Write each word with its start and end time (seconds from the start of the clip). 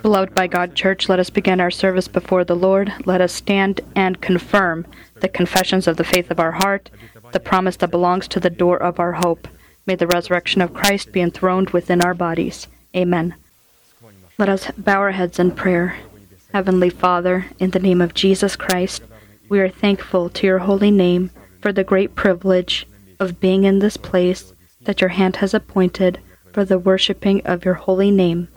Beloved 0.00 0.34
by 0.34 0.46
God 0.46 0.74
Church, 0.74 1.08
let 1.08 1.20
us 1.20 1.30
begin 1.30 1.60
our 1.60 1.70
service 1.70 2.08
before 2.08 2.44
the 2.44 2.56
Lord. 2.56 2.92
Let 3.04 3.20
us 3.20 3.32
stand 3.32 3.80
and 3.94 4.20
confirm 4.20 4.86
the 5.20 5.28
confessions 5.28 5.86
of 5.86 5.96
the 5.96 6.04
faith 6.04 6.30
of 6.30 6.40
our 6.40 6.52
heart, 6.52 6.90
the 7.32 7.40
promise 7.40 7.76
that 7.76 7.90
belongs 7.90 8.26
to 8.28 8.40
the 8.40 8.50
door 8.50 8.76
of 8.82 8.98
our 8.98 9.12
hope. 9.12 9.46
May 9.86 9.94
the 9.94 10.06
resurrection 10.06 10.62
of 10.62 10.74
Christ 10.74 11.12
be 11.12 11.20
enthroned 11.20 11.70
within 11.70 12.02
our 12.02 12.14
bodies. 12.14 12.68
Amen. 12.96 13.34
Let 14.38 14.48
us 14.48 14.70
bow 14.76 14.98
our 14.98 15.12
heads 15.12 15.38
in 15.38 15.52
prayer. 15.52 15.98
Heavenly 16.52 16.90
Father, 16.90 17.46
in 17.58 17.70
the 17.70 17.78
name 17.78 18.00
of 18.00 18.14
Jesus 18.14 18.56
Christ, 18.56 19.02
we 19.48 19.60
are 19.60 19.68
thankful 19.68 20.28
to 20.30 20.46
your 20.46 20.60
holy 20.60 20.90
name 20.90 21.30
for 21.60 21.72
the 21.72 21.84
great 21.84 22.14
privilege 22.14 22.86
of 23.20 23.40
being 23.40 23.64
in 23.64 23.78
this 23.78 23.96
place 23.96 24.52
that 24.82 25.00
your 25.00 25.10
hand 25.10 25.36
has 25.36 25.54
appointed 25.54 26.18
for 26.52 26.64
the 26.64 26.78
worshiping 26.78 27.40
of 27.46 27.64
your 27.64 27.74
holy 27.74 28.10
name. 28.10 28.48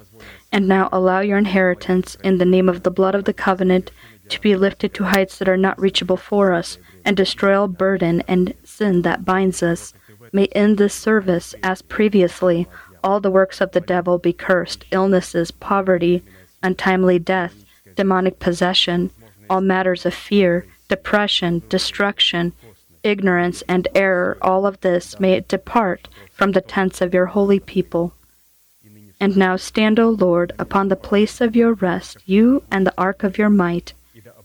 And 0.56 0.70
now 0.70 0.88
allow 0.94 1.20
your 1.20 1.38
inheritance 1.38 2.16
in 2.24 2.38
the 2.38 2.46
name 2.46 2.70
of 2.70 2.84
the 2.84 2.90
blood 2.90 3.14
of 3.14 3.26
the 3.26 3.34
covenant 3.34 3.92
to 4.30 4.40
be 4.40 4.56
lifted 4.56 4.94
to 4.94 5.04
heights 5.04 5.38
that 5.38 5.50
are 5.50 5.58
not 5.58 5.78
reachable 5.78 6.16
for 6.16 6.54
us, 6.54 6.78
and 7.04 7.18
destroy 7.18 7.60
all 7.60 7.68
burden 7.68 8.24
and 8.26 8.54
sin 8.64 9.02
that 9.02 9.26
binds 9.26 9.62
us. 9.62 9.94
May 10.32 10.46
in 10.46 10.78
this 10.78 10.94
service, 10.94 11.56
as 11.62 11.82
previously, 11.82 12.70
all 13.04 13.20
the 13.20 13.30
works 13.30 13.60
of 13.60 13.74
the 13.74 13.82
devil 13.82 14.18
be 14.18 14.32
cursed 14.32 14.86
illnesses, 14.92 15.52
poverty, 15.52 16.24
untimely 16.64 17.20
death, 17.20 17.66
demonic 17.98 18.40
possession, 18.40 19.12
all 19.50 19.60
matters 19.60 20.06
of 20.06 20.14
fear, 20.14 20.66
depression, 20.88 21.64
destruction, 21.68 22.54
ignorance, 23.04 23.62
and 23.68 23.90
error, 23.94 24.38
all 24.42 24.66
of 24.66 24.80
this 24.80 25.20
may 25.20 25.34
it 25.34 25.50
depart 25.50 26.08
from 26.32 26.54
the 26.54 26.62
tents 26.62 27.02
of 27.02 27.14
your 27.14 27.26
holy 27.26 27.60
people. 27.60 28.14
And 29.20 29.38
now 29.38 29.56
stand, 29.56 30.00
O 30.00 30.10
Lord, 30.10 30.54
upon 30.60 30.88
the 30.88 30.96
place 30.96 31.42
of 31.42 31.56
your 31.56 31.74
rest, 31.74 32.18
you 32.26 32.64
and 32.70 32.86
the 32.86 32.94
ark 32.98 33.24
of 33.24 33.38
your 33.38 33.50
might. 33.50 33.94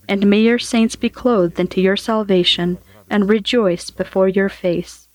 And 0.09 0.27
may 0.27 0.41
your 0.41 0.59
saints 0.59 0.97
be 0.97 1.09
clothed 1.09 1.59
into 1.59 1.81
your 1.81 1.97
salvation, 1.97 2.79
and 3.09 3.29
rejoice 3.29 3.91
before 3.91 4.29
your 4.29 4.49
face. 4.49 5.09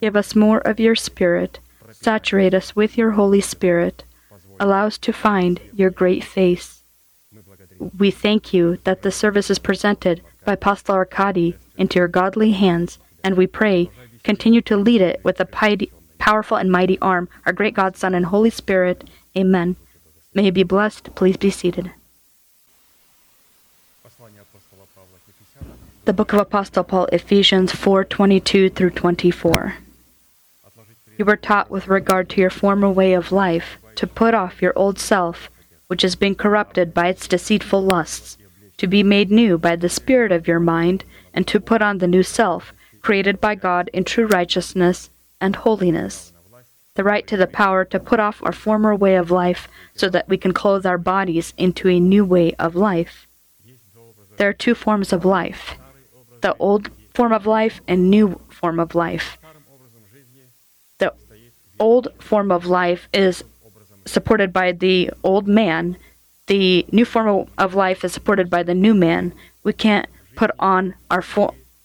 Give 0.00 0.16
us 0.16 0.34
more 0.34 0.58
of 0.58 0.80
your 0.80 0.96
Spirit, 0.96 1.60
saturate 1.92 2.54
us 2.54 2.74
with 2.74 2.96
your 2.98 3.12
Holy 3.12 3.40
Spirit, 3.40 4.04
allow 4.58 4.86
us 4.86 4.98
to 4.98 5.12
find 5.12 5.60
your 5.74 5.90
great 5.90 6.24
face. 6.24 6.82
We 7.98 8.10
thank 8.10 8.52
you 8.54 8.78
that 8.84 9.02
the 9.02 9.10
service 9.10 9.50
is 9.50 9.58
presented 9.58 10.22
by 10.44 10.54
Apostle 10.54 10.94
Arkady 10.94 11.56
into 11.76 11.98
your 11.98 12.08
godly 12.08 12.52
hands, 12.52 12.98
and 13.22 13.36
we 13.36 13.46
pray, 13.46 13.90
continue 14.22 14.62
to 14.62 14.76
lead 14.76 15.00
it 15.00 15.20
with 15.24 15.40
a 15.40 15.44
piety 15.44 15.90
powerful 16.24 16.56
and 16.56 16.72
mighty 16.72 16.98
arm, 17.00 17.28
our 17.44 17.52
great 17.52 17.74
God, 17.74 17.98
Son, 17.98 18.14
and 18.14 18.24
Holy 18.24 18.48
Spirit. 18.48 19.04
Amen. 19.36 19.76
May 20.32 20.46
you 20.46 20.52
be 20.52 20.62
blessed. 20.62 21.14
Please 21.14 21.36
be 21.36 21.50
seated. 21.50 21.90
The 26.06 26.14
Book 26.14 26.32
of 26.32 26.40
Apostle 26.40 26.82
Paul, 26.84 27.08
Ephesians 27.12 27.72
4:22 27.72 28.70
through 28.70 28.92
24. 28.92 29.74
You 31.18 31.26
were 31.26 31.36
taught 31.36 31.70
with 31.70 31.88
regard 31.88 32.30
to 32.30 32.40
your 32.40 32.48
former 32.48 32.88
way 32.88 33.12
of 33.12 33.30
life 33.30 33.76
to 33.96 34.06
put 34.06 34.32
off 34.32 34.62
your 34.62 34.72
old 34.74 34.98
self, 34.98 35.50
which 35.88 36.00
has 36.00 36.16
been 36.16 36.34
corrupted 36.34 36.94
by 36.94 37.08
its 37.08 37.28
deceitful 37.28 37.82
lusts, 37.82 38.38
to 38.78 38.86
be 38.86 39.02
made 39.02 39.30
new 39.30 39.58
by 39.58 39.76
the 39.76 39.90
spirit 39.90 40.32
of 40.32 40.48
your 40.48 40.60
mind, 40.60 41.04
and 41.34 41.46
to 41.48 41.60
put 41.60 41.82
on 41.82 41.98
the 41.98 42.08
new 42.08 42.22
self, 42.22 42.72
created 43.02 43.42
by 43.42 43.54
God 43.54 43.90
in 43.92 44.04
true 44.04 44.26
righteousness 44.26 45.10
and 45.40 45.56
holiness. 45.56 46.32
The 46.94 47.04
right 47.04 47.26
to 47.26 47.36
the 47.36 47.46
power 47.46 47.84
to 47.86 47.98
put 47.98 48.20
off 48.20 48.42
our 48.42 48.52
former 48.52 48.94
way 48.94 49.16
of 49.16 49.30
life 49.30 49.68
so 49.94 50.08
that 50.10 50.28
we 50.28 50.36
can 50.36 50.52
clothe 50.52 50.86
our 50.86 50.98
bodies 50.98 51.52
into 51.56 51.88
a 51.88 51.98
new 51.98 52.24
way 52.24 52.52
of 52.54 52.76
life. 52.76 53.26
There 54.36 54.48
are 54.48 54.52
two 54.52 54.74
forms 54.74 55.12
of 55.12 55.24
life 55.24 55.76
the 56.40 56.54
old 56.58 56.90
form 57.14 57.32
of 57.32 57.46
life 57.46 57.80
and 57.88 58.10
new 58.10 58.38
form 58.50 58.78
of 58.78 58.94
life. 58.94 59.38
The 60.98 61.14
old 61.80 62.08
form 62.18 62.50
of 62.50 62.66
life 62.66 63.08
is 63.14 63.42
supported 64.04 64.52
by 64.52 64.72
the 64.72 65.10
old 65.22 65.48
man. 65.48 65.96
The 66.48 66.84
new 66.92 67.06
form 67.06 67.48
of 67.56 67.74
life 67.74 68.04
is 68.04 68.12
supported 68.12 68.50
by 68.50 68.62
the 68.62 68.74
new 68.74 68.94
man. 68.94 69.32
We 69.62 69.72
can't 69.72 70.06
put 70.36 70.50
on 70.58 70.94
our 71.10 71.24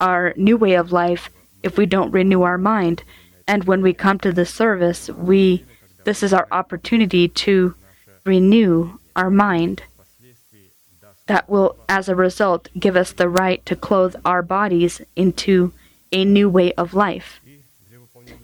our 0.01 0.33
new 0.35 0.57
way 0.57 0.73
of 0.73 0.91
life 0.91 1.29
if 1.63 1.77
we 1.77 1.85
don't 1.85 2.11
renew 2.11 2.41
our 2.41 2.57
mind. 2.57 3.03
And 3.49 3.63
when 3.63 3.81
we 3.81 3.93
come 3.93 4.19
to 4.19 4.31
the 4.31 4.45
service, 4.45 5.09
we 5.09 5.65
this 6.03 6.21
is 6.21 6.33
our 6.33 6.47
opportunity 6.51 7.27
to 7.27 7.73
renew 8.23 8.99
our 9.15 9.31
mind. 9.31 9.81
That 11.25 11.49
will, 11.49 11.75
as 11.89 12.07
a 12.07 12.15
result, 12.15 12.69
give 12.77 12.95
us 12.95 13.11
the 13.11 13.27
right 13.27 13.65
to 13.65 13.75
clothe 13.75 14.15
our 14.23 14.43
bodies 14.43 15.01
into 15.15 15.73
a 16.11 16.25
new 16.25 16.47
way 16.47 16.73
of 16.73 16.93
life. 16.93 17.39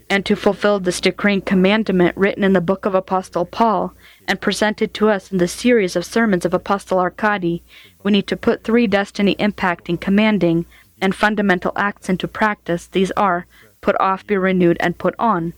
And 0.09 0.25
to 0.25 0.35
fulfill 0.35 0.79
this 0.79 0.99
decreeing 0.99 1.41
commandment 1.41 2.17
written 2.17 2.43
in 2.43 2.53
the 2.53 2.69
book 2.69 2.87
of 2.87 2.95
Apostle 2.95 3.45
Paul 3.45 3.93
and 4.27 4.41
presented 4.41 4.95
to 4.95 5.09
us 5.09 5.31
in 5.31 5.37
the 5.37 5.47
series 5.47 5.95
of 5.95 6.03
sermons 6.03 6.45
of 6.45 6.53
Apostle 6.53 6.97
Arkady, 6.97 7.61
we 8.01 8.11
need 8.11 8.25
to 8.25 8.37
put 8.37 8.63
three 8.63 8.87
destiny 8.87 9.35
impacting, 9.35 10.01
commanding, 10.01 10.65
and 10.99 11.13
fundamental 11.13 11.73
acts 11.75 12.09
into 12.09 12.27
practice. 12.27 12.87
These 12.87 13.11
are 13.11 13.45
put 13.85 13.95
off, 14.01 14.25
be 14.25 14.35
renewed, 14.35 14.77
and 14.79 14.97
put 14.97 15.13
on. 15.19 15.53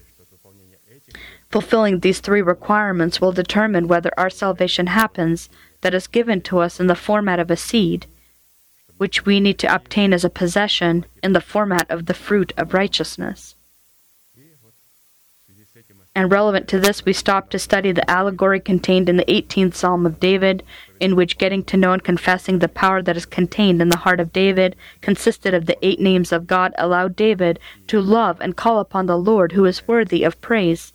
Fulfilling 1.49 2.01
these 2.01 2.19
three 2.19 2.41
requirements 2.41 3.21
will 3.21 3.31
determine 3.31 3.88
whether 3.88 4.11
our 4.17 4.29
salvation 4.29 4.88
happens 4.88 5.47
that 5.79 5.93
is 5.93 6.07
given 6.07 6.41
to 6.41 6.59
us 6.59 6.77
in 6.77 6.88
the 6.88 7.03
format 7.07 7.39
of 7.39 7.49
a 7.49 7.55
seed, 7.55 8.05
which 8.97 9.25
we 9.25 9.39
need 9.39 9.57
to 9.59 9.73
obtain 9.73 10.11
as 10.11 10.25
a 10.25 10.29
possession 10.29 11.05
in 11.23 11.31
the 11.31 11.39
format 11.39 11.89
of 11.89 12.07
the 12.07 12.13
fruit 12.13 12.51
of 12.57 12.73
righteousness. 12.73 13.55
And 16.13 16.29
relevant 16.29 16.67
to 16.69 16.81
this, 16.81 17.05
we 17.05 17.13
stop 17.13 17.49
to 17.51 17.59
study 17.59 17.94
the 17.94 18.09
allegory 18.11 18.59
contained 18.59 19.07
in 19.07 19.15
the 19.15 19.31
18th 19.38 19.75
Psalm 19.75 20.05
of 20.05 20.19
David, 20.19 20.63
in 20.99 21.15
which 21.15 21.37
getting 21.37 21.63
to 21.65 21.77
know 21.77 21.93
and 21.93 22.03
confessing 22.03 22.59
the 22.59 22.67
power 22.67 23.01
that 23.01 23.17
is 23.17 23.25
contained 23.25 23.81
in 23.81 23.89
the 23.89 23.97
heart 23.97 24.19
of 24.19 24.33
David 24.33 24.75
consisted 25.01 25.53
of 25.53 25.65
the 25.65 25.77
eight 25.85 25.99
names 25.99 26.31
of 26.31 26.47
God 26.47 26.73
allowed 26.77 27.15
David 27.15 27.59
to 27.87 28.01
love 28.01 28.39
and 28.41 28.55
call 28.55 28.79
upon 28.79 29.05
the 29.05 29.17
Lord 29.17 29.51
who 29.51 29.65
is 29.65 29.87
worthy 29.87 30.23
of 30.23 30.41
praise, 30.41 30.93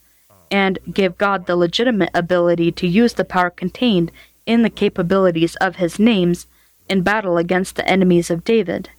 and 0.50 0.78
give 0.92 1.18
God 1.18 1.46
the 1.46 1.56
legitimate 1.56 2.10
ability 2.14 2.72
to 2.72 2.86
use 2.86 3.14
the 3.14 3.24
power 3.24 3.50
contained 3.50 4.12
in 4.44 4.62
the 4.62 4.70
capabilities 4.70 5.56
of 5.56 5.76
his 5.76 5.98
names 5.98 6.46
in 6.88 7.02
battle 7.02 7.38
against 7.38 7.76
the 7.76 7.88
enemies 7.88 8.30
of 8.30 8.44
David. 8.44 8.90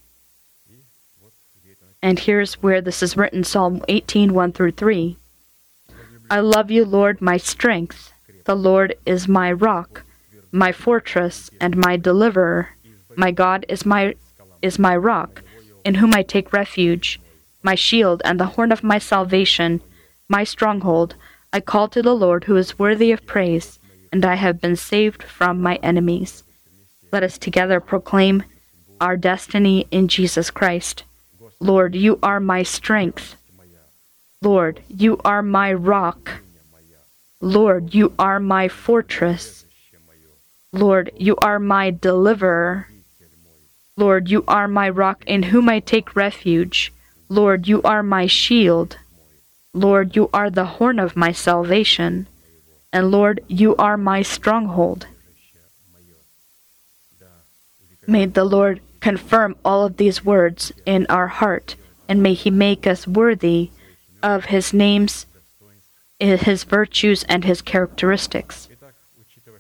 And 2.02 2.20
here's 2.20 2.56
where 2.56 2.82
this 2.82 3.02
is 3.02 3.16
written 3.16 3.44
Psalm 3.44 3.82
18 3.88 4.34
1 4.34 4.52
through 4.52 4.72
3. 4.72 5.18
I 6.30 6.40
love 6.40 6.72
you, 6.72 6.84
Lord, 6.84 7.22
my 7.22 7.38
strength. 7.38 8.12
The 8.46 8.56
Lord 8.56 8.96
is 9.06 9.28
my 9.28 9.52
rock, 9.52 10.04
my 10.54 10.72
fortress, 10.72 11.50
and 11.60 11.76
my 11.76 11.98
deliverer. 11.98 12.70
My 13.18 13.32
God 13.32 13.66
is 13.68 13.86
my 13.86 14.16
is 14.62 14.80
my 14.80 14.96
rock, 14.96 15.42
in 15.84 15.96
whom 15.96 16.14
I 16.14 16.22
take 16.24 16.54
refuge, 16.54 17.20
my 17.64 17.76
shield 17.76 18.22
and 18.24 18.40
the 18.40 18.46
horn 18.46 18.72
of 18.72 18.84
my 18.84 19.00
salvation, 19.00 19.82
my 20.30 20.44
stronghold. 20.44 21.16
I 21.52 21.60
call 21.60 21.88
to 21.90 22.02
the 22.02 22.16
Lord 22.16 22.46
who 22.46 22.56
is 22.56 22.80
worthy 22.80 23.12
of 23.12 23.26
praise, 23.26 23.80
and 24.12 24.24
I 24.24 24.36
have 24.36 24.62
been 24.62 24.76
saved 24.76 25.24
from 25.24 25.62
my 25.62 25.76
enemies. 25.78 26.44
Let 27.12 27.24
us 27.24 27.38
together 27.38 27.80
proclaim 27.80 28.44
our 29.02 29.18
destiny 29.18 29.88
in 29.92 30.08
Jesus 30.08 30.50
Christ. 30.52 31.04
Lord, 31.60 31.96
you 31.96 32.20
are 32.24 32.40
my 32.40 32.64
strength. 32.64 33.36
Lord, 34.42 34.82
you 34.88 35.20
are 35.26 35.42
my 35.42 35.74
rock. 35.74 36.42
Lord, 37.42 37.94
you 37.94 38.14
are 38.20 38.40
my 38.40 38.68
fortress. 38.68 39.63
Lord, 40.74 41.12
you 41.16 41.36
are 41.38 41.60
my 41.60 41.92
deliverer. 41.92 42.88
Lord, 43.96 44.28
you 44.28 44.44
are 44.48 44.68
my 44.68 44.90
rock 44.90 45.24
in 45.28 45.44
whom 45.44 45.70
I 45.70 45.80
take 45.80 46.16
refuge. 46.16 46.92
Lord, 47.30 47.68
you 47.68 47.82
are 47.84 48.02
my 48.02 48.26
shield. 48.26 48.98
Lord, 49.72 50.16
you 50.16 50.32
are 50.34 50.50
the 50.50 50.66
horn 50.66 50.98
of 50.98 51.16
my 51.16 51.32
salvation. 51.32 52.28
And 52.92 53.12
Lord, 53.12 53.42
you 53.48 53.76
are 53.76 53.98
my 53.98 54.24
stronghold. 54.24 55.06
May 58.08 58.26
the 58.26 58.44
Lord 58.44 58.82
confirm 59.00 59.56
all 59.64 59.86
of 59.86 59.98
these 59.98 60.26
words 60.26 60.72
in 60.88 61.06
our 61.08 61.28
heart, 61.28 61.76
and 62.10 62.24
may 62.24 62.34
He 62.34 62.50
make 62.50 62.88
us 62.88 63.08
worthy 63.08 63.70
of 64.24 64.46
His 64.46 64.74
names, 64.74 65.28
His 66.20 66.64
virtues, 66.64 67.24
and 67.26 67.46
His 67.46 67.62
characteristics. 67.62 68.70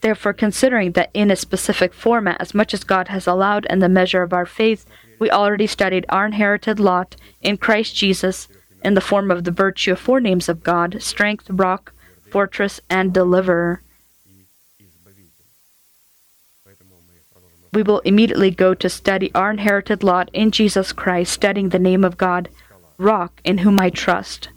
Therefore, 0.03 0.33
considering 0.33 0.91
that 0.91 1.11
in 1.13 1.31
a 1.31 1.35
specific 1.37 1.93
format, 1.93 2.35
as 2.41 2.53
much 2.53 2.73
as 2.73 2.83
God 2.83 3.07
has 3.07 3.25
allowed 3.25 3.65
in 3.69 3.79
the 3.79 3.87
measure 3.87 4.21
of 4.21 4.33
our 4.33 4.45
faith, 4.45 4.85
we 5.17 5.31
already 5.31 5.65
studied 5.65 6.05
our 6.09 6.25
inherited 6.25 6.77
lot 6.77 7.15
in 7.41 7.55
Christ 7.55 7.95
Jesus 7.95 8.49
in 8.83 8.95
the 8.95 9.07
form 9.09 9.31
of 9.31 9.45
the 9.45 9.51
virtue 9.51 9.93
of 9.93 9.99
four 9.99 10.19
names 10.19 10.49
of 10.49 10.61
God 10.61 11.01
strength, 11.01 11.49
rock, 11.49 11.93
fortress, 12.29 12.81
and 12.89 13.13
deliverer. 13.13 13.81
we 17.71 17.81
will 17.81 17.99
immediately 17.99 18.51
go 18.51 18.73
to 18.73 18.89
study 18.89 19.31
our 19.33 19.49
inherited 19.49 20.03
lot 20.03 20.29
in 20.33 20.51
Jesus 20.51 20.91
Christ, 20.91 21.33
studying 21.33 21.69
the 21.69 21.79
name 21.79 22.03
of 22.03 22.17
God, 22.17 22.49
Rock, 22.97 23.41
in 23.43 23.59
whom 23.59 23.79
I 23.79 23.89
trust. 23.89 24.49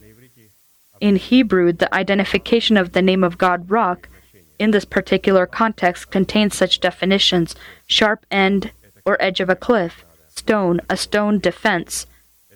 In 1.01 1.17
Hebrew, 1.17 1.73
the 1.73 1.93
identification 1.95 2.77
of 2.77 2.93
the 2.93 3.01
name 3.01 3.25
of 3.25 3.39
God, 3.39 3.71
Rock, 3.71 4.09
in 4.59 4.71
this 4.71 4.85
particular 4.85 5.47
context 5.47 6.11
contains 6.11 6.57
such 6.57 6.81
definitions 6.81 7.55
sharp 7.87 8.25
end 8.31 8.73
or 9.05 9.21
edge 9.21 9.41
of 9.41 9.49
a 9.49 9.57
cliff, 9.57 10.05
stone, 10.29 10.81
a 10.91 10.97
stone 10.97 11.39
defense, 11.39 12.07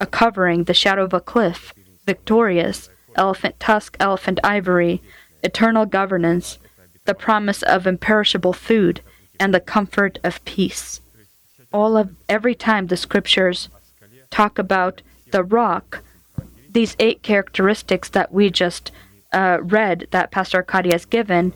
a 0.00 0.06
covering, 0.06 0.64
the 0.64 0.74
shadow 0.74 1.04
of 1.04 1.12
a 1.12 1.20
cliff, 1.20 1.72
victorious, 2.06 2.88
elephant 3.16 3.58
tusk, 3.60 3.96
elephant 4.00 4.40
ivory, 4.42 5.02
eternal 5.42 5.86
governance, 5.86 6.58
the 7.04 7.14
promise 7.14 7.62
of 7.62 7.86
imperishable 7.86 8.52
food, 8.52 9.00
and 9.38 9.54
the 9.54 9.60
comfort 9.60 10.18
of 10.22 10.44
peace. 10.44 11.00
All 11.72 11.96
of 11.96 12.14
every 12.28 12.54
time 12.54 12.86
the 12.86 12.96
scriptures 12.96 13.68
talk 14.30 14.58
about 14.58 15.02
the 15.30 15.42
rock, 15.42 16.02
these 16.68 16.96
eight 16.98 17.22
characteristics 17.22 18.08
that 18.10 18.32
we 18.32 18.50
just 18.50 18.92
uh, 19.32 19.58
read 19.62 20.06
that 20.10 20.30
Pastor 20.30 20.58
Arkady 20.58 20.90
has 20.92 21.04
given, 21.04 21.52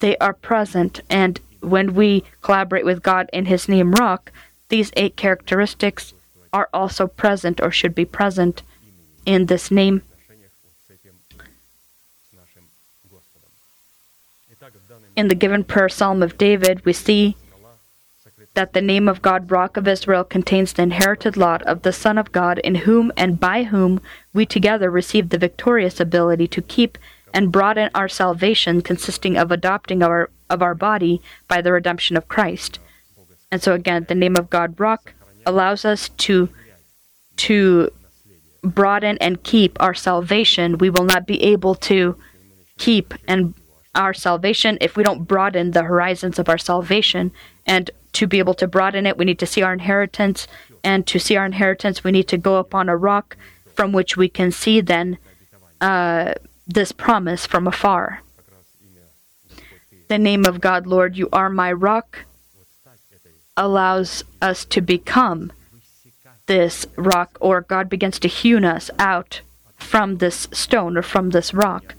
they 0.00 0.16
are 0.18 0.32
present. 0.32 1.00
And 1.10 1.40
when 1.60 1.94
we 1.94 2.24
collaborate 2.42 2.84
with 2.84 3.02
God 3.02 3.28
in 3.32 3.46
His 3.46 3.68
name, 3.68 3.92
Rock, 3.92 4.32
these 4.68 4.92
eight 4.96 5.16
characteristics 5.16 6.14
are 6.52 6.68
also 6.72 7.06
present 7.06 7.60
or 7.60 7.70
should 7.70 7.94
be 7.94 8.04
present 8.04 8.62
in 9.26 9.46
this 9.46 9.70
name. 9.70 10.02
In 15.16 15.28
the 15.28 15.34
given 15.34 15.64
prayer 15.64 15.88
psalm 15.88 16.22
of 16.22 16.38
David, 16.38 16.84
we 16.84 16.92
see 16.92 17.36
that 18.54 18.72
the 18.72 18.80
name 18.80 19.08
of 19.08 19.22
God, 19.22 19.50
Rock 19.50 19.76
of 19.76 19.86
Israel, 19.86 20.24
contains 20.24 20.72
the 20.72 20.82
inherited 20.82 21.36
lot 21.36 21.62
of 21.62 21.82
the 21.82 21.92
Son 21.92 22.18
of 22.18 22.32
God, 22.32 22.58
in 22.60 22.74
whom 22.76 23.12
and 23.16 23.38
by 23.38 23.64
whom 23.64 24.00
we 24.32 24.46
together 24.46 24.90
receive 24.90 25.28
the 25.28 25.38
victorious 25.38 26.00
ability 26.00 26.48
to 26.48 26.62
keep 26.62 26.98
and 27.32 27.52
broaden 27.52 27.90
our 27.94 28.08
salvation, 28.08 28.82
consisting 28.82 29.36
of 29.36 29.50
adopting 29.50 30.02
our 30.02 30.30
of 30.50 30.62
our 30.62 30.74
body 30.74 31.20
by 31.46 31.60
the 31.60 31.72
redemption 31.72 32.16
of 32.16 32.28
Christ. 32.28 32.78
And 33.50 33.62
so 33.62 33.74
again, 33.74 34.06
the 34.08 34.14
name 34.14 34.36
of 34.36 34.50
God, 34.50 34.78
Rock, 34.78 35.14
allows 35.46 35.84
us 35.84 36.08
to 36.10 36.48
to 37.36 37.90
broaden 38.62 39.18
and 39.20 39.42
keep 39.42 39.80
our 39.80 39.94
salvation. 39.94 40.78
We 40.78 40.90
will 40.90 41.04
not 41.04 41.26
be 41.26 41.42
able 41.42 41.74
to 41.76 42.16
keep 42.78 43.14
and 43.26 43.54
our 43.94 44.14
salvation 44.14 44.78
if 44.80 44.96
we 44.96 45.02
don't 45.02 45.26
broaden 45.26 45.72
the 45.72 45.82
horizons 45.82 46.38
of 46.38 46.48
our 46.48 46.58
salvation. 46.58 47.32
And 47.66 47.90
to 48.12 48.26
be 48.26 48.38
able 48.38 48.54
to 48.54 48.66
broaden 48.66 49.06
it, 49.06 49.16
we 49.16 49.24
need 49.24 49.38
to 49.40 49.46
see 49.46 49.62
our 49.62 49.72
inheritance. 49.72 50.46
And 50.84 51.06
to 51.06 51.18
see 51.18 51.36
our 51.36 51.46
inheritance, 51.46 52.04
we 52.04 52.12
need 52.12 52.28
to 52.28 52.38
go 52.38 52.56
upon 52.56 52.88
a 52.88 52.96
rock 52.96 53.36
from 53.74 53.92
which 53.92 54.16
we 54.16 54.28
can 54.28 54.50
see 54.50 54.80
then 54.80 55.18
uh, 55.80 56.34
this 56.68 56.92
promise 56.92 57.46
from 57.46 57.66
afar. 57.66 58.22
The 60.08 60.18
name 60.18 60.44
of 60.44 60.60
God, 60.60 60.86
Lord, 60.86 61.16
you 61.16 61.28
are 61.32 61.50
my 61.50 61.72
rock, 61.72 62.26
allows 63.56 64.22
us 64.40 64.64
to 64.66 64.80
become 64.80 65.52
this 66.46 66.86
rock, 66.96 67.36
or 67.40 67.62
God 67.62 67.88
begins 67.90 68.18
to 68.20 68.28
hewn 68.28 68.64
us 68.64 68.90
out 68.98 69.40
from 69.76 70.18
this 70.18 70.48
stone 70.52 70.96
or 70.96 71.02
from 71.02 71.30
this 71.30 71.52
rock 71.52 71.94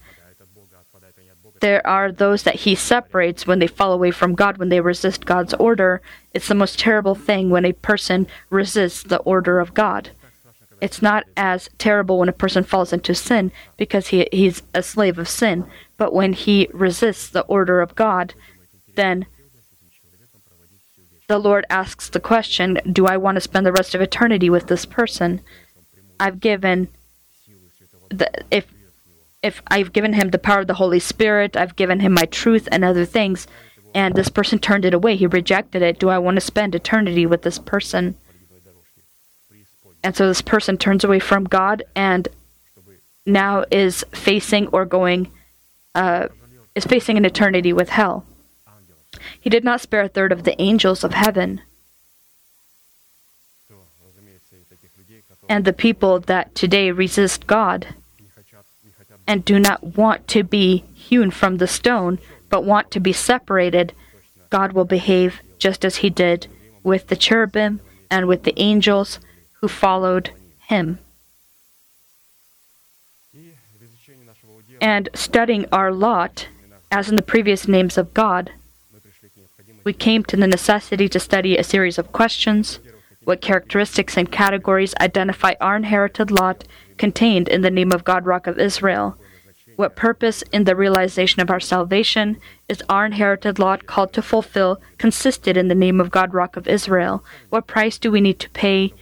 there 1.60 1.86
are 1.86 2.12
those 2.12 2.44
that 2.44 2.56
he 2.56 2.76
separates 2.76 3.46
when 3.46 3.60
they 3.60 3.68
fall 3.68 3.92
away 3.92 4.12
from 4.12 4.36
God, 4.36 4.58
when 4.58 4.70
they 4.70 4.82
resist 4.82 5.26
God's 5.26 5.54
order. 5.56 6.02
It's 6.34 6.48
the 6.48 6.56
most 6.56 6.80
terrible 6.80 7.16
thing 7.16 7.50
when 7.50 7.66
a 7.66 7.74
person 7.74 8.28
resists 8.50 9.04
the 9.04 9.20
order 9.20 9.60
of 9.60 9.74
God. 9.74 10.12
It's 10.82 11.02
not 11.02 11.26
as 11.36 11.70
terrible 11.78 12.20
when 12.20 12.30
a 12.30 12.34
person 12.34 12.64
falls 12.64 12.94
into 12.94 13.14
sin 13.14 13.52
because 13.78 14.08
he, 14.08 14.28
he's 14.32 14.64
a 14.74 14.82
slave 14.82 15.18
of 15.18 15.28
sin, 15.28 15.66
but 15.98 16.14
when 16.14 16.34
he 16.34 16.70
resists 16.74 17.28
the 17.30 17.42
order 17.42 17.82
of 17.82 17.96
God, 17.96 18.34
then 18.96 19.26
the 21.28 21.40
Lord 21.40 21.66
asks 21.70 22.10
the 22.10 22.20
question 22.20 22.80
Do 22.92 23.06
I 23.06 23.18
want 23.18 23.36
to 23.36 23.42
spend 23.42 23.66
the 23.66 23.72
rest 23.72 23.94
of 23.94 24.02
eternity 24.02 24.50
with 24.50 24.68
this 24.68 24.86
person? 24.86 25.42
I've 26.20 26.40
given. 26.40 26.90
The, 28.10 28.30
if 28.50 28.66
if 29.42 29.62
I've 29.68 29.94
given 29.94 30.14
him 30.14 30.32
the 30.32 30.40
power 30.40 30.62
of 30.62 30.68
the 30.68 30.74
Holy 30.74 31.00
Spirit, 31.00 31.56
I've 31.56 31.76
given 31.76 32.02
him 32.02 32.14
my 32.14 32.26
truth 32.26 32.68
and 32.72 32.84
other 32.84 33.06
things, 33.06 33.48
and 33.96 34.16
this 34.16 34.28
person 34.30 34.60
turned 34.60 34.86
it 34.86 34.94
away, 34.94 35.16
he 35.16 35.28
rejected 35.28 35.82
it. 35.82 36.00
Do 36.00 36.10
I 36.10 36.18
want 36.18 36.36
to 36.36 36.42
spend 36.42 36.76
eternity 36.76 37.26
with 37.26 37.44
this 37.44 37.60
person? 37.60 38.16
And 40.04 40.16
so 40.16 40.28
this 40.28 40.42
person 40.42 40.78
turns 40.78 41.04
away 41.04 41.20
from 41.20 41.44
God 41.44 41.84
and 41.96 42.28
now 43.26 43.66
is 43.72 44.06
facing 44.12 44.68
or 44.68 44.86
going, 44.86 45.32
uh, 45.96 46.28
is 46.76 46.86
facing 46.86 47.18
an 47.18 47.26
eternity 47.26 47.74
with 47.74 47.90
hell. 47.90 48.26
He 49.40 49.50
did 49.50 49.64
not 49.64 49.82
spare 49.82 50.04
a 50.04 50.08
third 50.08 50.32
of 50.32 50.44
the 50.44 50.60
angels 50.62 51.04
of 51.04 51.14
heaven. 51.14 51.62
And 55.48 55.66
the 55.66 55.74
people 55.74 56.20
that 56.22 56.54
today 56.54 56.92
resist 56.92 57.48
God 57.48 57.88
and 59.28 59.44
do 59.44 59.60
not 59.60 59.98
want 59.98 60.28
to 60.30 60.44
be 60.44 60.84
hewn 60.94 61.32
from 61.32 61.58
the 61.58 61.68
stone, 61.68 62.20
but 62.50 62.64
want 62.64 62.92
to 62.92 63.00
be 63.00 63.14
separated, 63.14 63.94
God 64.50 64.74
will 64.74 64.86
behave 64.86 65.42
just 65.58 65.84
as 65.84 65.98
he 65.98 66.10
did 66.10 66.48
with 66.84 67.08
the 67.08 67.16
cherubim 67.16 67.82
and 68.10 68.28
with 68.28 68.44
the 68.44 68.60
angels 68.60 69.20
who 69.62 69.68
followed 69.68 70.32
him. 70.68 71.00
And 74.82 75.10
studying 75.14 75.66
our 75.72 75.92
lot, 75.92 76.48
as 76.92 77.10
in 77.10 77.16
the 77.16 77.22
previous 77.22 77.68
names 77.68 77.98
of 77.98 78.14
God, 78.14 78.52
we 79.84 79.94
came 79.94 80.24
to 80.26 80.38
the 80.38 80.48
necessity 80.48 81.10
to 81.10 81.20
study 81.20 81.58
a 81.58 81.64
series 81.64 81.98
of 81.98 82.12
questions. 82.12 82.80
What 83.24 83.42
characteristics 83.42 84.18
and 84.18 84.32
categories 84.32 84.96
identify 85.02 85.54
our 85.60 85.76
inherited 85.76 86.32
lot 86.32 86.66
contained 86.98 87.48
in 87.48 87.62
the 87.62 87.72
name 87.72 87.92
of 87.92 88.04
God, 88.04 88.26
Rock 88.26 88.48
of 88.48 88.58
Israel? 88.58 89.18
What 89.76 89.96
purpose 89.96 90.44
in 90.52 90.66
the 90.66 90.76
realization 90.76 91.42
of 91.42 91.50
our 91.50 91.60
salvation 91.60 92.38
is 92.68 92.84
our 92.90 93.06
inherited 93.06 93.60
lot 93.60 93.86
called 93.86 94.12
to 94.14 94.22
fulfill 94.22 94.82
consisted 94.98 95.56
in 95.56 95.70
the 95.70 95.76
name 95.76 96.02
of 96.02 96.12
God, 96.12 96.34
Rock 96.34 96.58
of 96.58 96.68
Israel? 96.68 97.24
What 97.50 97.68
price 97.68 97.98
do 97.98 98.12
we 98.12 98.20
need 98.20 98.40
to 98.40 98.50
pay 98.50 98.94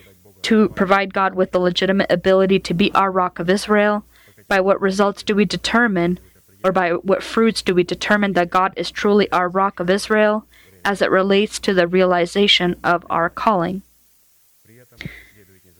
to 0.48 0.70
provide 0.70 1.14
God 1.14 1.36
with 1.36 1.52
the 1.52 1.60
legitimate 1.60 2.10
ability 2.10 2.60
to 2.60 2.74
be 2.74 2.90
our 2.94 3.12
Rock 3.12 3.38
of 3.38 3.50
Israel? 3.50 4.06
By 4.48 4.62
what 4.62 4.80
results 4.80 5.22
do 5.22 5.36
we 5.36 5.44
determine, 5.44 6.20
or 6.64 6.72
by 6.72 6.92
what 6.92 7.22
fruits 7.22 7.62
do 7.62 7.76
we 7.76 7.84
determine 7.84 8.32
that 8.34 8.50
God 8.50 8.72
is 8.78 8.90
truly 8.90 9.30
our 9.32 9.50
Rock 9.50 9.82
of 9.82 9.90
Israel 9.90 10.46
as 10.86 11.02
it 11.02 11.12
relates 11.12 11.60
to 11.60 11.74
the 11.74 11.86
realization 11.86 12.78
of 12.82 13.06
our 13.10 13.30
calling? 13.30 13.82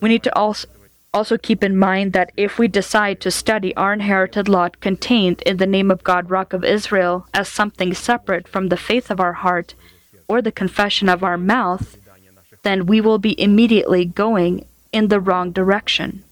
We 0.02 0.10
need 0.10 0.24
to 0.24 0.36
also 0.36 0.68
also 1.14 1.38
keep 1.38 1.64
in 1.64 1.76
mind 1.76 2.12
that 2.14 2.32
if 2.36 2.60
we 2.60 2.68
decide 2.68 3.20
to 3.22 3.32
study 3.32 3.74
our 3.76 3.94
inherited 3.94 4.50
lot 4.50 4.82
contained 4.82 5.42
in 5.44 5.58
the 5.58 5.66
name 5.66 5.90
of 5.90 6.04
God, 6.04 6.30
Rock 6.30 6.52
of 6.52 6.66
Israel, 6.66 7.26
as 7.34 7.48
something 7.48 7.94
separate 7.94 8.48
from 8.48 8.68
the 8.68 8.78
faith 8.78 9.10
of 9.10 9.22
our 9.22 9.34
heart 9.34 9.74
or 10.28 10.42
the 10.42 10.52
confession 10.52 11.08
of 11.08 11.24
our 11.24 11.38
mouth, 11.38 11.98
then 12.68 12.86
we 12.86 13.00
will 13.00 13.18
be 13.18 13.40
immediately 13.42 14.04
going 14.04 14.66
in 14.92 15.08
the 15.08 15.22
wrong 15.22 15.52
direction. 15.52 16.24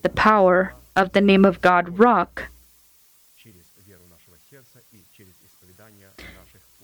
The 0.00 0.08
power 0.08 0.74
of 0.96 1.12
the 1.12 1.20
name 1.20 1.44
of 1.44 1.60
God, 1.60 1.98
Rock, 1.98 2.48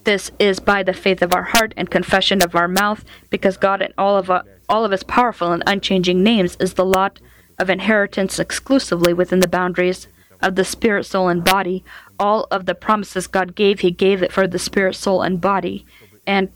this 0.05 0.31
is 0.39 0.59
by 0.59 0.83
the 0.83 0.93
faith 0.93 1.21
of 1.21 1.33
our 1.33 1.43
heart 1.43 1.73
and 1.75 1.91
confession 1.91 2.41
of 2.41 2.55
our 2.55 2.67
mouth, 2.67 3.03
because 3.29 3.57
God 3.57 3.81
and 3.81 3.93
all 3.97 4.15
of, 4.15 4.31
all 4.69 4.85
of 4.85 4.91
his 4.91 5.03
powerful 5.03 5.51
and 5.51 5.63
unchanging 5.67 6.23
names 6.23 6.55
is 6.59 6.75
the 6.75 6.85
lot 6.85 7.19
of 7.57 7.69
inheritance 7.69 8.39
exclusively 8.39 9.13
within 9.13 9.39
the 9.39 9.47
boundaries 9.47 10.07
of 10.41 10.55
the 10.55 10.63
spirit, 10.63 11.05
soul, 11.05 11.27
and 11.27 11.43
body. 11.43 11.83
All 12.17 12.47
of 12.49 12.65
the 12.65 12.75
promises 12.75 13.27
God 13.27 13.55
gave, 13.55 13.81
he 13.81 13.91
gave 13.91 14.23
it 14.23 14.31
for 14.31 14.47
the 14.47 14.59
spirit, 14.59 14.95
soul, 14.95 15.21
and 15.21 15.41
body. 15.41 15.85
And 16.25 16.49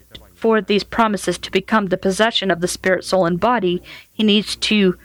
for 0.44 0.60
these 0.60 0.84
promises 0.84 1.38
to 1.38 1.50
become 1.50 1.86
the 1.86 1.98
possession 1.98 2.52
of 2.52 2.60
the 2.60 2.68
spirit, 2.68 3.06
soul, 3.06 3.26
and 3.26 3.40
body, 3.40 3.82
he 4.12 4.24
needs 4.24 4.58
to 4.58 5.00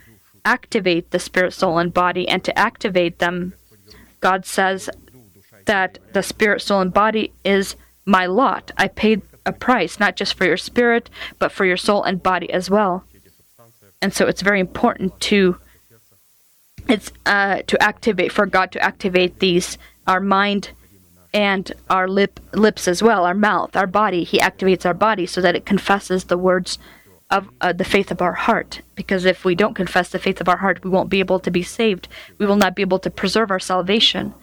activate 0.45 1.13
the 1.13 1.21
spirit, 1.21 1.53
soul, 1.53 1.79
and 1.79 1.95
body. 1.95 2.27
And 2.27 2.43
to 2.43 2.59
activate 2.59 3.21
them, 3.21 3.55
God 4.19 4.45
says 4.45 4.91
that 5.67 6.01
the 6.13 6.25
spirit, 6.25 6.61
soul, 6.61 6.81
and 6.81 6.93
body 6.93 7.33
is 7.45 7.77
my 8.05 8.27
lot. 8.27 8.73
I 8.77 8.89
paid 8.89 9.23
a 9.47 9.53
price, 9.53 10.01
not 10.01 10.17
just 10.17 10.35
for 10.35 10.45
your 10.45 10.57
spirit, 10.57 11.09
but 11.39 11.53
for 11.53 11.65
your 11.65 11.77
soul 11.77 12.03
and 12.03 12.21
body 12.21 12.53
as 12.53 12.69
well. 12.69 13.05
And 14.03 14.13
so 14.13 14.27
it's 14.27 14.43
very 14.43 14.59
important 14.59 15.21
to 15.31 15.57
it's 16.89 17.13
uh, 17.27 17.63
to 17.69 17.81
activate 17.81 18.33
for 18.33 18.45
God 18.45 18.73
to 18.73 18.83
activate 18.83 19.39
these 19.39 19.79
our 20.09 20.21
mind, 20.21 20.73
and 21.33 21.73
our 21.91 22.09
lip 22.09 22.41
lips 22.53 22.89
as 22.89 23.03
well, 23.03 23.25
our 23.25 23.35
mouth, 23.35 23.77
our 23.77 23.87
body. 23.87 24.25
He 24.25 24.39
activates 24.39 24.87
our 24.87 24.95
body 24.95 25.27
so 25.27 25.41
that 25.41 25.57
it 25.57 25.67
confesses 25.67 26.25
the 26.25 26.39
words 26.39 26.79
of 27.31 27.49
uh, 27.61 27.73
the 27.73 27.85
faith 27.85 28.11
of 28.11 28.23
our 28.23 28.33
heart. 28.33 28.81
Because 28.95 29.25
if 29.25 29.45
we 29.45 29.55
don't 29.55 29.75
confess 29.75 30.09
the 30.09 30.19
faith 30.19 30.41
of 30.41 30.49
our 30.49 30.59
heart, 30.59 30.83
we 30.83 30.91
won't 30.91 31.11
be 31.11 31.21
able 31.21 31.41
to 31.41 31.51
be 31.51 31.63
saved. 31.63 32.09
We 32.39 32.47
will 32.47 32.57
not 32.57 32.75
be 32.75 32.83
able 32.83 32.99
to 33.01 33.11
preserve 33.11 33.51
our 33.51 33.61
salvation. 33.61 34.35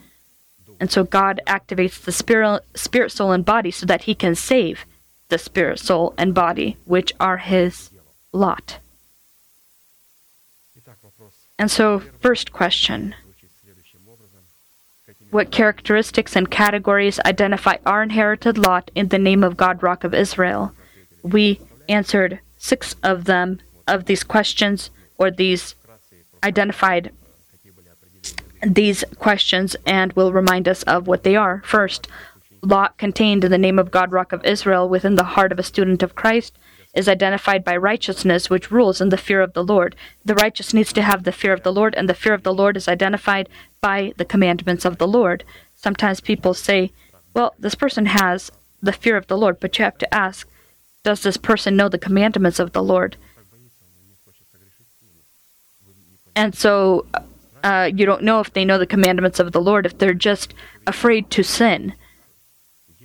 And 0.78 0.90
so 0.90 1.04
God 1.04 1.40
activates 1.46 2.02
the 2.02 2.12
spirit, 2.12 2.62
spirit, 2.74 3.10
soul, 3.10 3.32
and 3.32 3.44
body 3.44 3.70
so 3.70 3.86
that 3.86 4.02
He 4.02 4.14
can 4.14 4.34
save 4.34 4.84
the 5.28 5.38
spirit, 5.38 5.80
soul, 5.80 6.14
and 6.16 6.34
body, 6.34 6.76
which 6.84 7.12
are 7.18 7.38
His 7.38 7.90
lot. 8.32 8.78
And 11.58 11.70
so, 11.70 12.00
first 12.20 12.52
question 12.52 13.14
What 15.30 15.50
characteristics 15.50 16.36
and 16.36 16.50
categories 16.50 17.18
identify 17.24 17.76
our 17.84 18.02
inherited 18.02 18.58
lot 18.58 18.90
in 18.94 19.08
the 19.08 19.18
name 19.18 19.42
of 19.42 19.56
God, 19.56 19.82
Rock 19.82 20.04
of 20.04 20.14
Israel? 20.14 20.72
We 21.22 21.60
answered 21.88 22.40
six 22.58 22.94
of 23.02 23.24
them, 23.24 23.60
of 23.88 24.06
these 24.06 24.22
questions, 24.22 24.90
or 25.18 25.30
these 25.30 25.74
identified 26.42 27.12
these 28.62 29.04
questions 29.18 29.76
and 29.84 30.12
will 30.14 30.32
remind 30.32 30.68
us 30.68 30.82
of 30.84 31.06
what 31.06 31.22
they 31.22 31.36
are. 31.36 31.62
First, 31.64 32.08
lot 32.62 32.96
contained 32.98 33.44
in 33.44 33.50
the 33.50 33.58
name 33.58 33.78
of 33.78 33.90
God, 33.90 34.12
Rock 34.12 34.32
of 34.32 34.44
Israel, 34.44 34.88
within 34.88 35.16
the 35.16 35.24
heart 35.24 35.52
of 35.52 35.58
a 35.58 35.64
student 35.64 36.02
of 36.02 36.14
Christ, 36.14 36.56
is 36.96 37.08
identified 37.08 37.62
by 37.62 37.76
righteousness, 37.76 38.48
which 38.48 38.70
rules 38.70 39.00
in 39.00 39.10
the 39.10 39.18
fear 39.18 39.42
of 39.42 39.52
the 39.52 39.62
Lord. 39.62 39.94
The 40.24 40.34
righteous 40.34 40.72
needs 40.74 40.92
to 40.94 41.02
have 41.02 41.22
the 41.22 41.30
fear 41.30 41.52
of 41.52 41.62
the 41.62 41.72
Lord, 41.72 41.94
and 41.94 42.08
the 42.08 42.14
fear 42.14 42.32
of 42.32 42.42
the 42.42 42.54
Lord 42.54 42.76
is 42.76 42.88
identified 42.88 43.48
by 43.80 44.14
the 44.16 44.24
commandments 44.24 44.84
of 44.84 44.96
the 44.96 45.06
Lord. 45.06 45.44
Sometimes 45.74 46.20
people 46.20 46.54
say, 46.54 46.90
well, 47.34 47.54
this 47.58 47.74
person 47.74 48.06
has 48.06 48.50
the 48.82 48.92
fear 48.92 49.16
of 49.16 49.26
the 49.26 49.36
Lord, 49.36 49.60
but 49.60 49.78
you 49.78 49.84
have 49.84 49.98
to 49.98 50.14
ask, 50.14 50.48
does 51.04 51.22
this 51.22 51.36
person 51.36 51.76
know 51.76 51.88
the 51.90 51.98
commandments 51.98 52.58
of 52.58 52.72
the 52.72 52.82
Lord? 52.82 53.16
And 56.34 56.54
so 56.54 57.06
uh, 57.62 57.90
you 57.94 58.06
don't 58.06 58.22
know 58.22 58.40
if 58.40 58.52
they 58.52 58.64
know 58.64 58.78
the 58.78 58.86
commandments 58.86 59.38
of 59.38 59.52
the 59.52 59.60
Lord, 59.60 59.86
if 59.86 59.98
they're 59.98 60.14
just 60.14 60.54
afraid 60.86 61.30
to 61.30 61.42
sin. 61.42 61.94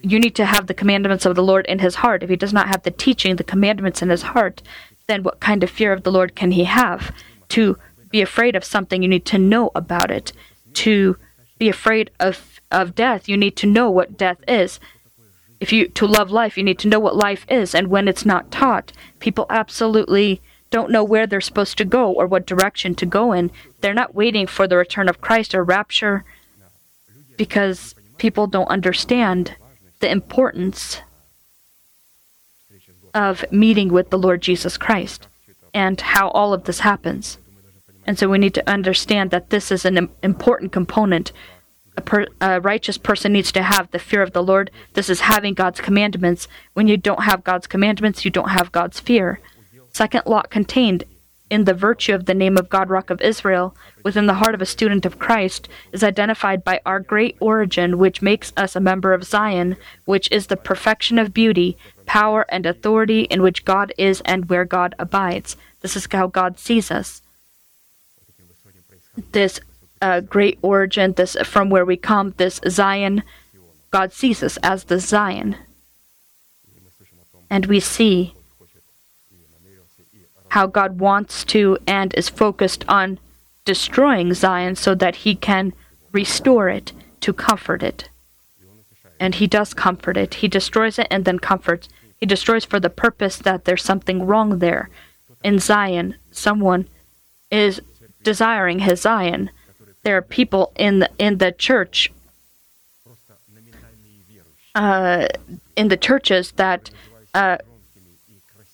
You 0.04 0.20
need 0.20 0.36
to 0.36 0.46
have 0.46 0.68
the 0.68 0.74
commandments 0.74 1.26
of 1.26 1.36
the 1.36 1.44
Lord 1.44 1.66
in 1.68 1.80
his 1.80 1.96
heart. 1.96 2.24
If 2.24 2.30
he 2.30 2.36
does 2.36 2.54
not 2.54 2.68
have 2.68 2.84
the 2.84 2.92
teaching, 2.92 3.36
the 3.36 3.44
commandments 3.44 4.02
in 4.02 4.10
his 4.10 4.24
heart, 4.24 4.62
then 5.08 5.24
what 5.24 5.40
kind 5.40 5.64
of 5.64 5.70
fear 5.70 5.94
of 5.94 6.04
the 6.04 6.12
Lord 6.12 6.36
can 6.36 6.52
he 6.52 6.64
have? 6.64 7.14
To 7.50 7.78
be 8.10 8.22
afraid 8.22 8.56
of 8.56 8.64
something, 8.64 9.02
you 9.02 9.08
need 9.08 9.26
to 9.26 9.38
know 9.38 9.72
about 9.76 10.12
it. 10.12 10.34
To 10.74 11.18
be 11.58 11.70
afraid 11.70 12.10
of, 12.20 12.60
of 12.72 12.96
death, 12.96 13.30
you 13.30 13.38
need 13.38 13.56
to 13.58 13.68
know 13.68 13.90
what 13.90 14.18
death 14.18 14.40
is. 14.48 14.80
If 15.60 15.72
you 15.72 15.88
to 15.90 16.08
love 16.08 16.32
life, 16.32 16.58
you 16.58 16.64
need 16.64 16.80
to 16.80 16.88
know 16.88 17.00
what 17.00 17.16
life 17.16 17.46
is, 17.48 17.76
and 17.76 17.88
when 17.88 18.08
it's 18.08 18.26
not 18.26 18.52
taught, 18.52 18.92
people 19.20 19.46
absolutely 19.50 20.42
don't 20.72 20.90
know 20.90 21.04
where 21.04 21.28
they're 21.28 21.42
supposed 21.42 21.78
to 21.78 21.86
go 21.86 22.12
or 22.12 22.26
what 22.26 22.48
direction 22.48 22.96
to 22.96 23.06
go 23.06 23.32
in. 23.32 23.52
They're 23.82 23.94
not 23.94 24.16
waiting 24.16 24.48
for 24.48 24.68
the 24.68 24.78
return 24.78 25.08
of 25.08 25.22
Christ 25.22 25.54
or 25.54 25.64
rapture 25.64 26.24
because 27.38 27.94
people 28.18 28.48
don't 28.48 28.70
understand 28.70 29.56
the 30.02 30.12
importance 30.12 31.02
of 33.14 33.46
meeting 33.52 33.92
with 33.92 34.10
the 34.10 34.18
Lord 34.18 34.42
Jesus 34.42 34.78
Christ 34.78 35.28
and 35.74 36.00
how 36.00 36.30
all 36.30 36.54
of 36.54 36.66
this 36.66 36.80
happens. 36.82 37.38
And 38.06 38.18
so 38.18 38.28
we 38.28 38.38
need 38.38 38.54
to 38.56 38.70
understand 38.70 39.32
that 39.32 39.50
this 39.50 39.72
is 39.72 39.86
an 39.86 40.10
important 40.24 40.72
component. 40.72 41.32
A, 41.98 42.02
per, 42.02 42.26
a, 42.40 42.60
righteous 42.60 42.98
person 42.98 43.34
needs 43.34 43.52
to 43.52 43.64
have 43.64 43.92
the 43.92 44.00
fear 44.00 44.22
of 44.22 44.34
the 44.34 44.44
Lord. 44.44 44.72
This 44.94 45.10
is 45.10 45.22
having 45.22 45.54
God's 45.54 45.82
commandments. 45.82 46.48
When 46.74 46.88
you 46.88 46.98
don't 46.98 47.24
have 47.24 47.44
God's 47.44 47.68
commandments, 47.68 48.26
you 48.26 48.32
don't 48.32 48.50
have 48.50 48.72
God's 48.72 49.00
fear. 49.00 49.40
Second 49.94 50.24
lot 50.26 50.50
contained 50.50 51.04
in 51.52 51.66
the 51.66 51.74
virtue 51.74 52.16
of 52.16 52.26
the 52.26 52.34
name 52.34 52.58
of 52.58 52.70
God, 52.70 52.90
Rock 52.90 53.10
of 53.10 53.20
Israel, 53.20 53.76
within 54.04 54.26
the 54.26 54.36
heart 54.36 54.56
of 54.56 54.62
a 54.62 54.66
student 54.66 55.06
of 55.06 55.20
Christ, 55.20 55.68
is 55.92 56.02
identified 56.02 56.64
by 56.64 56.80
our 56.86 57.02
great 57.02 57.36
origin, 57.42 57.98
which 57.98 58.22
makes 58.22 58.54
us 58.56 58.74
a 58.74 58.80
member 58.80 59.14
of 59.14 59.26
Zion, 59.26 59.76
which 60.06 60.32
is 60.32 60.48
the 60.48 60.56
perfection 60.56 61.20
of 61.20 61.34
beauty, 61.34 61.78
power, 62.06 62.46
and 62.48 62.66
authority 62.66 63.24
in 63.24 63.42
which 63.42 63.66
God 63.66 63.92
is 63.98 64.22
and 64.22 64.50
where 64.50 64.64
God 64.64 64.96
abides. 64.98 65.58
This 65.82 65.98
is 65.98 66.08
how 66.10 66.28
God 66.28 66.58
sees 66.58 66.90
us. 66.90 67.22
This 69.34 69.60
uh, 70.02 70.22
great 70.22 70.58
origin, 70.62 71.14
this 71.14 71.36
from 71.44 71.70
where 71.70 71.86
we 71.86 71.98
come, 71.98 72.34
this 72.38 72.62
Zion, 72.70 73.24
God 73.92 74.14
sees 74.14 74.42
us 74.42 74.56
as 74.64 74.86
the 74.86 75.00
Zion. 75.00 75.58
And 77.50 77.66
we 77.66 77.82
see 77.82 78.36
how 80.52 80.68
God 80.68 81.00
wants 81.00 81.46
to 81.46 81.78
and 81.88 82.14
is 82.14 82.28
focused 82.28 82.84
on 82.90 83.18
destroying 83.64 84.34
Zion 84.34 84.76
so 84.76 84.94
that 84.96 85.18
he 85.18 85.34
can 85.34 85.72
restore 86.12 86.68
it 86.68 86.92
to 87.22 87.32
comfort 87.32 87.82
it. 87.82 88.10
And 89.18 89.36
he 89.36 89.48
does 89.48 89.74
comfort 89.74 90.18
it. 90.18 90.36
He 90.36 90.50
destroys 90.50 91.00
it 91.00 91.08
and 91.10 91.24
then 91.24 91.40
comforts. 91.40 91.88
He 92.18 92.26
destroys 92.26 92.66
for 92.66 92.82
the 92.82 92.90
purpose 92.90 93.38
that 93.38 93.64
there's 93.64 93.84
something 93.84 94.26
wrong 94.26 94.60
there. 94.60 94.90
In 95.42 95.58
Zion, 95.58 96.16
someone 96.32 96.90
is 97.50 97.82
desiring 98.22 98.80
his 98.80 99.02
Zion. 99.02 99.52
There 100.04 100.18
are 100.18 100.22
people 100.22 100.74
in 100.76 101.00
the, 101.00 101.10
in 101.18 101.38
the 101.38 101.54
church, 101.54 102.12
uh, 104.76 105.28
in 105.78 105.88
the 105.88 105.98
churches 105.98 106.52
that 106.58 106.92
uh, 107.34 107.60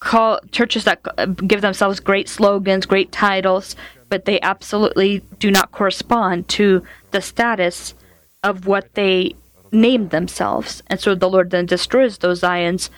call 0.08 0.40
churches 0.52 0.86
that 0.86 1.00
give 1.46 1.60
themselves 1.60 2.00
great 2.00 2.30
slogans, 2.30 2.86
great 2.86 3.12
titles, 3.12 3.76
but 4.08 4.24
they 4.24 4.40
absolutely 4.40 5.22
do 5.38 5.52
not 5.52 5.74
correspond 5.74 6.48
to 6.48 6.82
the 7.12 7.22
status 7.22 7.94
of 8.42 8.66
what 8.66 8.94
they 8.94 9.36
named 9.70 10.12
themselves. 10.12 10.82
And 10.88 10.98
so 10.98 11.14
the 11.14 11.30
Lord 11.30 11.52
then 11.52 11.66
destroys 11.66 12.20
those 12.20 12.40
Zions 12.40 12.90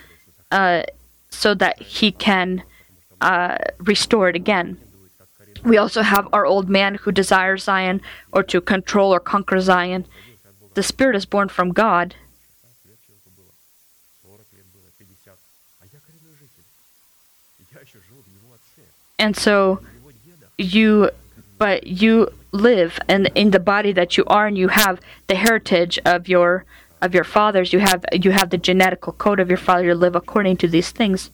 uh, 0.51 0.83
so 1.29 1.55
that 1.55 1.81
He 1.81 2.11
can 2.11 2.61
uh, 3.21 3.57
restore 3.79 4.29
it 4.29 4.35
again. 4.35 4.77
We 5.63 5.77
also 5.77 6.03
have 6.03 6.27
our 6.31 6.45
old 6.45 6.69
man 6.69 6.93
who 6.95 7.11
desires 7.11 7.63
Zion 7.63 8.01
or 8.31 8.43
to 8.43 8.61
control 8.61 9.11
or 9.11 9.19
conquer 9.19 9.59
Zion. 9.59 10.05
The 10.75 10.83
Spirit 10.83 11.15
is 11.15 11.25
born 11.25 11.49
from 11.49 11.73
God, 11.73 12.13
and 19.19 19.35
so 19.35 19.81
you 20.57 21.11
but 21.57 21.85
you 21.85 22.29
live 22.51 22.97
and 23.07 23.29
in 23.35 23.51
the 23.51 23.59
body 23.59 23.91
that 23.91 24.17
you 24.17 24.23
are 24.25 24.47
and 24.47 24.57
you 24.57 24.69
have 24.69 24.99
the 25.27 25.35
heritage 25.35 25.99
of 26.05 26.27
your 26.27 26.65
of 27.01 27.13
your 27.13 27.23
fathers. 27.23 27.71
You 27.71 27.79
have 27.79 28.03
you 28.13 28.31
have 28.31 28.49
the 28.49 28.57
genetical 28.57 29.15
code 29.17 29.39
of 29.39 29.49
your 29.49 29.57
father. 29.57 29.85
You 29.85 29.95
live 29.95 30.15
according 30.15 30.57
to 30.57 30.67
these 30.67 30.91
things. 30.91 31.29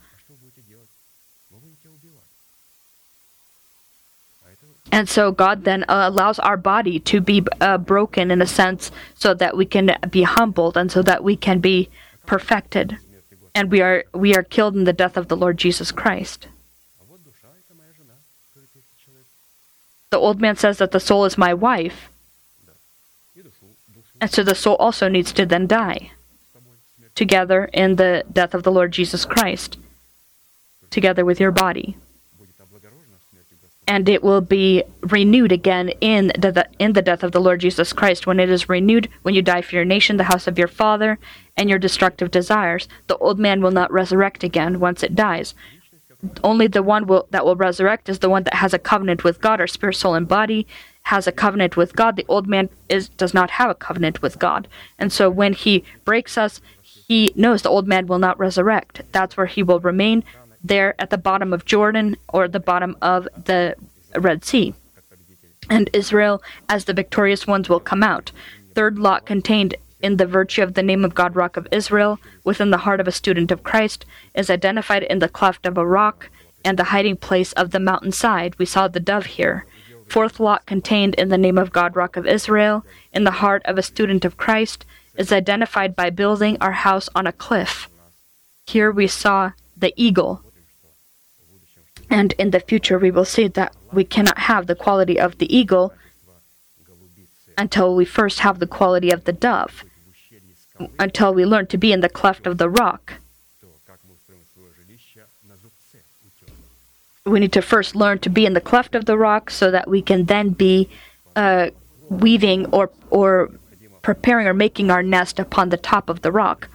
And 4.91 5.09
so 5.09 5.31
god 5.31 5.63
then 5.63 5.83
uh, 5.83 6.09
allows 6.09 6.39
our 6.39 6.57
body 6.57 6.99
to 6.99 7.21
be 7.21 7.43
uh, 7.59 7.77
broken 7.77 8.31
in 8.31 8.41
a 8.41 8.47
sense 8.47 8.91
so 9.13 9.33
that 9.33 9.55
we 9.57 9.65
can 9.65 9.97
be 10.09 10.23
humbled 10.23 10.77
and 10.77 10.91
so 10.91 11.01
that 11.01 11.23
we 11.23 11.35
can 11.35 11.59
be 11.59 11.89
perfected. 12.25 12.97
And 13.53 13.71
we 13.71 13.81
are 13.81 14.05
we 14.13 14.35
are 14.35 14.43
killed 14.43 14.75
in 14.75 14.85
the 14.85 14.93
death 14.93 15.17
of 15.17 15.27
the 15.29 15.37
lord 15.37 15.57
jesus 15.57 15.91
christ 15.91 16.47
the 20.15 20.21
old 20.21 20.39
man 20.39 20.55
says 20.55 20.77
that 20.77 20.91
the 20.91 20.99
soul 21.01 21.25
is 21.25 21.37
my 21.37 21.53
wife. 21.53 22.09
And 24.21 24.31
so 24.31 24.43
the 24.43 24.55
soul 24.55 24.77
also 24.77 25.09
needs 25.09 25.33
to 25.33 25.45
then 25.45 25.67
die 25.67 26.11
together 27.15 27.65
in 27.73 27.97
the 27.97 28.23
death 28.31 28.53
of 28.53 28.63
the 28.63 28.71
Lord 28.71 28.93
Jesus 28.93 29.25
Christ, 29.25 29.77
together 30.89 31.25
with 31.25 31.41
your 31.41 31.51
body. 31.51 31.97
And 33.85 34.07
it 34.07 34.23
will 34.23 34.39
be 34.39 34.83
renewed 35.01 35.51
again 35.51 35.89
in 35.99 36.27
the, 36.27 36.65
in 36.79 36.93
the 36.93 37.01
death 37.01 37.21
of 37.21 37.33
the 37.33 37.41
Lord 37.41 37.59
Jesus 37.59 37.91
Christ. 37.91 38.25
When 38.25 38.39
it 38.39 38.49
is 38.49 38.69
renewed, 38.69 39.09
when 39.23 39.35
you 39.35 39.41
die 39.41 39.63
for 39.63 39.75
your 39.75 39.83
nation, 39.83 40.15
the 40.15 40.31
house 40.31 40.47
of 40.47 40.57
your 40.57 40.69
father, 40.69 41.19
and 41.57 41.69
your 41.69 41.77
destructive 41.77 42.31
desires, 42.31 42.87
the 43.07 43.17
old 43.17 43.37
man 43.37 43.61
will 43.61 43.71
not 43.71 43.91
resurrect 43.91 44.45
again 44.45 44.79
once 44.79 45.03
it 45.03 45.13
dies 45.13 45.53
only 46.43 46.67
the 46.67 46.83
one 46.83 47.07
will, 47.07 47.27
that 47.31 47.45
will 47.45 47.55
resurrect 47.55 48.09
is 48.09 48.19
the 48.19 48.29
one 48.29 48.43
that 48.43 48.55
has 48.55 48.73
a 48.73 48.79
covenant 48.79 49.23
with 49.23 49.41
God. 49.41 49.59
Our 49.59 49.67
spirit, 49.67 49.95
soul, 49.95 50.15
and 50.15 50.27
body 50.27 50.67
has 51.03 51.27
a 51.27 51.31
covenant 51.31 51.77
with 51.77 51.95
God. 51.95 52.15
The 52.15 52.25
old 52.27 52.47
man 52.47 52.69
is 52.89 53.09
does 53.09 53.33
not 53.33 53.51
have 53.51 53.69
a 53.69 53.75
covenant 53.75 54.21
with 54.21 54.39
God, 54.39 54.67
and 54.97 55.11
so 55.11 55.29
when 55.29 55.53
he 55.53 55.83
breaks 56.03 56.37
us, 56.37 56.61
he 56.81 57.31
knows 57.35 57.61
the 57.61 57.69
old 57.69 57.87
man 57.87 58.07
will 58.07 58.19
not 58.19 58.39
resurrect. 58.39 59.01
That's 59.11 59.37
where 59.37 59.45
he 59.45 59.61
will 59.61 59.79
remain 59.79 60.23
there 60.63 60.99
at 60.99 61.11
the 61.11 61.17
bottom 61.17 61.53
of 61.53 61.65
Jordan 61.65 62.17
or 62.29 62.47
the 62.47 62.59
bottom 62.59 62.97
of 63.01 63.27
the 63.45 63.75
Red 64.17 64.43
Sea. 64.43 64.73
And 65.69 65.89
Israel, 65.93 66.41
as 66.69 66.85
the 66.85 66.93
victorious 66.93 67.45
ones, 67.45 67.69
will 67.69 67.79
come 67.79 68.03
out. 68.03 68.31
Third 68.73 68.97
lot 68.97 69.25
contained 69.25 69.75
in 70.05 70.17
the 70.17 70.27
virtue 70.27 70.61
of 70.61 70.75
the 70.75 70.83
name 70.83 71.03
of 71.03 71.15
God, 71.15 71.35
Rock 71.35 71.57
of 71.57 71.67
Israel, 71.71 72.19
within 72.43 72.69
the 72.69 72.83
heart 72.85 72.99
of 72.99 73.07
a 73.07 73.11
student 73.11 73.49
of 73.51 73.63
Christ, 73.63 74.05
is 74.35 74.51
identified 74.51 75.01
in 75.01 75.17
the 75.17 75.27
cleft 75.27 75.65
of 75.65 75.79
a 75.79 75.87
rock 75.99 76.29
and 76.63 76.77
the 76.77 76.91
hiding 76.93 77.17
place 77.17 77.53
of 77.53 77.71
the 77.71 77.79
mountainside. 77.79 78.53
We 78.59 78.67
saw 78.67 78.87
the 78.87 78.99
dove 78.99 79.25
here. 79.25 79.65
Fourth 80.07 80.39
lot 80.39 80.67
contained 80.67 81.15
in 81.15 81.29
the 81.29 81.39
name 81.39 81.57
of 81.57 81.71
God, 81.71 81.95
Rock 81.95 82.17
of 82.17 82.27
Israel, 82.27 82.85
in 83.11 83.23
the 83.23 83.39
heart 83.41 83.63
of 83.65 83.79
a 83.79 83.87
student 83.91 84.23
of 84.25 84.37
Christ, 84.37 84.85
is 85.17 85.31
identified 85.31 85.95
by 85.95 86.11
building 86.11 86.55
our 86.61 86.73
house 86.73 87.09
on 87.15 87.25
a 87.25 87.31
cliff. 87.31 87.89
Here 88.67 88.91
we 88.91 89.07
saw 89.07 89.53
the 89.75 89.91
eagle. 89.95 90.43
And 92.11 92.33
in 92.33 92.51
the 92.51 92.59
future, 92.59 92.99
we 92.99 93.09
will 93.09 93.25
see 93.25 93.47
that 93.47 93.75
we 93.91 94.03
cannot 94.03 94.37
have 94.37 94.67
the 94.67 94.75
quality 94.75 95.19
of 95.19 95.39
the 95.39 95.49
eagle 95.55 95.93
until 97.57 97.95
we 97.95 98.05
first 98.05 98.41
have 98.41 98.59
the 98.59 98.67
quality 98.67 99.09
of 99.09 99.23
the 99.23 99.33
dove, 99.33 99.83
until 100.99 101.33
we 101.33 101.45
learn 101.45 101.67
to 101.67 101.77
be 101.77 101.91
in 101.91 102.01
the 102.01 102.09
cleft 102.09 102.47
of 102.47 102.57
the 102.57 102.69
rock. 102.69 103.13
We 107.25 107.39
need 107.39 107.53
to 107.53 107.61
first 107.61 107.95
learn 107.95 108.19
to 108.19 108.29
be 108.29 108.45
in 108.45 108.53
the 108.53 108.61
cleft 108.61 108.93
of 108.93 109.05
the 109.05 109.17
rock 109.17 109.49
so 109.49 109.71
that 109.71 109.87
we 109.87 110.01
can 110.01 110.25
then 110.25 110.49
be 110.49 110.89
uh, 111.35 111.69
weaving 112.09 112.67
or, 112.67 112.91
or 113.09 113.49
preparing 114.03 114.47
or 114.47 114.53
making 114.53 114.91
our 114.91 115.01
nest 115.01 115.39
upon 115.39 115.69
the 115.69 115.77
top 115.77 116.09
of 116.09 116.21
the 116.21 116.31
rock. 116.31 116.69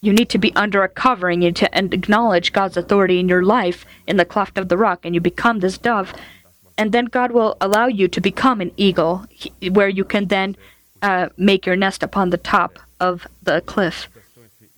You 0.00 0.12
need 0.12 0.30
to 0.30 0.38
be 0.38 0.54
under 0.56 0.82
a 0.82 0.88
covering 0.88 1.44
and 1.44 1.54
to 1.56 1.78
acknowledge 1.78 2.52
God's 2.52 2.76
authority 2.76 3.20
in 3.20 3.28
your 3.28 3.44
life 3.44 3.84
in 4.06 4.16
the 4.16 4.24
cleft 4.24 4.58
of 4.58 4.68
the 4.68 4.76
rock, 4.76 5.00
and 5.04 5.14
you 5.14 5.20
become 5.20 5.60
this 5.60 5.78
dove. 5.78 6.12
And 6.76 6.90
then 6.90 7.04
God 7.04 7.30
will 7.30 7.56
allow 7.60 7.86
you 7.86 8.08
to 8.08 8.20
become 8.20 8.60
an 8.60 8.72
eagle, 8.76 9.26
where 9.70 9.88
you 9.88 10.04
can 10.04 10.26
then 10.26 10.56
uh, 11.02 11.28
make 11.36 11.66
your 11.66 11.76
nest 11.76 12.02
upon 12.02 12.30
the 12.30 12.38
top 12.38 12.78
of 13.00 13.26
the 13.42 13.60
cliff. 13.60 14.08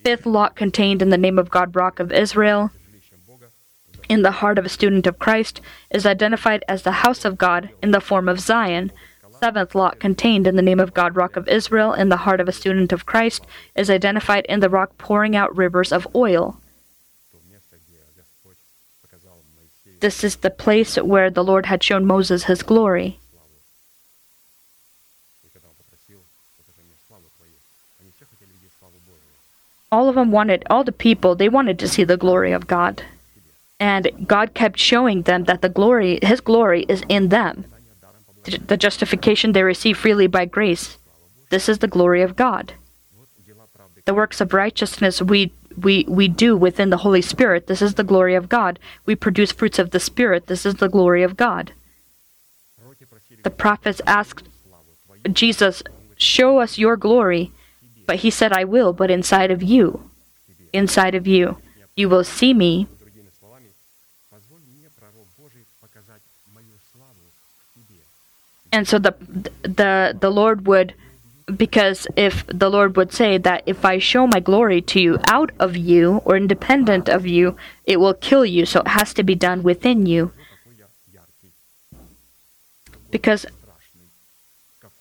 Fifth 0.03 0.27
lot 0.27 0.57
contained 0.57 1.01
in 1.01 1.11
the 1.11 1.19
name 1.19 1.39
of 1.39 1.51
God, 1.51 1.77
Rock 1.77 2.01
of 2.01 2.13
Israel, 2.13 2.71
in 4.09 4.23
the 4.23 4.31
heart 4.31 4.59
of 4.59 4.67
a 4.67 4.69
student 4.69 5.07
of 5.07 5.19
Christ, 5.19 5.61
is 5.91 6.05
identified 6.05 6.65
as 6.69 6.83
the 6.83 6.93
house 6.93 7.25
of 7.25 7.39
God 7.39 7.71
in 7.83 7.91
the 7.91 8.01
form 8.01 8.29
of 8.29 8.41
Zion 8.41 8.91
seventh 9.45 9.75
lot 9.75 10.01
contained 10.01 10.47
in 10.47 10.57
the 10.57 10.63
name 10.63 10.81
of 10.81 10.95
God, 10.95 11.17
Rock 11.17 11.37
of 11.37 11.49
Israel, 11.49 11.93
in 11.93 12.09
the 12.09 12.19
heart 12.25 12.41
of 12.41 12.49
a 12.49 12.53
student 12.53 12.93
of 12.93 13.05
Christ, 13.05 13.47
is 13.75 13.91
identified 13.91 14.47
in 14.47 14.61
the 14.61 14.71
rock 14.71 14.97
pouring 14.97 15.37
out 15.37 15.55
rivers 15.55 15.93
of 15.93 16.09
oil. 16.15 16.59
This 20.01 20.25
is 20.25 20.37
the 20.37 20.51
place 20.51 20.97
where 20.97 21.29
the 21.29 21.45
Lord 21.45 21.67
had 21.67 21.83
shown 21.83 22.07
Moses 22.07 22.45
his 22.45 22.63
glory. 22.63 23.19
All 29.95 30.09
of 30.09 30.17
them 30.17 30.33
wanted, 30.33 30.65
all 30.69 30.83
the 30.83 30.91
people, 31.07 31.37
they 31.37 31.49
wanted 31.49 31.79
to 31.79 31.89
see 31.89 32.03
the 32.03 32.17
glory 32.17 32.51
of 32.51 32.67
God. 32.67 33.05
And 33.79 34.27
God 34.27 34.53
kept 34.53 34.79
showing 34.79 35.23
them 35.23 35.45
that 35.45 35.63
the 35.63 35.69
glory, 35.69 36.19
his 36.21 36.41
glory, 36.41 36.85
is 36.89 37.05
in 37.09 37.29
them 37.29 37.65
the 38.67 38.77
justification 38.77 39.53
they 39.53 39.63
receive 39.63 39.97
freely 39.97 40.27
by 40.27 40.47
grace. 40.47 40.99
This 41.51 41.69
is 41.69 41.79
the 41.79 41.95
glory 41.97 42.23
of 42.23 42.35
God. 42.35 42.75
The 44.05 44.15
works 44.15 44.41
of 44.41 44.53
righteousness 44.53 45.23
we, 45.23 45.53
we, 45.81 46.05
we 46.09 46.27
do 46.27 46.57
within 46.57 46.91
the 46.91 47.03
Holy 47.07 47.23
Spirit. 47.23 47.69
This 47.69 47.81
is 47.81 47.95
the 47.95 48.11
glory 48.13 48.35
of 48.35 48.49
God. 48.49 48.81
We 49.07 49.15
produce 49.15 49.53
fruits 49.53 49.79
of 49.79 49.91
the 49.91 50.01
Spirit. 50.01 50.49
This 50.49 50.67
is 50.67 50.75
the 50.75 50.89
glory 50.89 51.23
of 51.23 51.37
God. 51.37 51.73
The 53.45 53.51
prophets 53.51 54.01
asked 54.07 54.49
Jesus, 55.33 55.85
Show 56.17 56.59
us 56.59 56.79
your 56.79 56.97
glory. 56.97 57.53
But 58.07 58.17
he 58.17 58.31
said, 58.31 58.53
I 58.53 58.65
will, 58.65 58.93
but 58.93 59.11
inside 59.11 59.51
of 59.51 59.63
you. 59.63 60.11
Inside 60.73 61.15
of 61.15 61.27
you. 61.27 61.59
You 61.97 62.09
will 62.09 62.25
see 62.25 62.53
me 62.53 62.89
and 68.75 68.89
so 68.89 68.99
the 68.99 69.15
the 69.63 70.17
the 70.19 70.31
Lord 70.31 70.67
would 70.67 70.95
because 71.57 72.09
if 72.17 72.45
the 72.49 72.69
Lord 72.69 72.97
would 72.97 73.13
say 73.13 73.39
that 73.39 73.63
if 73.67 73.85
I 73.85 73.99
show 73.99 74.27
my 74.27 74.41
glory 74.41 74.81
to 74.93 75.01
you 75.01 75.19
out 75.27 75.53
of 75.61 75.77
you 75.77 76.23
or 76.25 76.37
independent 76.37 77.09
of 77.09 77.27
you, 77.27 77.57
it 77.85 78.01
will 78.01 78.15
kill 78.15 78.45
you. 78.45 78.67
So 78.67 78.81
it 78.81 78.89
has 78.89 79.15
to 79.15 79.23
be 79.23 79.35
done 79.35 79.63
within 79.63 80.07
you. 80.07 80.33
Because 83.11 83.47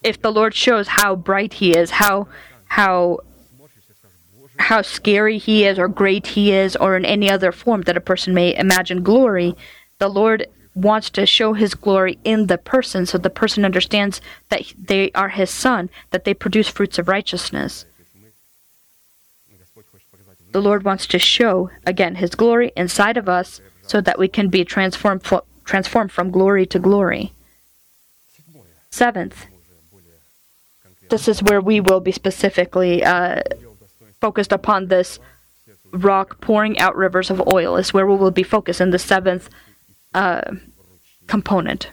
if 0.04 0.22
the 0.22 0.32
Lord 0.32 0.54
shows 0.54 0.88
how 1.00 1.16
bright 1.16 1.54
he 1.54 1.72
is, 1.76 1.92
how 1.92 2.28
how 2.74 3.20
how 4.58 4.82
scary 4.82 5.38
he 5.38 5.64
is 5.64 5.78
or 5.78 5.88
great 5.88 6.26
he 6.28 6.52
is 6.52 6.76
or 6.76 6.98
in 6.98 7.06
any 7.06 7.30
other 7.30 7.52
form 7.52 7.82
that 7.84 7.98
a 7.98 8.02
person 8.02 8.34
may 8.34 8.56
imagine 8.56 9.04
glory, 9.04 9.56
the 10.00 10.08
Lord 10.08 10.48
wants 10.74 11.12
to 11.12 11.26
show 11.28 11.54
his 11.54 11.76
glory 11.76 12.18
in 12.24 12.48
the 12.48 12.58
person 12.58 13.06
so 13.06 13.20
the 13.20 13.30
person 13.30 13.64
understands 13.64 14.22
that 14.50 14.74
they 14.76 15.12
are 15.12 15.30
his 15.30 15.52
son, 15.52 15.92
that 16.10 16.24
they 16.24 16.34
produce 16.34 16.68
fruits 16.68 16.98
of 16.98 17.08
righteousness. 17.08 17.86
The 20.52 20.62
Lord 20.62 20.84
wants 20.84 21.06
to 21.08 21.20
show, 21.20 21.70
again, 21.86 22.16
his 22.16 22.34
glory 22.34 22.72
inside 22.76 23.18
of 23.18 23.30
us 23.30 23.62
so 23.84 24.02
that 24.02 24.18
we 24.18 24.28
can 24.28 24.50
be 24.50 24.66
transformed, 24.66 25.24
transformed 25.64 26.12
from 26.12 26.32
glory 26.32 26.66
to 26.68 26.80
glory. 26.80 27.34
Seventh, 28.90 29.46
this 31.14 31.28
is 31.28 31.44
where 31.44 31.62
we 31.62 31.80
will 31.80 32.00
be 32.00 32.12
specifically 32.12 33.04
uh, 33.04 33.40
focused 34.20 34.52
upon 34.52 34.88
this 34.88 35.20
rock 35.92 36.42
pouring 36.42 36.80
out 36.80 36.96
rivers 36.96 37.30
of 37.30 37.40
oil, 37.54 37.78
is 37.78 37.94
where 37.94 38.08
we 38.08 38.16
will 38.16 38.32
be 38.32 38.42
focused 38.42 38.82
in 38.82 38.90
the 38.90 38.98
seventh 38.98 39.48
uh, 40.16 40.42
component. 41.28 41.92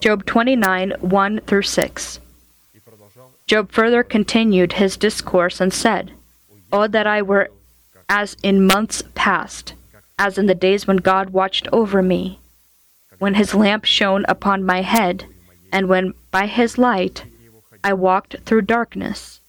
Job 0.00 0.26
29, 0.26 0.94
1 1.00 1.40
through 1.46 1.62
6. 1.62 2.20
Job 3.46 3.70
further 3.70 4.02
continued 4.02 4.72
his 4.72 4.96
discourse 4.96 5.60
and 5.60 5.72
said, 5.72 6.10
Oh, 6.72 6.88
that 6.88 7.06
I 7.06 7.22
were 7.22 7.48
as 8.08 8.36
in 8.42 8.66
months 8.66 9.04
past, 9.14 9.74
as 10.18 10.36
in 10.36 10.46
the 10.46 10.54
days 10.54 10.86
when 10.86 10.98
God 10.98 11.30
watched 11.30 11.68
over 11.72 12.02
me, 12.02 12.40
when 13.18 13.34
his 13.34 13.54
lamp 13.54 13.84
shone 13.84 14.24
upon 14.28 14.64
my 14.64 14.82
head, 14.82 15.26
and 15.72 15.88
when 15.88 16.14
by 16.30 16.46
his 16.46 16.78
light 16.78 17.24
I 17.84 17.92
walked 17.92 18.36
through 18.44 18.62
darkness 18.62 19.40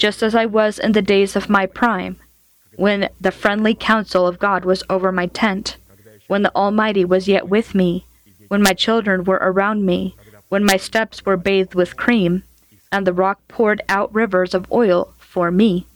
just 0.00 0.22
as 0.22 0.34
I 0.34 0.46
was 0.46 0.78
in 0.78 0.92
the 0.92 1.02
days 1.02 1.36
of 1.36 1.50
my 1.50 1.66
prime, 1.66 2.16
when 2.76 3.10
the 3.20 3.30
friendly 3.30 3.74
counsel 3.74 4.26
of 4.26 4.38
God 4.38 4.64
was 4.64 4.82
over 4.88 5.12
my 5.12 5.26
tent, 5.26 5.76
when 6.26 6.42
the 6.42 6.54
Almighty 6.56 7.04
was 7.04 7.28
yet 7.28 7.48
with 7.48 7.74
me, 7.74 8.06
when 8.48 8.62
my 8.62 8.72
children 8.72 9.24
were 9.24 9.38
around 9.42 9.84
me, 9.84 10.16
when 10.48 10.64
my 10.64 10.78
steps 10.78 11.26
were 11.26 11.36
bathed 11.36 11.74
with 11.74 11.98
cream, 11.98 12.44
and 12.90 13.06
the 13.06 13.12
rock 13.12 13.40
poured 13.46 13.82
out 13.88 14.12
rivers 14.14 14.54
of 14.54 14.70
oil 14.72 15.12
for 15.18 15.50
me. 15.50 15.86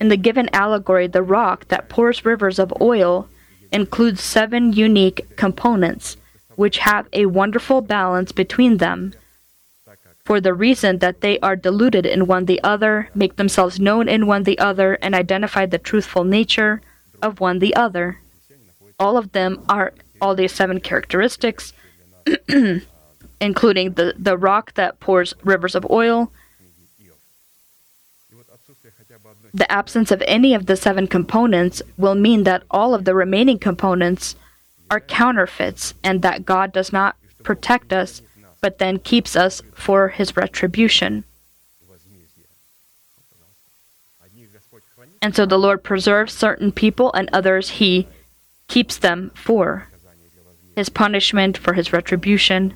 In 0.00 0.08
the 0.08 0.16
given 0.16 0.48
allegory, 0.52 1.06
the 1.06 1.22
rock 1.22 1.68
that 1.68 1.88
pours 1.88 2.24
rivers 2.24 2.58
of 2.58 2.72
oil 2.80 3.28
includes 3.70 4.22
seven 4.22 4.72
unique 4.72 5.36
components, 5.36 6.16
which 6.56 6.78
have 6.78 7.06
a 7.12 7.26
wonderful 7.26 7.82
balance 7.82 8.32
between 8.32 8.78
them 8.78 9.12
for 10.30 10.40
the 10.40 10.54
reason 10.54 10.98
that 10.98 11.22
they 11.22 11.40
are 11.40 11.56
diluted 11.56 12.06
in 12.06 12.26
one 12.26 12.44
the 12.44 12.62
other, 12.62 13.10
make 13.16 13.34
themselves 13.34 13.80
known 13.80 14.08
in 14.08 14.28
one 14.28 14.44
the 14.44 14.58
other, 14.60 14.94
and 15.02 15.12
identify 15.12 15.66
the 15.66 15.76
truthful 15.76 16.22
nature 16.22 16.80
of 17.20 17.40
one 17.40 17.58
the 17.58 17.74
other. 17.74 18.20
All 18.96 19.16
of 19.16 19.32
them 19.32 19.60
are 19.68 19.92
all 20.20 20.36
these 20.36 20.52
seven 20.52 20.78
characteristics, 20.78 21.72
including 23.40 23.94
the, 23.94 24.14
the 24.16 24.36
rock 24.36 24.74
that 24.74 25.00
pours 25.00 25.34
rivers 25.42 25.74
of 25.74 25.84
oil. 25.90 26.30
The 29.52 29.70
absence 29.70 30.10
of 30.10 30.22
any 30.26 30.54
of 30.54 30.66
the 30.66 30.76
seven 30.76 31.06
components 31.06 31.82
will 31.96 32.14
mean 32.14 32.44
that 32.44 32.62
all 32.70 32.94
of 32.94 33.04
the 33.04 33.14
remaining 33.14 33.58
components 33.58 34.36
are 34.90 35.00
counterfeits 35.00 35.94
and 36.02 36.22
that 36.22 36.44
God 36.44 36.72
does 36.72 36.92
not 36.92 37.16
protect 37.42 37.92
us 37.92 38.22
but 38.60 38.78
then 38.78 38.98
keeps 38.98 39.36
us 39.36 39.62
for 39.72 40.08
his 40.08 40.36
retribution. 40.36 41.24
And 45.22 45.36
so 45.36 45.44
the 45.44 45.58
Lord 45.58 45.82
preserves 45.82 46.32
certain 46.32 46.72
people, 46.72 47.12
and 47.12 47.28
others 47.32 47.70
he 47.70 48.08
keeps 48.68 48.96
them 48.96 49.30
for 49.34 49.88
his 50.74 50.88
punishment, 50.88 51.58
for 51.58 51.74
his 51.74 51.92
retribution. 51.92 52.74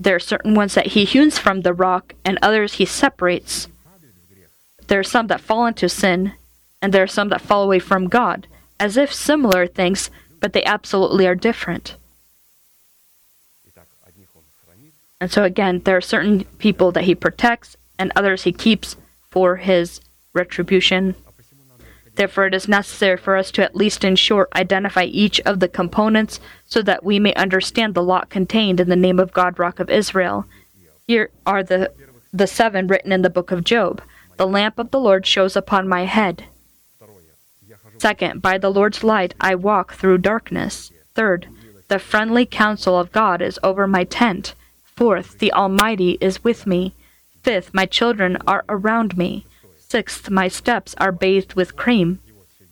There 0.00 0.16
are 0.16 0.20
certain 0.20 0.54
ones 0.54 0.74
that 0.74 0.88
he 0.88 1.04
hews 1.04 1.38
from 1.38 1.60
the 1.60 1.74
rock, 1.74 2.14
and 2.24 2.38
others 2.40 2.74
he 2.74 2.86
separates. 2.86 3.68
There 4.86 5.00
are 5.00 5.04
some 5.04 5.28
that 5.28 5.40
fall 5.40 5.66
into 5.66 5.88
sin, 5.88 6.32
and 6.82 6.92
there 6.92 7.02
are 7.02 7.06
some 7.06 7.28
that 7.30 7.40
fall 7.40 7.62
away 7.62 7.78
from 7.78 8.08
God, 8.08 8.46
as 8.78 8.96
if 8.96 9.12
similar 9.12 9.66
things, 9.66 10.10
but 10.40 10.52
they 10.52 10.64
absolutely 10.64 11.26
are 11.26 11.34
different. 11.34 11.96
And 15.20 15.32
so, 15.32 15.44
again, 15.44 15.80
there 15.84 15.96
are 15.96 16.02
certain 16.02 16.44
people 16.58 16.92
that 16.92 17.04
he 17.04 17.14
protects, 17.14 17.76
and 17.98 18.12
others 18.14 18.42
he 18.42 18.52
keeps 18.52 18.96
for 19.30 19.56
his 19.56 20.00
retribution. 20.34 21.14
Therefore, 22.16 22.46
it 22.46 22.54
is 22.54 22.68
necessary 22.68 23.16
for 23.16 23.36
us 23.36 23.50
to 23.52 23.62
at 23.62 23.74
least 23.74 24.04
in 24.04 24.16
short 24.16 24.48
identify 24.54 25.04
each 25.04 25.40
of 25.40 25.60
the 25.60 25.68
components 25.68 26.40
so 26.66 26.82
that 26.82 27.04
we 27.04 27.18
may 27.18 27.34
understand 27.34 27.94
the 27.94 28.02
lot 28.02 28.30
contained 28.30 28.80
in 28.80 28.88
the 28.88 28.96
name 28.96 29.18
of 29.18 29.32
God, 29.32 29.58
Rock 29.58 29.80
of 29.80 29.90
Israel. 29.90 30.44
Here 31.06 31.30
are 31.46 31.62
the, 31.62 31.92
the 32.32 32.46
seven 32.46 32.86
written 32.86 33.10
in 33.10 33.22
the 33.22 33.30
book 33.30 33.50
of 33.50 33.64
Job 33.64 34.02
the 34.36 34.46
lamp 34.46 34.78
of 34.78 34.90
the 34.90 35.00
Lord 35.00 35.26
shows 35.26 35.56
upon 35.56 35.88
my 35.88 36.04
head. 36.04 36.44
Second, 37.98 38.42
by 38.42 38.58
the 38.58 38.70
Lord's 38.70 39.04
light 39.04 39.34
I 39.40 39.54
walk 39.54 39.94
through 39.94 40.18
darkness. 40.18 40.92
Third, 41.14 41.48
the 41.88 41.98
friendly 41.98 42.44
counsel 42.46 42.98
of 42.98 43.12
God 43.12 43.40
is 43.40 43.58
over 43.62 43.86
my 43.86 44.04
tent. 44.04 44.54
Fourth, 44.84 45.38
the 45.38 45.52
Almighty 45.52 46.18
is 46.20 46.42
with 46.42 46.66
me. 46.66 46.94
Fifth, 47.42 47.74
my 47.74 47.86
children 47.86 48.36
are 48.46 48.64
around 48.68 49.16
me. 49.16 49.44
Sixth, 49.78 50.30
my 50.30 50.48
steps 50.48 50.94
are 50.98 51.12
bathed 51.12 51.54
with 51.54 51.76
cream. 51.76 52.20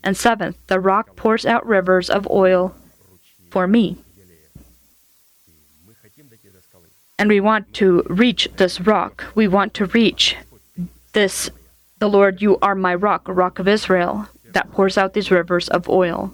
And 0.03 0.16
seventh, 0.16 0.57
the 0.66 0.81
rock 0.81 1.14
pours 1.14 1.46
out 1.46 1.66
rivers 1.66 2.11
of 2.11 2.29
oil 2.31 2.75
for 3.51 3.66
me. 3.66 3.98
And 7.18 7.29
we 7.29 7.40
want 7.40 7.72
to 7.75 8.03
reach 8.09 8.48
this 8.57 8.81
rock. 8.81 9.25
We 9.35 9.46
want 9.46 9.75
to 9.75 9.87
reach 9.87 10.37
this, 11.12 11.51
the 11.98 12.09
Lord, 12.09 12.40
you 12.40 12.59
are 12.61 12.75
my 12.75 12.94
rock, 12.94 13.22
rock 13.27 13.59
of 13.59 13.68
Israel, 13.68 14.29
that 14.53 14.72
pours 14.72 14.96
out 14.96 15.12
these 15.12 15.31
rivers 15.31 15.68
of 15.68 15.88
oil. 15.88 16.33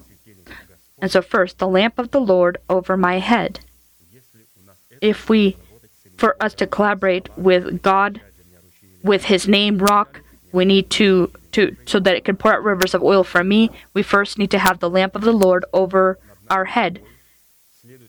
And 1.01 1.11
so, 1.11 1.23
first, 1.23 1.59
the 1.59 1.69
lamp 1.69 1.99
of 1.99 2.11
the 2.11 2.21
Lord 2.21 2.59
over 2.69 2.97
my 2.97 3.19
head. 3.19 3.61
If 5.01 5.29
we, 5.29 5.57
for 6.17 6.37
us 6.41 6.55
to 6.55 6.67
collaborate 6.67 7.29
with 7.37 7.83
God, 7.83 8.21
with 9.03 9.25
His 9.25 9.47
name, 9.47 9.79
rock, 9.79 10.21
we 10.53 10.65
need 10.65 10.91
to, 10.91 11.31
to 11.53 11.77
so 11.87 12.01
that 12.01 12.17
it 12.17 12.25
can 12.25 12.37
pour 12.37 12.55
out 12.55 12.65
rivers 12.65 12.95
of 12.95 13.03
oil 13.03 13.23
for 13.23 13.45
me, 13.45 13.71
we 13.95 14.03
first 14.03 14.39
need 14.39 14.51
to 14.51 14.59
have 14.59 14.81
the 14.81 14.91
lamp 14.91 15.15
of 15.15 15.23
the 15.23 15.33
Lord 15.33 15.65
over 15.73 16.19
our 16.51 16.65
head. 16.65 17.01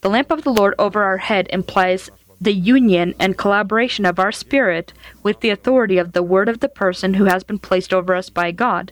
The 0.01 0.09
lamp 0.09 0.31
of 0.31 0.43
the 0.43 0.51
Lord 0.51 0.73
over 0.79 1.03
our 1.03 1.17
head 1.17 1.47
implies 1.51 2.09
the 2.41 2.53
union 2.53 3.13
and 3.19 3.37
collaboration 3.37 4.05
of 4.05 4.19
our 4.19 4.31
spirit 4.31 4.93
with 5.23 5.41
the 5.41 5.49
authority 5.49 5.97
of 5.97 6.13
the 6.13 6.23
word 6.23 6.47
of 6.47 6.59
the 6.59 6.69
person 6.69 7.15
who 7.15 7.25
has 7.25 7.43
been 7.43 7.59
placed 7.59 7.93
over 7.93 8.15
us 8.15 8.29
by 8.29 8.51
God, 8.51 8.91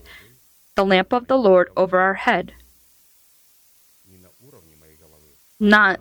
the 0.75 0.85
lamp 0.85 1.13
of 1.13 1.27
the 1.27 1.37
Lord 1.37 1.69
over 1.77 1.99
our 1.99 2.15
head. 2.15 2.53
Not, 5.59 5.99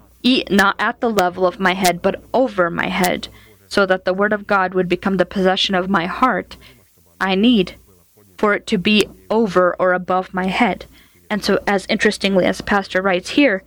not 0.51 0.77
at 0.79 1.01
the 1.01 1.11
level 1.11 1.47
of 1.47 1.61
my 1.61 1.75
head, 1.75 2.03
but 2.03 2.23
over 2.35 2.69
my 2.69 2.89
head, 2.89 3.29
so 3.69 3.87
that 3.87 4.05
the 4.05 4.15
word 4.15 4.33
of 4.33 4.47
God 4.47 4.75
would 4.75 4.89
become 4.89 5.17
the 5.17 5.25
possession 5.25 5.75
of 5.75 5.89
my 5.89 6.07
heart. 6.07 6.57
I 7.21 7.35
need 7.35 7.77
for 8.37 8.55
it 8.55 8.67
to 8.67 8.79
be 8.79 9.09
over 9.31 9.75
or 9.79 9.93
above 9.93 10.35
my 10.35 10.47
head. 10.47 10.87
And 11.31 11.43
so, 11.43 11.59
as 11.67 11.87
interestingly 11.89 12.45
as 12.45 12.61
Pastor 12.61 13.03
writes 13.03 13.31
here, 13.31 13.63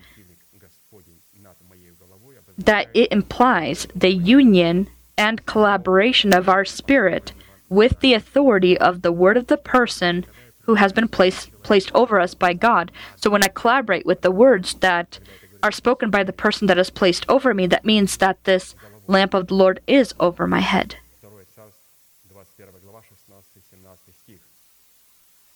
that 2.60 2.88
it 2.94 3.12
implies 3.12 3.88
the 3.96 4.12
union 4.12 4.90
and 5.18 5.46
collaboration 5.46 6.34
of 6.34 6.50
our 6.50 6.66
spirit 6.66 7.32
with 7.70 8.00
the 8.00 8.14
authority 8.14 8.78
of 8.78 9.02
the 9.02 9.12
word 9.12 9.38
of 9.38 9.48
the 9.48 9.58
person 9.58 10.26
who 10.62 10.76
has 10.76 10.94
been 10.94 11.08
placed 11.08 11.52
placed 11.64 11.92
over 11.96 12.20
us 12.20 12.34
by 12.34 12.54
God. 12.54 12.92
So 13.16 13.30
when 13.30 13.44
I 13.44 13.48
collaborate 13.48 14.06
with 14.06 14.22
the 14.22 14.32
words 14.32 14.76
that 14.76 15.20
are 15.64 15.72
spoken 15.72 16.10
by 16.10 16.24
the 16.24 16.34
person 16.34 16.68
that 16.68 16.78
is 16.78 16.90
placed 16.90 17.26
over 17.28 17.54
me, 17.54 17.68
that 17.68 17.86
means 17.86 18.18
that 18.18 18.44
this 18.44 18.76
lamp 19.08 19.34
of 19.34 19.48
the 19.48 19.56
Lord 19.56 19.80
is 19.88 20.14
over 20.20 20.48
my 20.48 20.60
head. 20.62 20.96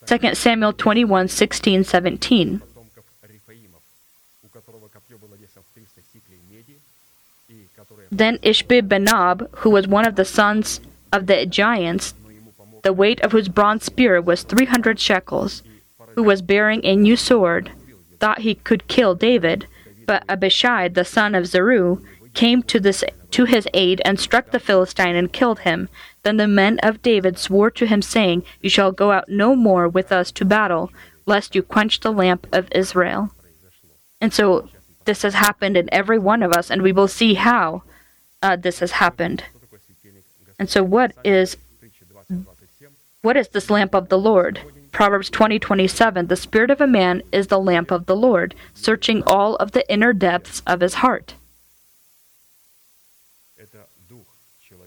2 0.08 0.36
Samuel 0.36 0.74
twenty 0.74 1.06
one 1.06 1.28
sixteen 1.28 1.84
seventeen. 1.84 2.62
Then 8.14 8.38
Ishbi-benob, 8.40 9.48
who 9.58 9.72
was 9.72 9.88
one 9.88 10.06
of 10.06 10.16
the 10.16 10.24
sons 10.24 10.80
of 11.12 11.26
the 11.26 11.48
giants, 11.48 12.14
the 12.84 12.94
weight 12.94 13.20
of 13.22 13.32
whose 13.32 13.50
bronze 13.50 13.86
spear 13.86 14.22
was 14.22 14.44
300 14.44 15.00
shekels, 15.00 15.64
who 16.14 16.22
was 16.22 16.44
bearing 16.44 16.82
a 16.84 16.96
new 16.96 17.16
sword, 17.16 17.72
thought 18.20 18.40
he 18.40 18.54
could 18.54 18.88
kill 18.88 19.16
David, 19.16 19.66
but 20.06 20.24
Abishai, 20.30 20.90
the 20.90 21.04
son 21.04 21.34
of 21.34 21.46
Zeru, 21.46 22.04
came 22.36 22.62
to 22.64 22.80
this 22.80 23.04
to 23.32 23.46
his 23.46 23.68
aid 23.74 24.00
and 24.06 24.20
struck 24.20 24.52
the 24.52 24.60
Philistine 24.60 25.16
and 25.16 25.34
killed 25.34 25.62
him. 25.62 25.90
Then 26.22 26.38
the 26.38 26.48
men 26.48 26.78
of 26.84 27.02
David 27.02 27.40
swore 27.40 27.72
to 27.72 27.88
him, 27.88 28.04
saying, 28.04 28.44
You 28.62 28.70
shall 28.70 28.92
go 28.92 29.12
out 29.12 29.28
no 29.28 29.56
more 29.56 29.90
with 29.90 30.12
us 30.12 30.32
to 30.34 30.46
battle, 30.46 30.92
lest 31.26 31.56
you 31.56 31.64
quench 31.64 32.02
the 32.02 32.12
lamp 32.12 32.46
of 32.52 32.68
Israel. 32.72 33.32
And 34.22 34.32
so 34.32 34.70
this 35.06 35.24
has 35.24 35.34
happened 35.34 35.78
in 35.78 35.92
every 35.92 36.20
one 36.20 36.44
of 36.44 36.54
us, 36.54 36.70
and 36.70 36.84
we 36.84 36.92
will 36.92 37.08
see 37.08 37.34
how 37.34 37.82
uh, 38.44 38.56
this 38.58 38.80
has 38.80 38.92
happened. 38.92 39.46
And 40.60 40.70
so, 40.70 40.84
what 40.84 41.14
is 41.24 41.58
what 43.22 43.38
is 43.38 43.48
this 43.48 43.70
lamp 43.70 43.96
of 43.96 44.10
the 44.10 44.20
Lord? 44.20 44.60
Proverbs 44.92 45.30
20 45.30 45.58
The 45.58 46.40
spirit 46.40 46.70
of 46.70 46.82
a 46.82 46.86
man 46.86 47.24
is 47.32 47.48
the 47.48 47.60
lamp 47.60 47.90
of 47.90 48.06
the 48.06 48.16
Lord, 48.16 48.54
searching 48.74 49.24
all 49.26 49.56
of 49.56 49.72
the 49.72 49.90
inner 49.92 50.14
depths 50.14 50.62
of 50.68 50.82
his 50.82 50.96
heart. 50.96 51.36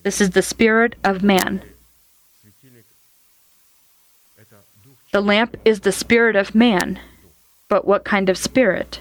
This 0.03 0.21
is 0.21 0.31
the 0.31 0.43
spirit 0.43 0.95
of 1.03 1.23
man. 1.23 1.63
The 5.13 5.21
lamp 5.21 5.57
is 5.65 5.81
the 5.81 5.93
spirit 5.93 6.37
of 6.37 6.55
man, 6.55 7.01
but 7.69 7.87
what 7.87 8.05
kind 8.05 8.29
of 8.29 8.37
spirit? 8.37 9.01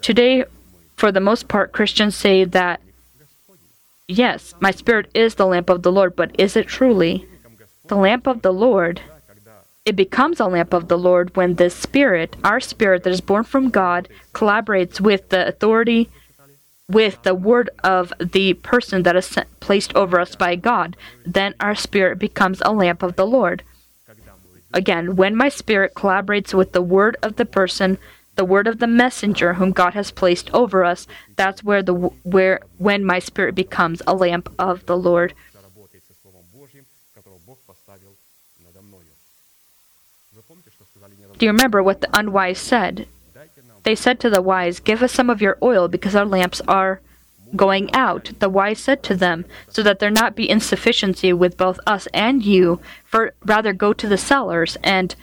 Today, 0.00 0.44
for 0.98 1.12
the 1.12 1.20
most 1.20 1.46
part, 1.46 1.72
Christians 1.72 2.16
say 2.16 2.44
that, 2.44 2.80
yes, 4.08 4.54
my 4.58 4.72
spirit 4.72 5.08
is 5.14 5.36
the 5.36 5.46
lamp 5.46 5.70
of 5.70 5.82
the 5.82 5.92
Lord, 5.92 6.16
but 6.16 6.38
is 6.38 6.56
it 6.56 6.66
truly? 6.66 7.24
The 7.86 7.94
lamp 7.94 8.26
of 8.26 8.42
the 8.42 8.52
Lord, 8.52 9.00
it 9.84 9.94
becomes 9.94 10.40
a 10.40 10.46
lamp 10.46 10.72
of 10.74 10.88
the 10.88 10.98
Lord 10.98 11.36
when 11.36 11.54
this 11.54 11.74
spirit, 11.74 12.36
our 12.42 12.58
spirit 12.58 13.04
that 13.04 13.12
is 13.12 13.20
born 13.20 13.44
from 13.44 13.70
God, 13.70 14.08
collaborates 14.34 15.00
with 15.00 15.28
the 15.28 15.46
authority, 15.46 16.10
with 16.88 17.22
the 17.22 17.34
word 17.34 17.70
of 17.84 18.12
the 18.18 18.54
person 18.54 19.04
that 19.04 19.14
is 19.14 19.26
sent, 19.26 19.60
placed 19.60 19.94
over 19.94 20.18
us 20.18 20.34
by 20.34 20.56
God. 20.56 20.96
Then 21.24 21.54
our 21.60 21.76
spirit 21.76 22.18
becomes 22.18 22.60
a 22.64 22.72
lamp 22.72 23.04
of 23.04 23.14
the 23.14 23.26
Lord. 23.26 23.62
Again, 24.74 25.14
when 25.14 25.36
my 25.36 25.48
spirit 25.48 25.94
collaborates 25.94 26.52
with 26.52 26.72
the 26.72 26.82
word 26.82 27.16
of 27.22 27.36
the 27.36 27.46
person 27.46 27.98
the 28.38 28.44
word 28.44 28.68
of 28.68 28.78
the 28.78 28.86
messenger 28.86 29.54
whom 29.54 29.72
God 29.72 29.94
has 29.94 30.12
placed 30.12 30.48
over 30.54 30.84
us. 30.84 31.08
That's 31.34 31.64
where 31.64 31.82
the 31.82 31.94
where 32.22 32.60
when 32.78 33.04
my 33.04 33.18
spirit 33.18 33.56
becomes 33.56 34.00
a 34.06 34.14
lamp 34.14 34.48
of 34.60 34.86
the 34.86 34.96
Lord. 34.96 35.34
Do 41.36 41.46
you 41.46 41.52
remember 41.52 41.82
what 41.82 42.00
the 42.00 42.16
unwise 42.16 42.60
said? 42.60 43.08
They 43.82 43.96
said 43.96 44.20
to 44.20 44.30
the 44.30 44.40
wise, 44.40 44.78
Give 44.78 45.02
us 45.02 45.12
some 45.12 45.30
of 45.30 45.42
your 45.42 45.58
oil 45.60 45.88
because 45.88 46.14
our 46.14 46.24
lamps 46.24 46.60
are 46.68 47.00
going 47.56 47.92
out. 47.92 48.30
The 48.38 48.48
wise 48.48 48.78
said 48.78 49.02
to 49.04 49.16
them, 49.16 49.46
So 49.68 49.82
that 49.82 49.98
there 49.98 50.10
not 50.10 50.36
be 50.36 50.48
insufficiency 50.48 51.32
with 51.32 51.56
both 51.56 51.80
us 51.88 52.06
and 52.14 52.44
you, 52.44 52.80
for 53.04 53.34
rather 53.44 53.72
go 53.72 53.92
to 53.92 54.06
the 54.06 54.18
sellers 54.18 54.76
and 54.84 55.16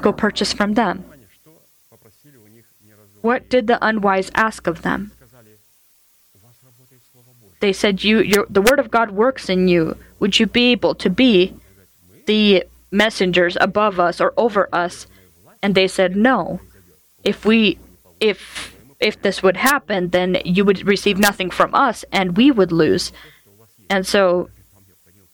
go 0.00 0.10
purchase 0.10 0.54
from 0.54 0.72
them. 0.72 1.04
What 3.24 3.48
did 3.48 3.68
the 3.68 3.78
unwise 3.80 4.30
ask 4.34 4.66
of 4.66 4.82
them? 4.82 5.12
They 7.60 7.72
said, 7.72 8.04
"You, 8.04 8.44
the 8.50 8.60
word 8.60 8.78
of 8.78 8.90
God 8.90 9.12
works 9.12 9.48
in 9.48 9.66
you. 9.66 9.96
Would 10.20 10.38
you 10.38 10.46
be 10.46 10.72
able 10.72 10.94
to 10.96 11.08
be 11.08 11.54
the 12.26 12.64
messengers 12.90 13.56
above 13.58 13.98
us 13.98 14.20
or 14.20 14.34
over 14.36 14.68
us?" 14.74 15.06
And 15.62 15.74
they 15.74 15.88
said, 15.88 16.16
"No. 16.16 16.60
If 17.22 17.46
we, 17.46 17.78
if 18.20 18.38
if 19.00 19.14
this 19.22 19.42
would 19.42 19.56
happen, 19.56 20.10
then 20.10 20.36
you 20.44 20.62
would 20.66 20.86
receive 20.86 21.18
nothing 21.18 21.48
from 21.48 21.74
us, 21.74 22.04
and 22.12 22.36
we 22.36 22.50
would 22.50 22.72
lose." 22.72 23.10
And 23.88 24.06
so 24.06 24.50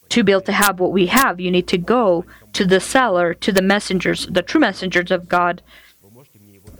to 0.07 0.23
be 0.23 0.31
able 0.31 0.49
to 0.51 0.59
have 0.63 0.79
what 0.79 0.93
we 0.93 1.07
have, 1.07 1.41
you 1.41 1.51
need 1.51 1.67
to 1.67 1.77
go 1.77 2.23
to 2.53 2.63
the 2.63 2.79
seller, 2.79 3.33
to 3.33 3.51
the 3.51 3.61
messengers, 3.73 4.27
the 4.27 4.47
true 4.49 4.61
messengers 4.61 5.11
of 5.11 5.27
God, 5.27 5.61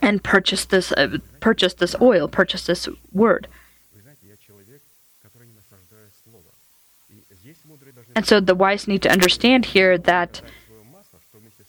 and 0.01 0.23
purchase 0.23 0.65
this 0.65 0.91
uh, 0.93 1.17
purchase 1.39 1.73
this 1.73 1.95
oil, 2.01 2.27
purchase 2.27 2.65
this 2.65 2.87
word. 3.11 3.47
And 8.15 8.25
so 8.25 8.39
the 8.39 8.55
wise 8.55 8.87
need 8.87 9.01
to 9.03 9.11
understand 9.11 9.65
here 9.65 9.97
that 9.97 10.41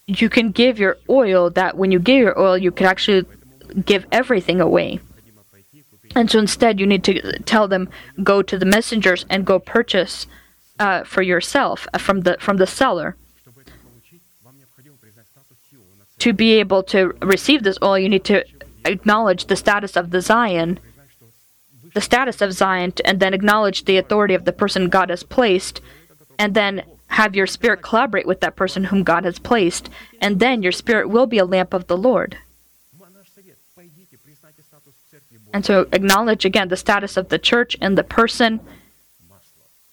you 0.06 0.28
can 0.28 0.50
give 0.50 0.78
your 0.78 0.96
oil, 1.08 1.50
that 1.50 1.76
when 1.76 1.92
you 1.92 1.98
give 1.98 2.18
your 2.18 2.38
oil, 2.38 2.58
you 2.58 2.72
can 2.72 2.86
actually 2.86 3.24
give 3.84 4.06
everything 4.10 4.60
away. 4.60 5.00
And 6.14 6.30
so 6.30 6.38
instead, 6.38 6.78
you 6.80 6.86
need 6.86 7.04
to 7.04 7.38
tell 7.44 7.68
them, 7.68 7.88
go 8.22 8.42
to 8.42 8.58
the 8.58 8.66
messengers 8.66 9.24
and 9.30 9.46
go 9.46 9.58
purchase 9.58 10.26
uh, 10.78 11.04
for 11.04 11.22
yourself 11.22 11.86
uh, 11.94 11.98
from 11.98 12.22
the 12.22 12.36
from 12.40 12.56
the 12.56 12.66
seller 12.66 13.16
to 16.22 16.32
be 16.32 16.52
able 16.52 16.84
to 16.84 17.12
receive 17.20 17.64
this 17.64 17.78
oil, 17.82 17.98
you 17.98 18.08
need 18.08 18.22
to 18.22 18.44
acknowledge 18.84 19.46
the 19.46 19.56
status 19.56 19.96
of 19.96 20.10
the 20.10 20.20
Zion, 20.20 20.78
the 21.94 22.00
status 22.00 22.40
of 22.40 22.52
Zion, 22.52 22.92
and 23.04 23.18
then 23.18 23.34
acknowledge 23.34 23.86
the 23.86 23.96
authority 23.96 24.32
of 24.34 24.44
the 24.44 24.52
person 24.52 24.88
God 24.88 25.10
has 25.10 25.24
placed, 25.24 25.80
and 26.38 26.54
then 26.54 26.84
have 27.08 27.34
your 27.34 27.48
spirit 27.48 27.82
collaborate 27.82 28.24
with 28.24 28.40
that 28.40 28.54
person 28.54 28.84
whom 28.84 29.02
God 29.02 29.24
has 29.24 29.40
placed, 29.40 29.90
and 30.20 30.38
then 30.38 30.62
your 30.62 30.70
spirit 30.70 31.08
will 31.08 31.26
be 31.26 31.38
a 31.38 31.44
lamp 31.44 31.74
of 31.74 31.88
the 31.88 31.96
Lord. 31.96 32.38
And 35.52 35.66
so 35.66 35.88
acknowledge 35.92 36.44
again 36.44 36.68
the 36.68 36.76
status 36.76 37.16
of 37.16 37.30
the 37.30 37.38
church 37.38 37.76
and 37.80 37.98
the 37.98 38.04
person. 38.04 38.60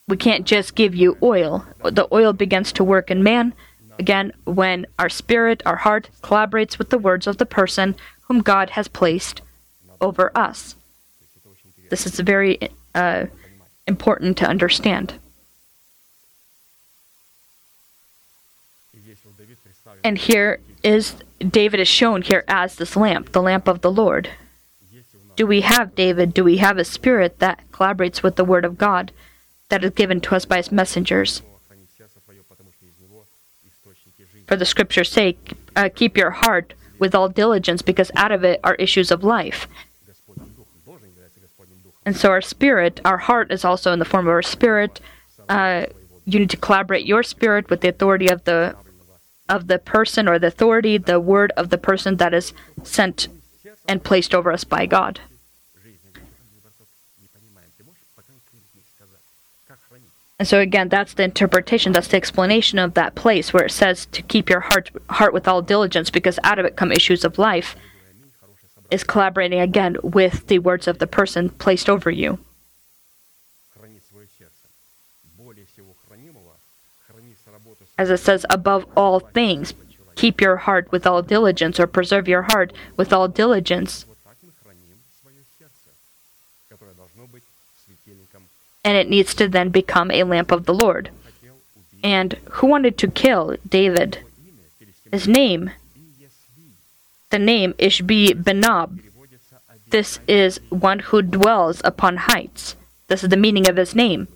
We 0.07 0.15
can't 0.15 0.45
just 0.45 0.75
give 0.75 0.93
you 0.93 1.17
oil. 1.23 1.65
The 1.83 2.07
oil 2.13 2.33
begins 2.33 2.71
to 2.73 2.83
work 2.83 3.09
in 3.09 3.23
man, 3.23 3.55
Again, 3.99 4.31
when 4.45 4.88
our 4.97 5.09
spirit, 5.09 5.62
our 5.65 5.75
heart, 5.75 6.09
collaborates 6.23 6.77
with 6.79 6.89
the 6.89 6.97
words 6.97 7.27
of 7.27 7.38
the 7.38 7.45
person 7.45 7.95
whom 8.21 8.39
God 8.41 8.71
has 8.71 8.88
placed 8.88 9.41
over 9.99 10.31
us. 10.33 10.75
This 11.89 12.05
is 12.05 12.17
very 12.21 12.57
uh, 12.95 13.25
important 13.85 14.38
to 14.38 14.47
understand. 14.47 15.15
And 20.03 20.17
here 20.17 20.62
is 20.81 21.15
David 21.39 21.81
is 21.81 21.88
shown 21.88 22.21
here 22.21 22.45
as 22.47 22.75
this 22.75 22.95
lamp, 22.95 23.33
the 23.33 23.41
lamp 23.41 23.67
of 23.67 23.81
the 23.81 23.91
Lord. 23.91 24.29
Do 25.35 25.45
we 25.45 25.62
have 25.62 25.95
David? 25.95 26.33
Do 26.33 26.43
we 26.43 26.57
have 26.57 26.77
a 26.77 26.85
spirit 26.85 27.39
that 27.39 27.69
collaborates 27.71 28.23
with 28.23 28.38
the 28.38 28.45
word 28.45 28.63
of 28.63 28.77
God 28.77 29.12
that 29.69 29.83
is 29.83 29.91
given 29.91 30.21
to 30.21 30.35
us 30.35 30.45
by 30.45 30.57
his 30.57 30.71
messengers? 30.71 31.41
For 34.49 34.55
the 34.55 34.65
scripture's 34.65 35.12
sake, 35.12 35.53
uh, 35.75 35.89
keep 35.93 36.17
your 36.17 36.31
heart 36.31 36.73
with 36.97 37.13
all 37.13 37.29
diligence, 37.29 37.83
because 37.83 38.09
out 38.15 38.31
of 38.31 38.43
it 38.43 38.59
are 38.63 38.73
issues 38.75 39.12
of 39.12 39.23
life. 39.23 39.67
And 42.03 42.17
so 42.17 42.31
our 42.31 42.41
spirit, 42.41 42.99
our 43.05 43.19
heart 43.19 43.51
is 43.51 43.63
also 43.63 43.93
in 43.93 43.99
the 43.99 44.05
form 44.05 44.25
of 44.25 44.31
our 44.31 44.41
spirit. 44.41 45.01
Uh, 45.47 45.85
you 46.25 46.39
need 46.39 46.49
to 46.49 46.57
collaborate 46.57 47.05
your 47.05 47.21
spirit 47.21 47.69
with 47.69 47.81
the 47.81 47.89
authority 47.89 48.27
of 48.27 48.45
the 48.45 48.75
of 49.47 49.67
the 49.67 49.77
person 49.77 50.27
or 50.27 50.39
the 50.39 50.47
authority, 50.47 50.97
the 50.97 51.19
word 51.19 51.51
of 51.55 51.69
the 51.69 51.77
person 51.77 52.15
that 52.15 52.33
is 52.33 52.51
sent 52.81 53.27
and 53.88 54.03
placed 54.03 54.33
over 54.33 54.51
us 54.51 54.63
by 54.63 54.88
God. 54.88 55.19
And 60.39 60.47
so 60.47 60.62
again, 60.62 60.88
that's 60.88 61.13
the 61.13 61.23
interpretation, 61.23 61.91
that's 61.91 62.08
the 62.08 62.17
explanation 62.17 62.80
of 62.80 62.93
that 62.93 63.13
place 63.13 63.52
where 63.52 63.65
it 63.65 63.71
says 63.71 64.06
to 64.13 64.21
keep 64.21 64.49
your 64.49 64.62
heart 64.62 64.89
heart 65.10 65.34
with 65.34 65.49
all 65.49 65.62
diligence 65.62 66.10
because 66.10 66.39
out 66.45 66.58
of 66.58 66.65
it 66.65 66.78
come 66.78 66.93
issues 66.93 67.25
of 67.25 67.38
life 67.38 67.75
is 68.89 69.04
collaborating 69.04 69.60
again 69.60 69.97
with 70.02 70.47
the 70.47 70.60
words 70.60 70.88
of 70.88 70.99
the 70.99 71.08
person 71.08 71.49
placed 71.49 71.89
over 71.89 72.10
you. 72.10 72.39
As 77.97 78.10
it 78.10 78.17
says, 78.17 78.45
above 78.49 78.86
all 78.95 79.19
things, 79.19 79.73
keep 80.15 80.39
your 80.39 80.56
heart 80.56 80.89
with 80.89 81.06
all 81.06 81.21
diligence, 81.21 81.82
or 81.82 81.86
preserve 81.86 82.30
your 82.30 82.43
heart 82.43 82.71
with 82.95 83.12
all 83.12 83.28
diligence. 83.28 84.06
and 88.83 88.97
it 88.97 89.09
needs 89.09 89.33
to 89.35 89.47
then 89.47 89.69
become 89.69 90.11
a 90.11 90.23
lamp 90.23 90.51
of 90.51 90.65
the 90.65 90.73
Lord. 90.73 91.09
And 92.03 92.33
who 92.51 92.67
wanted 92.67 92.97
to 92.99 93.07
kill 93.07 93.57
David? 93.67 94.19
His 95.11 95.27
name, 95.27 95.71
the 97.29 97.39
name 97.39 97.73
Ishbi 97.73 98.43
Benob. 98.43 98.99
This 99.89 100.19
is 100.27 100.59
one 100.69 100.99
who 100.99 101.21
dwells 101.21 101.81
upon 101.83 102.17
heights. 102.17 102.75
This 103.07 103.23
is 103.23 103.29
the 103.29 103.37
meaning 103.37 103.67
of 103.67 103.75
his 103.75 103.95
name. 103.95 104.27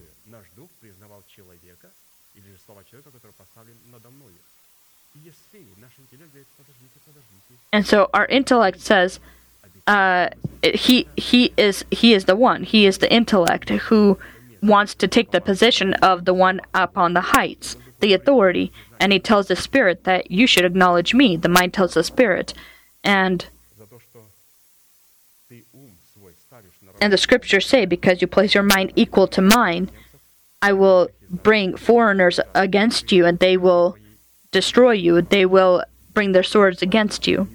And 7.72 7.86
so 7.86 8.10
our 8.14 8.26
intellect 8.26 8.82
says, 8.82 9.20
uh, 9.88 10.30
he 10.64 11.08
he 11.18 11.54
is 11.58 11.84
he 11.92 12.14
is 12.14 12.26
the 12.26 12.36
one. 12.36 12.64
He 12.64 12.86
is 12.86 13.00
the 13.00 13.12
intellect 13.12 13.70
who 13.70 14.18
wants 14.64 14.96
to 14.96 15.08
take 15.08 15.32
the 15.32 15.42
position 15.42 15.94
of 15.96 16.26
the 16.26 16.34
one 16.34 16.62
up 16.74 16.98
on 16.98 17.14
the 17.14 17.22
heights, 17.22 17.76
the 18.00 18.14
authority, 18.14 18.72
and 19.00 19.12
he 19.12 19.20
tells 19.20 19.48
the 19.48 19.56
spirit 19.56 20.06
that 20.06 20.32
you 20.32 20.48
should 20.48 20.66
acknowledge 20.66 21.14
me. 21.14 21.36
The 21.36 21.50
mind 21.50 21.74
tells 21.74 21.94
the 21.94 22.04
spirit, 22.04 22.54
and 23.04 23.46
and 27.02 27.12
the 27.12 27.18
scriptures 27.18 27.66
say, 27.66 27.86
because 27.86 28.22
you 28.22 28.28
place 28.28 28.54
your 28.54 28.64
mind 28.64 28.94
equal 28.96 29.28
to 29.28 29.42
mine, 29.42 29.90
I 30.62 30.72
will 30.72 31.10
bring 31.30 31.76
foreigners 31.76 32.40
against 32.56 33.12
you, 33.12 33.26
and 33.26 33.40
they 33.40 33.58
will 33.58 33.98
destroy 34.52 34.92
you. 34.92 35.22
They 35.22 35.46
will 35.46 35.84
bring 36.14 36.32
their 36.32 36.44
swords 36.44 36.82
against 36.82 37.28
you. 37.28 37.50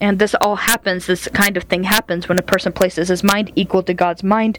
And 0.00 0.18
this 0.18 0.34
all 0.40 0.56
happens, 0.56 1.06
this 1.06 1.28
kind 1.28 1.56
of 1.56 1.64
thing 1.64 1.84
happens 1.84 2.28
when 2.28 2.38
a 2.38 2.42
person 2.42 2.72
places 2.72 3.08
his 3.08 3.22
mind 3.22 3.52
equal 3.54 3.82
to 3.84 3.94
God's 3.94 4.22
mind. 4.22 4.58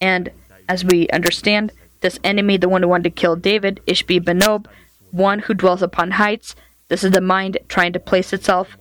And 0.00 0.30
as 0.68 0.84
we 0.84 1.08
understand, 1.08 1.72
this 2.00 2.18
enemy, 2.24 2.56
the 2.56 2.68
one 2.68 2.82
who 2.82 2.88
wanted 2.88 3.04
to 3.04 3.20
kill 3.20 3.36
David, 3.36 3.80
Ishbi 3.86 4.20
Benob, 4.20 4.66
one 5.10 5.40
who 5.40 5.54
dwells 5.54 5.82
upon 5.82 6.12
heights, 6.12 6.54
this 6.88 7.04
is 7.04 7.12
the 7.12 7.20
mind 7.20 7.58
trying 7.68 7.92
to 7.92 8.00
place 8.00 8.32
itself 8.32 8.76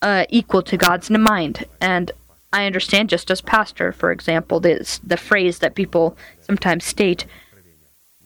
uh, 0.00 0.24
equal 0.28 0.62
to 0.62 0.76
God's 0.76 1.10
mind. 1.10 1.64
And 1.80 2.12
I 2.52 2.66
understand 2.66 3.08
just 3.08 3.30
as 3.30 3.40
pastor, 3.40 3.92
for 3.92 4.12
example, 4.12 4.60
this, 4.60 5.00
the 5.02 5.16
phrase 5.16 5.58
that 5.58 5.74
people 5.74 6.16
sometimes 6.40 6.84
state 6.84 7.26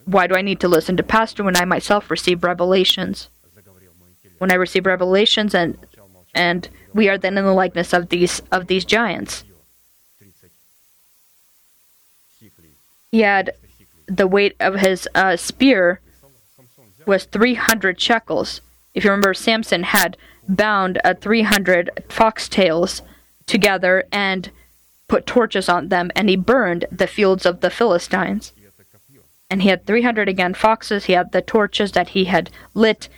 why 0.07 0.26
do 0.29 0.35
I 0.35 0.42
need 0.42 0.61
to 0.61 0.68
listen 0.68 0.96
to 0.96 1.02
pastor 1.02 1.42
when 1.42 1.57
I 1.57 1.64
myself 1.64 2.11
receive 2.11 2.44
revelations? 2.44 3.29
When 4.38 4.50
I 4.50 4.55
receive 4.55 4.87
revelations 4.87 5.55
and 5.55 5.76
and 6.35 6.68
we 6.97 7.09
are 7.11 7.19
then 7.19 7.37
in 7.37 7.45
the 7.45 7.53
likeness 7.53 7.93
of 7.93 8.09
these 8.09 8.41
of 8.51 8.67
these 8.67 8.85
giants. 8.85 9.45
He 13.13 13.21
had 13.21 13.53
the 14.09 14.27
weight 14.27 14.57
of 14.59 14.77
his 14.77 15.09
uh, 15.15 15.37
spear 15.37 16.01
was 17.07 17.25
300 17.25 18.01
shekels. 18.01 18.61
If 18.95 19.05
you 19.05 19.11
remember, 19.11 19.35
Samson 19.35 19.85
had 19.85 20.17
bound 20.49 21.01
uh, 21.05 21.15
300 21.15 22.05
foxtails 22.09 23.03
together 23.47 24.05
and 24.11 24.51
put 25.09 25.27
torches 25.27 25.69
on 25.69 25.89
them, 25.89 26.11
and 26.17 26.29
he 26.29 26.37
burned 26.37 26.87
the 26.91 27.07
fields 27.07 27.47
of 27.47 27.61
the 27.61 27.71
Philistines. 27.71 28.53
And 29.49 29.63
he 29.63 29.69
had 29.69 29.87
300 29.87 30.29
again 30.29 30.55
foxes, 30.55 31.05
he 31.05 31.13
had 31.13 31.31
the 31.31 31.43
torches 31.43 31.93
that 31.93 32.11
he 32.11 32.25
had 32.25 32.51
lit. 32.75 33.09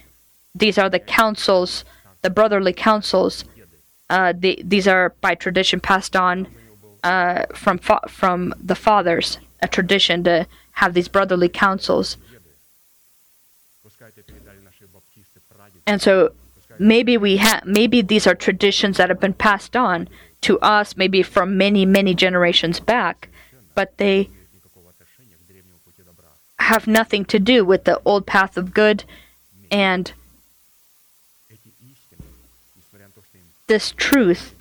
These 0.54 0.76
are 0.76 0.90
the 0.90 0.98
councils, 0.98 1.84
the 2.20 2.30
brotherly 2.30 2.74
councils. 2.74 3.44
Uh, 4.10 4.32
the, 4.36 4.60
these 4.64 4.88
are 4.88 5.10
by 5.20 5.34
tradition 5.34 5.80
passed 5.80 6.16
on 6.16 6.48
uh, 7.04 7.44
from 7.54 7.78
fa- 7.78 8.08
from 8.08 8.54
the 8.62 8.74
fathers, 8.74 9.38
a 9.60 9.68
tradition 9.68 10.24
to 10.24 10.46
have 10.72 10.94
these 10.94 11.08
brotherly 11.08 11.48
councils. 11.48 12.16
And 15.86 16.00
so 16.00 16.32
maybe 16.78 17.16
we 17.16 17.36
have 17.38 17.64
maybe 17.64 18.02
these 18.02 18.26
are 18.26 18.34
traditions 18.34 18.96
that 18.96 19.08
have 19.08 19.20
been 19.20 19.34
passed 19.34 19.76
on 19.76 20.08
to 20.42 20.58
us 20.60 20.96
maybe 20.96 21.22
from 21.22 21.56
many 21.58 21.84
many 21.84 22.14
generations 22.14 22.80
back, 22.80 23.28
but 23.74 23.96
they 23.98 24.30
have 26.58 26.86
nothing 26.86 27.24
to 27.24 27.38
do 27.38 27.64
with 27.64 27.84
the 27.84 28.00
old 28.04 28.26
path 28.26 28.56
of 28.56 28.74
good 28.74 29.04
and 29.70 30.12
this 33.68 33.92
truth, 33.96 34.54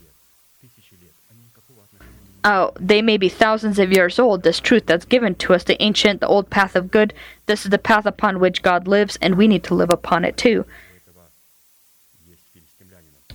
uh, 2.44 2.72
they 2.80 3.02
may 3.02 3.18
be 3.18 3.30
thousands 3.30 3.80
of 3.80 3.92
years 3.92 4.20
old, 4.20 4.44
this 4.44 4.60
truth 4.60 4.86
that's 4.86 5.06
given 5.06 5.36
to 5.36 5.54
us, 5.54 5.64
the 5.64 5.82
ancient, 5.82 6.22
the 6.22 6.28
old 6.28 6.50
path 6.50 6.76
of 6.76 6.92
good, 6.92 7.14
this 7.48 7.66
is 7.66 7.72
the 7.72 7.78
path 7.78 8.06
upon 8.06 8.40
which 8.40 8.62
God 8.62 8.88
lives, 8.88 9.18
and 9.22 9.36
we 9.36 9.48
need 9.48 9.64
to 9.66 9.74
live 9.74 9.90
upon 9.90 10.24
it 10.24 10.38
too. 10.38 10.66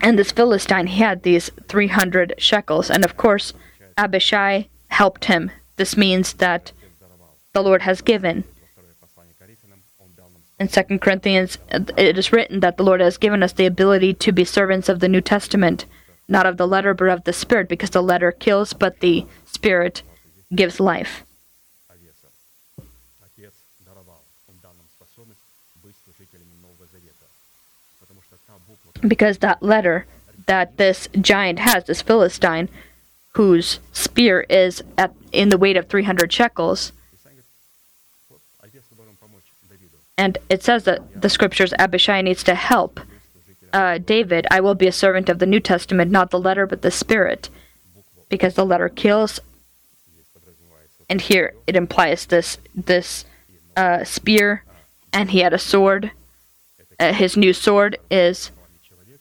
And 0.00 0.18
this 0.18 0.32
Philistine, 0.32 0.88
he 0.88 1.02
had 1.02 1.22
these 1.22 1.50
300 1.68 2.34
shekels, 2.38 2.90
and 2.90 3.04
of 3.04 3.16
course, 3.16 3.52
Abishai 3.96 4.68
helped 4.88 5.26
him. 5.26 5.50
This 5.76 5.96
means 5.96 6.34
that 6.34 6.72
the 7.52 7.62
Lord 7.62 7.82
has 7.82 8.00
given 8.00 8.44
in 10.62 10.68
2 10.68 10.98
Corinthians, 11.00 11.58
it 11.70 12.16
is 12.16 12.32
written 12.32 12.60
that 12.60 12.76
the 12.76 12.84
Lord 12.84 13.00
has 13.00 13.18
given 13.18 13.42
us 13.42 13.52
the 13.52 13.66
ability 13.66 14.14
to 14.14 14.32
be 14.32 14.44
servants 14.44 14.88
of 14.88 15.00
the 15.00 15.08
New 15.08 15.20
Testament, 15.20 15.84
not 16.28 16.46
of 16.46 16.56
the 16.56 16.68
letter, 16.68 16.94
but 16.94 17.08
of 17.08 17.24
the 17.24 17.32
Spirit, 17.32 17.68
because 17.68 17.90
the 17.90 18.02
letter 18.02 18.30
kills, 18.30 18.72
but 18.72 19.00
the 19.00 19.26
Spirit 19.44 20.02
gives 20.54 20.78
life. 20.78 21.24
Because 29.08 29.38
that 29.38 29.62
letter 29.62 30.06
that 30.46 30.76
this 30.76 31.08
giant 31.20 31.58
has, 31.58 31.84
this 31.84 32.02
Philistine, 32.02 32.68
whose 33.34 33.80
spear 33.92 34.46
is 34.48 34.82
at, 34.96 35.12
in 35.32 35.48
the 35.48 35.58
weight 35.58 35.76
of 35.76 35.88
300 35.88 36.32
shekels, 36.32 36.92
And 40.18 40.38
it 40.48 40.62
says 40.62 40.84
that 40.84 41.20
the 41.20 41.28
scriptures 41.28 41.72
Abishai 41.78 42.22
needs 42.22 42.42
to 42.44 42.54
help 42.54 43.00
uh, 43.72 43.98
David. 43.98 44.46
I 44.50 44.60
will 44.60 44.74
be 44.74 44.86
a 44.86 44.92
servant 44.92 45.28
of 45.28 45.38
the 45.38 45.46
New 45.46 45.60
Testament, 45.60 46.10
not 46.10 46.30
the 46.30 46.38
letter, 46.38 46.66
but 46.66 46.82
the 46.82 46.90
Spirit, 46.90 47.48
because 48.28 48.54
the 48.54 48.66
letter 48.66 48.88
kills. 48.88 49.40
And 51.08 51.20
here 51.20 51.54
it 51.66 51.76
implies 51.76 52.26
this 52.26 52.58
this 52.74 53.24
uh, 53.76 54.04
spear, 54.04 54.64
and 55.12 55.30
he 55.30 55.40
had 55.40 55.52
a 55.52 55.58
sword. 55.58 56.12
Uh, 56.98 57.12
his 57.12 57.36
new 57.36 57.52
sword 57.52 57.98
is 58.10 58.50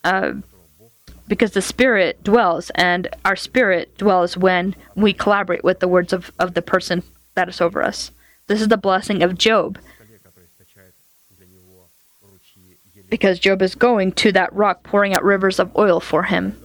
uh, 0.04 0.34
because 1.28 1.52
the 1.52 1.62
spirit 1.62 2.22
dwells 2.24 2.70
and 2.76 3.08
our 3.24 3.38
spirit 3.38 3.98
dwells 3.98 4.36
when 4.36 4.76
we 4.96 5.14
collaborate 5.14 5.64
with 5.64 5.80
the 5.80 5.88
words 5.88 6.12
of, 6.12 6.30
of 6.38 6.54
the 6.54 6.62
person 6.62 7.04
that 7.36 7.48
is 7.48 7.62
over 7.62 7.82
us 7.82 8.12
this 8.48 8.60
is 8.60 8.68
the 8.68 8.78
blessing 8.78 9.24
of 9.24 9.38
Job 9.38 9.80
because 13.12 13.40
Job 13.40 13.62
is 13.62 13.76
going 13.76 14.14
to 14.14 14.32
that 14.32 14.52
rock 14.54 14.84
pouring 14.84 15.14
out 15.14 15.24
rivers 15.24 15.60
of 15.60 15.76
oil 15.78 16.00
for 16.00 16.24
him. 16.24 16.58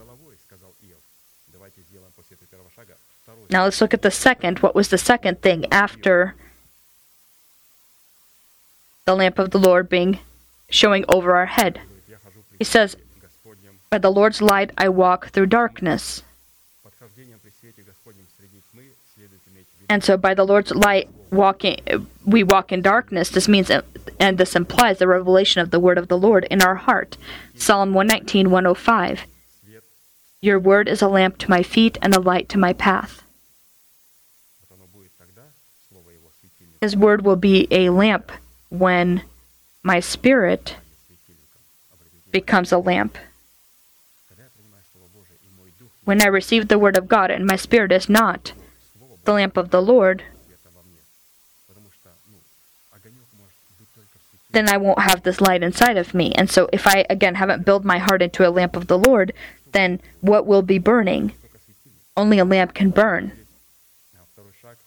Now 3.49 3.65
let's 3.65 3.81
look 3.81 3.93
at 3.93 4.01
the 4.01 4.11
second. 4.11 4.59
What 4.59 4.73
was 4.73 4.87
the 4.87 4.97
second 4.97 5.41
thing 5.41 5.65
after 5.71 6.35
the 9.05 9.15
lamp 9.15 9.39
of 9.39 9.51
the 9.51 9.59
Lord 9.59 9.89
being 9.89 10.19
showing 10.69 11.03
over 11.09 11.35
our 11.35 11.45
head? 11.45 11.81
He 12.57 12.63
says, 12.63 12.95
By 13.89 13.97
the 13.97 14.11
Lord's 14.11 14.41
light 14.41 14.71
I 14.77 14.87
walk 14.87 15.29
through 15.29 15.47
darkness. 15.47 16.23
And 19.89 20.03
so 20.03 20.17
by 20.17 20.33
the 20.33 20.45
Lord's 20.45 20.71
light 20.71 21.09
walking 21.31 21.79
we 22.25 22.43
walk 22.43 22.71
in 22.71 22.81
darkness. 22.81 23.29
This 23.29 23.47
means 23.47 23.71
and 24.19 24.37
this 24.37 24.55
implies 24.55 24.99
the 24.99 25.07
revelation 25.07 25.61
of 25.61 25.71
the 25.71 25.79
word 25.79 25.97
of 25.97 26.07
the 26.07 26.17
lord 26.17 26.45
in 26.45 26.61
our 26.61 26.75
heart. 26.75 27.17
Psalm 27.55 27.93
119 27.93 28.49
105 28.49 29.25
your 30.39 30.59
word 30.59 30.87
is 30.87 31.01
a 31.01 31.07
lamp 31.07 31.37
to 31.39 31.49
my 31.49 31.63
feet 31.63 31.97
and 32.01 32.13
a 32.13 32.19
light 32.19 32.47
to 32.49 32.59
my 32.59 32.73
path. 32.73 33.23
His 36.79 36.95
word 36.95 37.23
will 37.25 37.35
be 37.35 37.67
a 37.71 37.89
lamp 37.89 38.31
when 38.69 39.23
my 39.81 39.99
spirit 39.99 40.75
becomes 42.31 42.71
a 42.71 42.77
lamp. 42.77 43.17
When 46.03 46.21
i 46.21 46.27
receive 46.27 46.67
the 46.67 46.79
word 46.79 46.95
of 46.95 47.07
god 47.07 47.31
and 47.31 47.45
my 47.45 47.55
spirit 47.55 47.91
is 47.91 48.07
not 48.07 48.53
the 49.25 49.33
lamp 49.33 49.57
of 49.57 49.71
the 49.71 49.81
lord 49.81 50.23
then 54.51 54.69
I 54.69 54.77
won't 54.77 54.99
have 54.99 55.23
this 55.23 55.41
light 55.41 55.63
inside 55.63 55.97
of 55.97 56.13
me. 56.13 56.31
And 56.33 56.49
so, 56.49 56.69
if 56.71 56.87
I, 56.87 57.05
again, 57.09 57.35
haven't 57.35 57.65
built 57.65 57.83
my 57.83 57.97
heart 57.97 58.21
into 58.21 58.47
a 58.47 58.51
lamp 58.51 58.75
of 58.75 58.87
the 58.87 58.97
Lord, 58.97 59.33
then 59.73 59.99
what 60.21 60.45
will 60.45 60.61
be 60.61 60.79
burning? 60.79 61.33
Only 62.15 62.39
a 62.39 62.45
lamp 62.45 62.73
can 62.73 62.89
burn. 62.89 63.33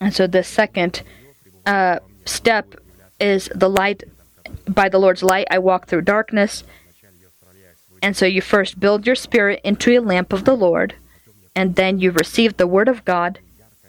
And 0.01 0.15
so, 0.15 0.27
the 0.27 0.43
second 0.43 1.03
uh, 1.67 1.99
step 2.25 2.75
is 3.21 3.51
the 3.55 3.69
light. 3.69 4.05
By 4.67 4.89
the 4.89 4.99
Lord's 4.99 5.23
light, 5.23 5.47
I 5.51 5.59
walk 5.59 5.87
through 5.87 6.03
darkness. 6.03 6.65
And 8.03 8.17
so, 8.17 8.25
you 8.25 8.41
first 8.41 8.81
build 8.81 9.07
your 9.07 9.15
spirit 9.15 9.61
into 9.63 9.97
a 9.97 10.01
lamp 10.01 10.33
of 10.33 10.45
the 10.45 10.57
Lord, 10.57 10.95
and 11.55 11.77
then 11.77 11.99
you 11.99 12.11
receive 12.13 12.57
the 12.57 12.67
Word 12.67 12.89
of 12.89 13.05
God, 13.05 13.41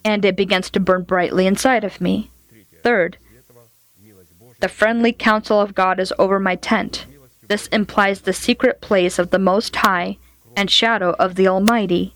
and 0.04 0.26
it 0.26 0.36
begins 0.36 0.70
to 0.72 0.82
burn 0.82 1.04
brightly 1.04 1.48
inside 1.48 1.86
of 1.86 2.02
me. 2.02 2.30
Third, 2.84 3.18
the 4.62 4.70
friendly 4.70 5.12
counsel 5.12 5.60
of 5.60 5.74
God 5.74 6.00
is 6.00 6.14
over 6.20 6.40
my 6.40 6.56
tent. 6.56 7.08
This 7.48 7.66
implies 7.68 8.22
the 8.22 8.32
secret 8.32 8.80
place 8.80 9.18
of 9.18 9.32
the 9.32 9.40
Most 9.40 9.76
High 9.76 10.20
and 10.56 10.70
shadow 10.70 11.16
of 11.18 11.34
the 11.34 11.48
Almighty, 11.48 12.14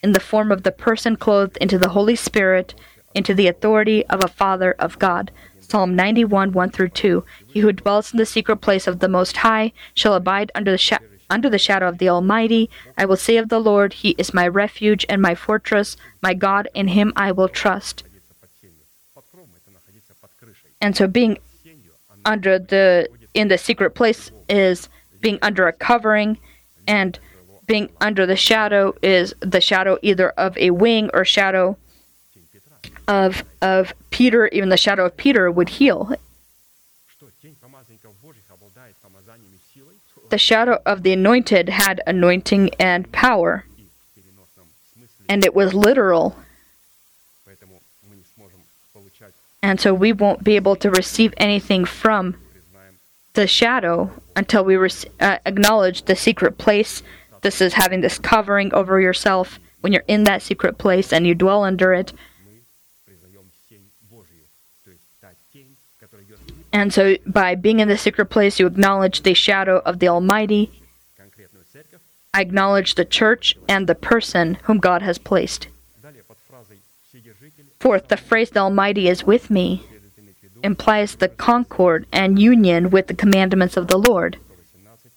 in 0.00 0.12
the 0.12 0.20
form 0.20 0.52
of 0.52 0.62
the 0.62 0.70
person 0.70 1.16
clothed 1.16 1.56
into 1.56 1.76
the 1.76 1.88
Holy 1.88 2.14
Spirit, 2.14 2.74
into 3.16 3.34
the 3.34 3.48
authority 3.48 4.06
of 4.06 4.22
a 4.22 4.28
Father 4.28 4.76
of 4.78 5.00
God. 5.00 5.32
Psalm 5.58 5.96
91 5.96 6.52
1 6.52 6.70
through 6.70 6.90
2. 6.90 7.24
He 7.48 7.60
who 7.60 7.72
dwells 7.72 8.12
in 8.12 8.18
the 8.18 8.24
secret 8.24 8.58
place 8.58 8.86
of 8.86 9.00
the 9.00 9.08
Most 9.08 9.38
High 9.38 9.72
shall 9.92 10.14
abide 10.14 10.52
under 10.54 10.70
the 10.70 10.78
shadow 10.78 11.04
under 11.28 11.50
the 11.50 11.58
shadow 11.58 11.88
of 11.88 11.98
the 11.98 12.08
Almighty. 12.08 12.70
I 12.96 13.04
will 13.06 13.16
say 13.16 13.36
of 13.36 13.48
the 13.48 13.58
Lord, 13.58 13.92
He 13.92 14.10
is 14.10 14.32
my 14.32 14.46
refuge 14.46 15.04
and 15.08 15.20
my 15.20 15.34
fortress, 15.34 15.96
my 16.22 16.32
God, 16.32 16.68
in 16.74 16.88
Him 16.88 17.12
I 17.16 17.32
will 17.32 17.48
trust. 17.48 18.04
And 20.80 20.96
so, 20.96 21.08
being 21.08 21.38
under 22.24 22.58
the 22.58 23.08
in 23.34 23.48
the 23.48 23.58
secret 23.58 23.90
place 23.94 24.30
is 24.48 24.88
being 25.20 25.38
under 25.42 25.66
a 25.66 25.72
covering 25.72 26.38
and 26.86 27.18
being 27.66 27.90
under 28.00 28.24
the 28.26 28.36
shadow 28.36 28.94
is 29.02 29.34
the 29.40 29.60
shadow 29.60 29.98
either 30.02 30.30
of 30.30 30.56
a 30.56 30.70
wing 30.70 31.10
or 31.12 31.24
shadow 31.24 31.76
of 33.06 33.44
of 33.60 33.92
Peter. 34.10 34.48
Even 34.48 34.68
the 34.68 34.76
shadow 34.76 35.06
of 35.06 35.16
Peter 35.16 35.50
would 35.50 35.68
heal. 35.68 36.14
The 40.30 40.38
shadow 40.38 40.82
of 40.84 41.02
the 41.02 41.12
anointed 41.12 41.68
had 41.70 42.02
anointing 42.06 42.70
and 42.78 43.10
power 43.12 43.64
and 45.28 45.44
it 45.44 45.54
was 45.54 45.74
literal. 45.74 46.36
And 49.62 49.80
so 49.80 49.92
we 49.92 50.12
won't 50.12 50.44
be 50.44 50.56
able 50.56 50.76
to 50.76 50.90
receive 50.90 51.34
anything 51.36 51.84
from 51.84 52.36
the 53.34 53.46
shadow 53.46 54.10
until 54.36 54.64
we 54.64 54.76
re- 54.76 54.90
uh, 55.20 55.38
acknowledge 55.46 56.02
the 56.02 56.16
secret 56.16 56.58
place. 56.58 57.02
This 57.42 57.60
is 57.60 57.74
having 57.74 58.00
this 58.00 58.18
covering 58.18 58.72
over 58.72 59.00
yourself 59.00 59.58
when 59.80 59.92
you're 59.92 60.04
in 60.08 60.24
that 60.24 60.42
secret 60.42 60.78
place 60.78 61.12
and 61.12 61.26
you 61.26 61.34
dwell 61.34 61.64
under 61.64 61.92
it. 61.92 62.12
And 66.72 66.92
so, 66.92 67.16
by 67.26 67.54
being 67.54 67.80
in 67.80 67.88
the 67.88 67.96
secret 67.96 68.26
place, 68.26 68.60
you 68.60 68.66
acknowledge 68.66 69.22
the 69.22 69.34
shadow 69.34 69.78
of 69.84 69.98
the 69.98 70.08
Almighty. 70.08 70.70
I 72.34 72.40
acknowledge 72.40 72.94
the 72.94 73.04
church 73.04 73.56
and 73.68 73.86
the 73.86 73.94
person 73.94 74.58
whom 74.64 74.78
God 74.78 75.02
has 75.02 75.18
placed. 75.18 75.68
Fourth, 77.80 78.08
the 78.08 78.16
phrase 78.16 78.50
the 78.50 78.60
Almighty 78.60 79.08
is 79.08 79.24
with 79.24 79.50
me 79.50 79.84
implies 80.62 81.16
the 81.16 81.28
concord 81.28 82.06
and 82.12 82.38
union 82.38 82.90
with 82.90 83.06
the 83.06 83.14
commandments 83.14 83.76
of 83.76 83.86
the 83.86 83.98
Lord. 83.98 84.38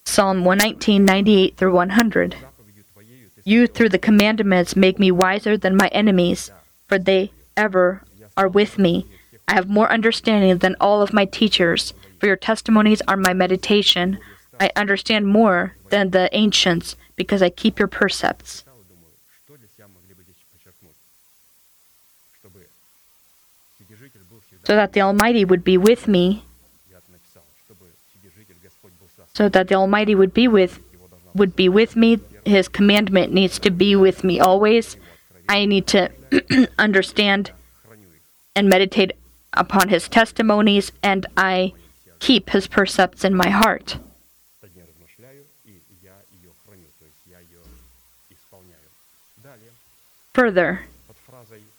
Psalm 0.06 0.44
119, 0.44 1.06
98 1.06 1.58
through 1.58 1.74
100. 1.74 2.36
You, 3.44 3.68
through 3.68 3.90
the 3.90 4.00
commandments, 4.00 4.76
make 4.76 5.00
me 5.00 5.12
wiser 5.12 5.58
than 5.58 5.76
my 5.76 5.88
enemies, 5.88 6.52
for 6.88 7.00
they 7.00 7.32
ever 7.58 8.04
are 8.38 8.48
with 8.48 8.78
me. 8.78 9.08
I 9.48 9.54
have 9.56 9.68
more 9.68 9.92
understanding 9.92 10.58
than 10.60 10.76
all 10.80 11.02
of 11.02 11.14
my 11.14 11.26
teachers, 11.26 11.94
for 12.20 12.28
your 12.28 12.36
testimonies 12.36 13.02
are 13.08 13.18
my 13.18 13.34
meditation. 13.34 14.20
I 14.60 14.72
understand 14.76 15.28
more 15.28 15.76
than 15.90 16.12
the 16.12 16.30
ancients, 16.34 16.96
because 17.16 17.42
I 17.42 17.50
keep 17.50 17.80
your 17.80 17.88
precepts. 17.88 18.64
so 24.64 24.76
that 24.76 24.94
the 24.94 25.02
Almighty 25.02 25.46
would 25.46 25.64
be 25.64 25.78
with 25.78 26.08
me, 26.08 26.44
so 29.34 29.50
that 29.50 29.68
the 29.68 29.76
Almighty 29.76 30.16
would 30.16 30.34
be 30.34 30.48
with 30.48 30.80
would 31.34 31.56
be 31.56 31.70
with 31.70 31.96
me. 31.96 32.20
His 32.46 32.68
commandment 32.68 33.32
needs 33.34 33.60
to 33.60 33.70
be 33.70 33.96
with 33.96 34.24
me 34.24 34.40
always. 34.40 34.98
I 35.48 35.66
need 35.66 35.88
to 35.88 36.10
understand 36.80 37.52
and 38.56 38.70
meditate 38.70 39.14
upon 39.54 39.90
his 39.90 40.08
testimonies, 40.08 40.92
and 41.02 41.26
I 41.38 41.74
keep 42.20 42.50
his 42.52 42.68
precepts 42.68 43.24
in 43.24 43.36
my 43.36 43.50
heart. 43.50 43.98
Further, 50.34 50.86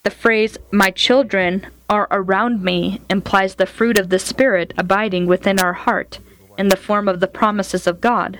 the 0.03 0.11
phrase, 0.11 0.57
my 0.71 0.91
children 0.91 1.67
are 1.93 2.07
around 2.09 2.63
me 2.63 2.99
implies 3.07 3.53
the 3.53 3.67
fruit 3.67 3.99
of 3.99 4.09
the 4.09 4.17
Spirit 4.17 4.73
abiding 4.75 5.27
within 5.27 5.59
our 5.59 5.73
heart 5.73 6.17
in 6.57 6.69
the 6.69 6.75
form 6.75 7.07
of 7.07 7.19
the 7.19 7.27
promises 7.27 7.85
of 7.85 8.01
God. 8.01 8.39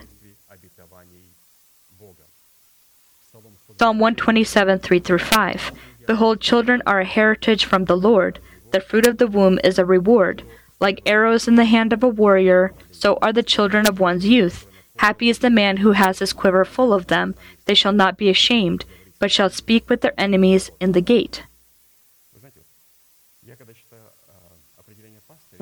Psalm 3.77 3.99
127 3.99 4.79
3 4.79 4.99
through 4.99 5.19
5. 5.19 5.71
Behold, 6.07 6.41
children 6.41 6.81
are 6.87 7.01
a 7.01 7.05
heritage 7.05 7.65
from 7.65 7.85
the 7.85 7.95
Lord. 7.95 8.39
The 8.71 8.79
fruit 8.79 9.05
of 9.05 9.19
the 9.19 9.27
womb 9.27 9.59
is 9.63 9.77
a 9.77 9.85
reward. 9.85 10.41
Like 10.79 11.03
arrows 11.05 11.47
in 11.47 11.55
the 11.55 11.65
hand 11.65 11.93
of 11.93 12.03
a 12.03 12.07
warrior, 12.07 12.73
so 12.91 13.19
are 13.21 13.33
the 13.33 13.43
children 13.43 13.87
of 13.87 13.99
one's 13.99 14.25
youth. 14.25 14.65
Happy 14.97 15.29
is 15.29 15.39
the 15.39 15.49
man 15.51 15.77
who 15.77 15.91
has 15.91 16.19
his 16.19 16.33
quiver 16.33 16.65
full 16.65 16.91
of 16.91 17.07
them. 17.07 17.35
They 17.65 17.75
shall 17.75 17.93
not 17.93 18.17
be 18.17 18.29
ashamed, 18.29 18.85
but 19.19 19.31
shall 19.31 19.49
speak 19.51 19.89
with 19.89 20.01
their 20.01 20.19
enemies 20.19 20.71
in 20.79 20.93
the 20.93 21.01
gate. 21.01 21.43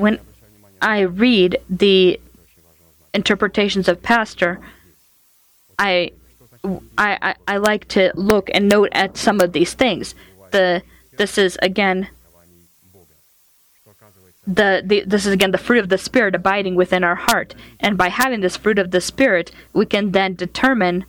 when 0.01 0.19
I 0.81 1.01
read 1.01 1.61
the 1.69 2.19
interpretations 3.13 3.87
of 3.87 4.01
pastor, 4.01 4.59
I, 5.77 6.11
I, 6.97 7.35
I 7.47 7.57
like 7.57 7.87
to 7.89 8.11
look 8.15 8.49
and 8.53 8.67
note 8.67 8.89
at 8.91 9.17
some 9.17 9.39
of 9.39 9.53
these 9.53 9.73
things. 9.73 10.15
The 10.51 10.83
this 11.17 11.37
is 11.37 11.57
again 11.61 12.09
the, 14.47 14.81
the, 14.83 15.03
this 15.05 15.27
is 15.27 15.33
again 15.33 15.51
the 15.51 15.57
fruit 15.57 15.79
of 15.79 15.89
the 15.89 15.99
spirit 15.99 16.33
abiding 16.33 16.75
within 16.75 17.03
our 17.03 17.15
heart 17.15 17.53
and 17.79 17.95
by 17.95 18.09
having 18.09 18.41
this 18.41 18.57
fruit 18.57 18.79
of 18.79 18.89
the 18.89 18.99
spirit 18.99 19.51
we 19.71 19.85
can 19.85 20.11
then 20.11 20.33
determine 20.33 21.05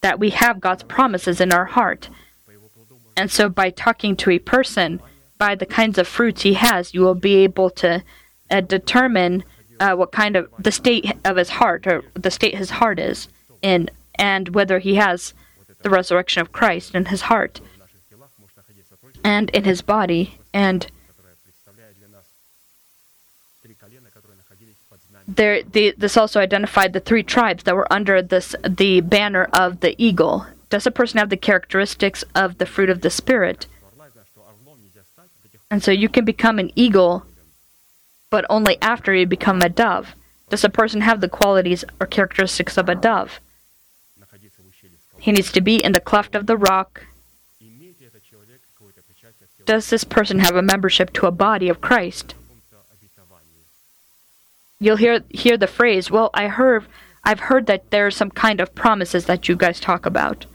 that 0.00 0.18
we 0.18 0.30
have 0.30 0.60
god's 0.60 0.82
promises 0.84 1.40
in 1.40 1.52
our 1.52 1.66
heart 1.66 2.08
and 3.14 3.30
so 3.30 3.48
by 3.48 3.68
talking 3.68 4.16
to 4.16 4.30
a 4.30 4.38
person 4.38 5.00
by 5.36 5.54
the 5.54 5.66
kinds 5.66 5.98
of 5.98 6.08
fruits 6.08 6.42
he 6.42 6.54
has 6.54 6.94
you 6.94 7.02
will 7.02 7.14
be 7.14 7.36
able 7.36 7.68
to 7.68 8.02
uh, 8.52 8.60
determine 8.60 9.44
uh, 9.80 9.94
what 9.94 10.12
kind 10.12 10.36
of 10.36 10.48
the 10.58 10.70
state 10.70 11.12
of 11.24 11.36
his 11.36 11.48
heart 11.48 11.86
or 11.86 12.04
the 12.14 12.30
state 12.30 12.54
his 12.54 12.70
heart 12.70 12.98
is 12.98 13.28
in, 13.62 13.90
and 14.14 14.50
whether 14.50 14.78
he 14.78 14.94
has 14.96 15.34
the 15.82 15.90
resurrection 15.90 16.40
of 16.40 16.52
Christ 16.52 16.94
in 16.94 17.06
his 17.06 17.22
heart 17.22 17.60
and 19.24 19.50
in 19.50 19.64
his 19.64 19.82
body 19.82 20.38
and 20.52 20.86
there 25.26 25.62
the, 25.62 25.94
this 25.96 26.16
also 26.16 26.40
identified 26.40 26.92
the 26.92 27.00
three 27.00 27.22
tribes 27.22 27.64
that 27.64 27.74
were 27.74 27.92
under 27.92 28.22
this 28.22 28.54
the 28.68 29.00
banner 29.00 29.48
of 29.52 29.80
the 29.80 29.94
eagle. 30.02 30.46
Does 30.68 30.86
a 30.86 30.90
person 30.90 31.18
have 31.18 31.30
the 31.30 31.36
characteristics 31.36 32.24
of 32.34 32.58
the 32.58 32.66
fruit 32.66 32.90
of 32.90 33.02
the 33.02 33.10
spirit? 33.10 33.66
And 35.70 35.82
so 35.82 35.90
you 35.90 36.08
can 36.08 36.24
become 36.24 36.58
an 36.58 36.70
eagle 36.74 37.24
but 38.32 38.46
only 38.48 38.80
after 38.80 39.14
you 39.14 39.26
become 39.26 39.60
a 39.60 39.68
dove. 39.68 40.16
Does 40.48 40.64
a 40.64 40.70
person 40.70 41.02
have 41.02 41.20
the 41.20 41.28
qualities 41.28 41.84
or 42.00 42.06
characteristics 42.06 42.78
of 42.78 42.88
a 42.88 42.94
dove? 42.94 43.40
He 45.20 45.32
needs 45.32 45.52
to 45.52 45.60
be 45.60 45.76
in 45.76 45.92
the 45.92 46.00
cleft 46.00 46.34
of 46.34 46.46
the 46.46 46.56
rock. 46.56 47.04
Does 49.66 49.90
this 49.90 50.04
person 50.04 50.38
have 50.38 50.56
a 50.56 50.62
membership 50.62 51.12
to 51.12 51.26
a 51.26 51.30
body 51.30 51.68
of 51.68 51.82
Christ? 51.82 52.34
You'll 54.80 54.96
hear 54.96 55.20
hear 55.28 55.58
the 55.58 55.66
phrase, 55.66 56.10
"Well, 56.10 56.30
I 56.32 56.48
heard 56.48 56.86
I've 57.22 57.46
heard 57.50 57.66
that 57.66 57.90
there 57.90 58.06
are 58.06 58.10
some 58.10 58.30
kind 58.30 58.60
of 58.60 58.74
promises 58.74 59.26
that 59.26 59.46
you 59.48 59.56
guys 59.56 59.78
talk 59.78 60.06
about." 60.06 60.46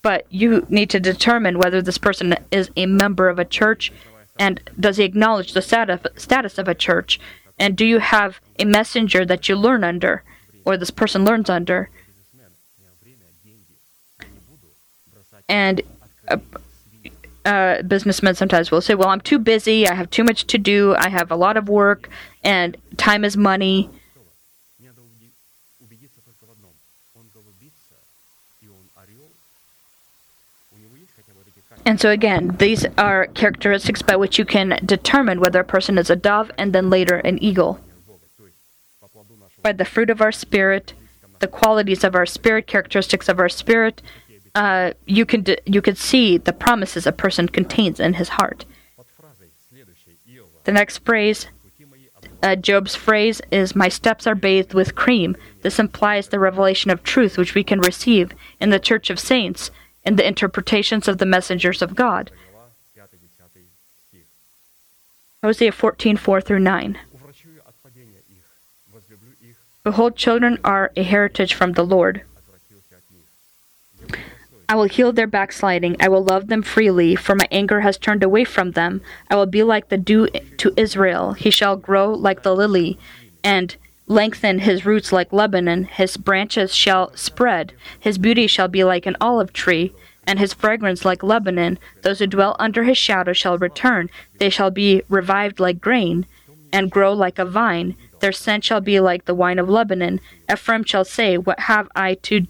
But 0.00 0.26
you 0.30 0.64
need 0.70 0.88
to 0.90 1.00
determine 1.00 1.58
whether 1.58 1.82
this 1.82 1.98
person 1.98 2.36
is 2.50 2.70
a 2.76 2.86
member 2.86 3.28
of 3.28 3.38
a 3.38 3.44
church, 3.44 3.92
and 4.40 4.58
does 4.80 4.96
he 4.96 5.04
acknowledge 5.04 5.52
the 5.52 5.60
status 5.60 6.58
of 6.58 6.66
a 6.66 6.74
church? 6.74 7.20
And 7.58 7.76
do 7.76 7.84
you 7.84 7.98
have 7.98 8.40
a 8.58 8.64
messenger 8.64 9.26
that 9.26 9.50
you 9.50 9.54
learn 9.54 9.84
under, 9.84 10.24
or 10.64 10.78
this 10.78 10.90
person 10.90 11.26
learns 11.26 11.50
under? 11.50 11.90
And 15.46 15.82
a, 17.44 17.82
businessmen 17.82 18.34
sometimes 18.34 18.70
will 18.70 18.80
say, 18.80 18.94
Well, 18.94 19.08
I'm 19.08 19.20
too 19.20 19.38
busy, 19.38 19.86
I 19.86 19.94
have 19.94 20.08
too 20.08 20.24
much 20.24 20.46
to 20.46 20.56
do, 20.56 20.94
I 20.96 21.10
have 21.10 21.30
a 21.30 21.36
lot 21.36 21.58
of 21.58 21.68
work, 21.68 22.08
and 22.42 22.78
time 22.96 23.24
is 23.24 23.36
money. 23.36 23.90
And 31.84 32.00
so, 32.00 32.10
again, 32.10 32.56
these 32.58 32.84
are 32.98 33.26
characteristics 33.26 34.02
by 34.02 34.16
which 34.16 34.38
you 34.38 34.44
can 34.44 34.78
determine 34.84 35.40
whether 35.40 35.60
a 35.60 35.64
person 35.64 35.98
is 35.98 36.10
a 36.10 36.16
dove 36.16 36.50
and 36.58 36.72
then 36.72 36.90
later 36.90 37.16
an 37.16 37.42
eagle. 37.42 37.80
By 39.62 39.72
the 39.72 39.84
fruit 39.84 40.10
of 40.10 40.20
our 40.20 40.32
spirit, 40.32 40.94
the 41.40 41.48
qualities 41.48 42.04
of 42.04 42.14
our 42.14 42.26
spirit, 42.26 42.66
characteristics 42.66 43.28
of 43.28 43.38
our 43.38 43.48
spirit, 43.48 44.02
uh, 44.54 44.92
you 45.06 45.24
can 45.24 45.42
d- 45.42 45.58
you 45.64 45.80
can 45.80 45.96
see 45.96 46.36
the 46.36 46.52
promises 46.52 47.06
a 47.06 47.12
person 47.12 47.48
contains 47.48 48.00
in 48.00 48.14
his 48.14 48.30
heart. 48.30 48.64
The 50.64 50.72
next 50.72 50.98
phrase, 50.98 51.46
uh, 52.42 52.56
Job's 52.56 52.94
phrase, 52.94 53.40
is 53.50 53.76
"My 53.76 53.88
steps 53.88 54.26
are 54.26 54.34
bathed 54.34 54.74
with 54.74 54.94
cream." 54.94 55.36
This 55.62 55.78
implies 55.78 56.28
the 56.28 56.38
revelation 56.38 56.90
of 56.90 57.02
truth 57.02 57.38
which 57.38 57.54
we 57.54 57.64
can 57.64 57.80
receive 57.80 58.32
in 58.60 58.70
the 58.70 58.78
Church 58.78 59.08
of 59.08 59.18
Saints 59.18 59.70
in 60.04 60.16
the 60.16 60.26
interpretations 60.26 61.08
of 61.08 61.18
the 61.18 61.26
messengers 61.26 61.82
of 61.82 61.94
God. 61.94 62.30
Hosea 65.42 65.72
14 65.72 66.16
4 66.16 66.40
through 66.40 66.58
9. 66.58 66.98
Behold, 69.82 70.16
children 70.16 70.58
are 70.62 70.92
a 70.96 71.02
heritage 71.02 71.54
from 71.54 71.72
the 71.72 71.84
Lord. 71.84 72.22
I 74.68 74.76
will 74.76 74.84
heal 74.84 75.12
their 75.12 75.26
backsliding. 75.26 75.96
I 75.98 76.08
will 76.08 76.22
love 76.22 76.46
them 76.46 76.62
freely, 76.62 77.16
for 77.16 77.34
my 77.34 77.48
anger 77.50 77.80
has 77.80 77.98
turned 77.98 78.22
away 78.22 78.44
from 78.44 78.72
them. 78.72 79.00
I 79.28 79.34
will 79.34 79.46
be 79.46 79.62
like 79.62 79.88
the 79.88 79.96
dew 79.96 80.28
to 80.28 80.74
Israel. 80.76 81.32
He 81.32 81.50
shall 81.50 81.76
grow 81.76 82.12
like 82.12 82.42
the 82.42 82.54
lily, 82.54 82.98
and 83.42 83.74
lengthen 84.10 84.58
his 84.58 84.84
roots 84.84 85.12
like 85.12 85.32
Lebanon. 85.32 85.84
His 85.84 86.16
branches 86.16 86.74
shall 86.74 87.16
spread. 87.16 87.72
His 88.00 88.18
beauty 88.18 88.48
shall 88.48 88.66
be 88.66 88.82
like 88.82 89.06
an 89.06 89.16
olive 89.20 89.52
tree, 89.52 89.92
and 90.26 90.40
his 90.40 90.52
fragrance 90.52 91.04
like 91.04 91.22
Lebanon. 91.22 91.78
Those 92.02 92.18
who 92.18 92.26
dwell 92.26 92.56
under 92.58 92.82
his 92.82 92.98
shadow 92.98 93.32
shall 93.32 93.56
return. 93.56 94.10
They 94.38 94.50
shall 94.50 94.72
be 94.72 95.02
revived 95.08 95.60
like 95.60 95.80
grain, 95.80 96.26
and 96.72 96.90
grow 96.90 97.12
like 97.12 97.38
a 97.38 97.44
vine. 97.44 97.94
Their 98.18 98.32
scent 98.32 98.64
shall 98.64 98.80
be 98.80 98.98
like 98.98 99.26
the 99.26 99.34
wine 99.34 99.60
of 99.60 99.68
Lebanon. 99.68 100.20
Ephraim 100.50 100.82
shall 100.82 101.04
say, 101.04 101.38
What 101.38 101.60
have 101.60 101.88
I 101.94 102.14
to 102.14 102.46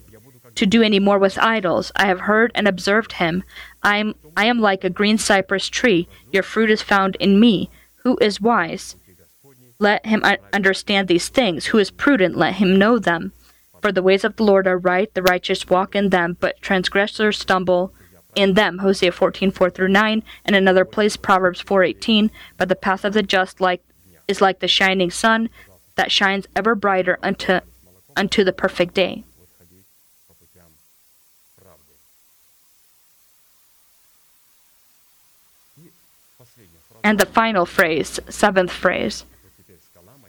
to 0.55 0.67
do 0.67 0.83
any 0.83 0.99
more 0.99 1.19
with 1.19 1.39
idols. 1.39 1.93
I 1.95 2.07
have 2.07 2.21
heard 2.21 2.51
and 2.55 2.67
observed 2.67 3.13
him. 3.13 3.45
I 3.83 3.99
am 3.99 4.15
I 4.35 4.47
am 4.47 4.61
like 4.61 4.83
a 4.83 4.91
green 4.91 5.19
cypress 5.19 5.69
tree. 5.69 6.09
Your 6.33 6.43
fruit 6.43 6.71
is 6.71 6.83
found 6.83 7.17
in 7.17 7.39
me. 7.39 7.69
Who 8.03 8.17
is 8.21 8.41
wise? 8.41 8.97
Let 9.81 10.05
him 10.05 10.23
understand 10.53 11.09
these 11.09 11.29
things. 11.29 11.67
Who 11.67 11.79
is 11.79 11.91
prudent, 11.91 12.37
let 12.37 12.57
him 12.57 12.79
know 12.79 12.99
them. 12.99 13.33
For 13.81 13.91
the 13.91 14.03
ways 14.03 14.25
of 14.25 14.37
the 14.37 14.45
Lord 14.45 14.67
are 14.67 14.77
right, 14.77 15.13
the 15.15 15.23
righteous 15.23 15.69
walk 15.69 15.97
in 15.97 16.11
them, 16.11 16.37
but 16.39 16.61
transgressors 16.61 17.39
stumble 17.39 17.95
in 18.35 18.53
them. 18.53 18.79
Hosea 18.79 19.11
14, 19.11 19.51
4 19.51 19.71
through 19.71 19.89
9, 19.89 20.23
and 20.45 20.55
another 20.55 20.85
place, 20.85 21.17
Proverbs 21.17 21.63
4, 21.63 21.83
18. 21.83 22.31
But 22.59 22.69
the 22.69 22.77
path 22.77 23.07
of 23.07 23.15
the 23.15 23.23
just 23.23 23.59
like 23.59 23.83
is 24.29 24.43
like 24.43 24.61
the 24.61 24.69
shining 24.69 25.11
sun 25.11 25.49
that 25.95 26.13
shines 26.13 26.47
ever 26.55 26.75
brighter 26.75 27.19
unto, 27.23 27.61
unto 28.15 28.45
the 28.45 28.53
perfect 28.53 28.93
day. 28.93 29.25
And 37.03 37.19
the 37.19 37.25
final 37.25 37.65
phrase, 37.65 38.21
seventh 38.29 38.71
phrase 38.71 39.25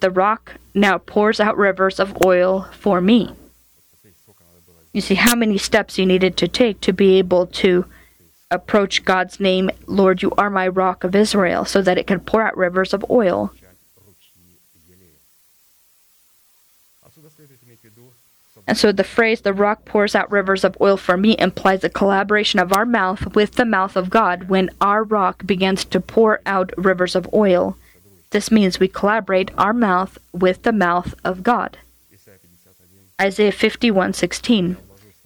the 0.02 0.12
rock 0.12 0.54
now 0.74 0.98
pours 0.98 1.40
out 1.40 1.58
rivers 1.58 2.00
of 2.00 2.18
oil 2.26 2.68
for 2.74 3.00
me. 3.02 3.34
You 4.94 5.02
see 5.02 5.16
how 5.16 5.36
many 5.36 5.58
steps 5.58 5.98
you 5.98 6.06
needed 6.06 6.36
to 6.38 6.48
take 6.48 6.82
to 6.82 6.92
be 6.92 7.18
able 7.18 7.48
to 7.48 7.86
approach 8.52 9.06
God's 9.06 9.40
name, 9.40 9.72
Lord, 9.88 10.22
you 10.22 10.32
are 10.38 10.50
my 10.50 10.68
rock 10.68 11.06
of 11.06 11.16
Israel, 11.16 11.64
so 11.64 11.82
that 11.82 11.98
it 11.98 12.06
can 12.06 12.20
pour 12.20 12.42
out 12.42 12.58
rivers 12.58 12.94
of 12.94 13.06
oil. 13.10 13.54
And 18.68 18.78
so 18.78 18.92
the 18.92 19.04
phrase, 19.04 19.42
the 19.42 19.54
rock 19.54 19.86
pours 19.86 20.14
out 20.14 20.32
rivers 20.32 20.64
of 20.64 20.78
oil 20.80 20.98
for 20.98 21.18
me, 21.18 21.36
implies 21.40 21.84
a 21.84 21.90
collaboration 21.90 22.60
of 22.60 22.74
our 22.74 22.86
mouth 22.86 23.36
with 23.36 23.54
the 23.54 23.66
mouth 23.66 23.96
of 23.96 24.10
God 24.10 24.50
when 24.50 24.70
our 24.80 25.04
rock 25.04 25.46
begins 25.46 25.84
to 25.86 26.00
pour 26.00 26.42
out 26.46 26.72
rivers 26.78 27.16
of 27.16 27.28
oil. 27.34 27.78
This 28.32 28.50
means 28.50 28.80
we 28.80 28.88
collaborate 28.88 29.52
our 29.58 29.74
mouth 29.74 30.18
with 30.32 30.64
the 30.64 30.72
mouth 30.72 31.14
of 31.24 31.44
God. 31.44 31.78
Isaiah 33.20 33.52
51:16 33.52 34.78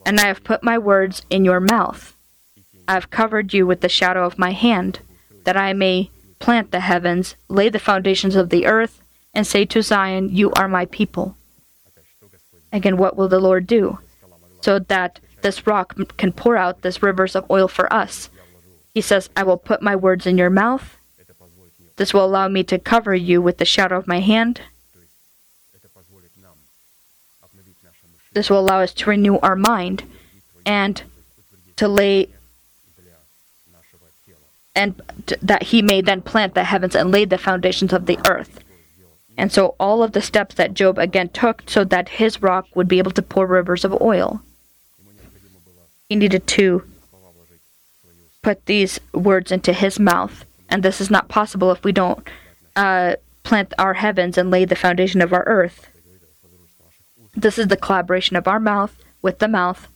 And 0.05 0.19
I 0.19 0.25
have 0.25 0.43
put 0.43 0.63
my 0.63 0.77
words 0.77 1.21
in 1.29 1.45
your 1.45 1.59
mouth. 1.59 2.15
I 2.87 2.93
have 2.93 3.09
covered 3.09 3.53
you 3.53 3.65
with 3.65 3.81
the 3.81 3.89
shadow 3.89 4.25
of 4.25 4.37
my 4.37 4.51
hand, 4.51 4.99
that 5.45 5.57
I 5.57 5.73
may 5.73 6.11
plant 6.39 6.71
the 6.71 6.81
heavens, 6.81 7.35
lay 7.47 7.69
the 7.69 7.79
foundations 7.79 8.35
of 8.35 8.49
the 8.49 8.65
earth, 8.65 9.01
and 9.33 9.47
say 9.47 9.65
to 9.65 9.81
Zion, 9.81 10.29
You 10.29 10.51
are 10.53 10.67
my 10.67 10.85
people. 10.85 11.35
Again, 12.71 12.97
what 12.97 13.15
will 13.15 13.27
the 13.27 13.39
Lord 13.39 13.65
do? 13.65 13.99
So 14.61 14.79
that 14.79 15.19
this 15.41 15.65
rock 15.65 15.95
can 16.17 16.31
pour 16.33 16.57
out 16.57 16.81
this 16.81 17.01
rivers 17.01 17.35
of 17.35 17.49
oil 17.49 17.67
for 17.67 17.91
us. 17.93 18.29
He 18.93 19.01
says, 19.01 19.29
I 19.35 19.43
will 19.43 19.57
put 19.57 19.81
my 19.81 19.95
words 19.95 20.25
in 20.25 20.37
your 20.37 20.49
mouth, 20.49 20.97
this 21.97 22.13
will 22.13 22.25
allow 22.25 22.47
me 22.47 22.63
to 22.63 22.77
cover 22.77 23.15
you 23.15 23.41
with 23.41 23.57
the 23.57 23.65
shadow 23.65 23.97
of 23.97 24.07
my 24.07 24.19
hand. 24.19 24.61
This 28.33 28.49
will 28.49 28.59
allow 28.59 28.81
us 28.81 28.93
to 28.95 29.09
renew 29.09 29.37
our 29.37 29.55
mind 29.55 30.03
and 30.65 31.01
to 31.77 31.87
lay 31.87 32.29
and 34.77 35.01
that 35.41 35.63
he 35.63 35.81
may 35.81 36.01
then 36.01 36.21
plant 36.21 36.53
the 36.53 36.65
heavens 36.65 36.95
and 36.95 37.09
lay 37.09 37.23
the 37.23 37.37
foundations 37.37 37.93
of 37.93 38.07
the 38.07 38.19
earth. 38.29 38.59
And 39.37 39.49
so 39.49 39.75
all 39.79 40.03
of 40.03 40.11
the 40.11 40.21
steps 40.21 40.55
that 40.55 40.73
Job 40.73 40.97
again 40.97 41.29
took 41.29 41.63
so 41.69 41.85
that 41.85 42.09
his 42.09 42.41
rock 42.41 42.67
would 42.75 42.89
be 42.89 42.97
able 42.97 43.11
to 43.11 43.21
pour 43.21 43.47
rivers 43.47 43.85
of 43.85 44.01
oil. 44.01 44.41
He 46.09 46.17
needed 46.17 46.45
to 46.47 46.83
put 48.41 48.65
these 48.65 48.99
words 49.13 49.49
into 49.49 49.71
his 49.71 49.97
mouth 49.97 50.43
and 50.69 50.83
this 50.83 50.99
is 51.01 51.09
not 51.09 51.27
possible 51.27 51.71
if 51.71 51.83
we 51.83 51.91
don't 51.91 52.27
uh, 52.75 53.15
plant 53.43 53.73
our 53.77 53.95
heavens 53.95 54.37
and 54.37 54.51
lay 54.51 54.65
the 54.65 54.75
foundation 54.75 55.21
of 55.21 55.33
our 55.33 55.43
earth. 55.45 55.87
This 57.35 57.57
is 57.57 57.67
the 57.67 57.77
collaboration 57.77 58.35
of 58.35 58.47
our 58.47 58.59
mouth 58.59 58.95
with 59.21 59.39
the 59.39 59.47
mouth 59.47 59.87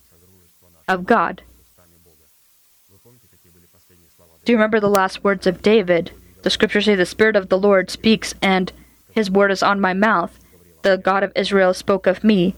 of 0.88 1.05
God. 1.05 1.41
Do 4.45 4.53
you 4.53 4.57
remember 4.57 4.80
the 4.80 4.89
last 4.89 5.24
words 5.24 5.45
of 5.47 5.61
David? 5.61 6.11
The 6.41 6.49
scriptures 6.49 6.86
say, 6.86 6.95
The 6.95 7.05
Spirit 7.05 7.36
of 7.36 7.49
the 7.49 7.57
Lord 7.57 7.89
speaks, 7.89 8.34
and 8.41 8.72
his 9.11 9.30
word 9.30 9.51
is 9.51 9.61
on 9.61 9.80
my 9.80 9.93
mouth. 9.93 10.39
The 10.82 10.97
God 10.97 11.24
of 11.24 11.32
Israel 11.36 11.74
spoke 11.74 12.07
of 12.07 12.24
me, 12.24 12.55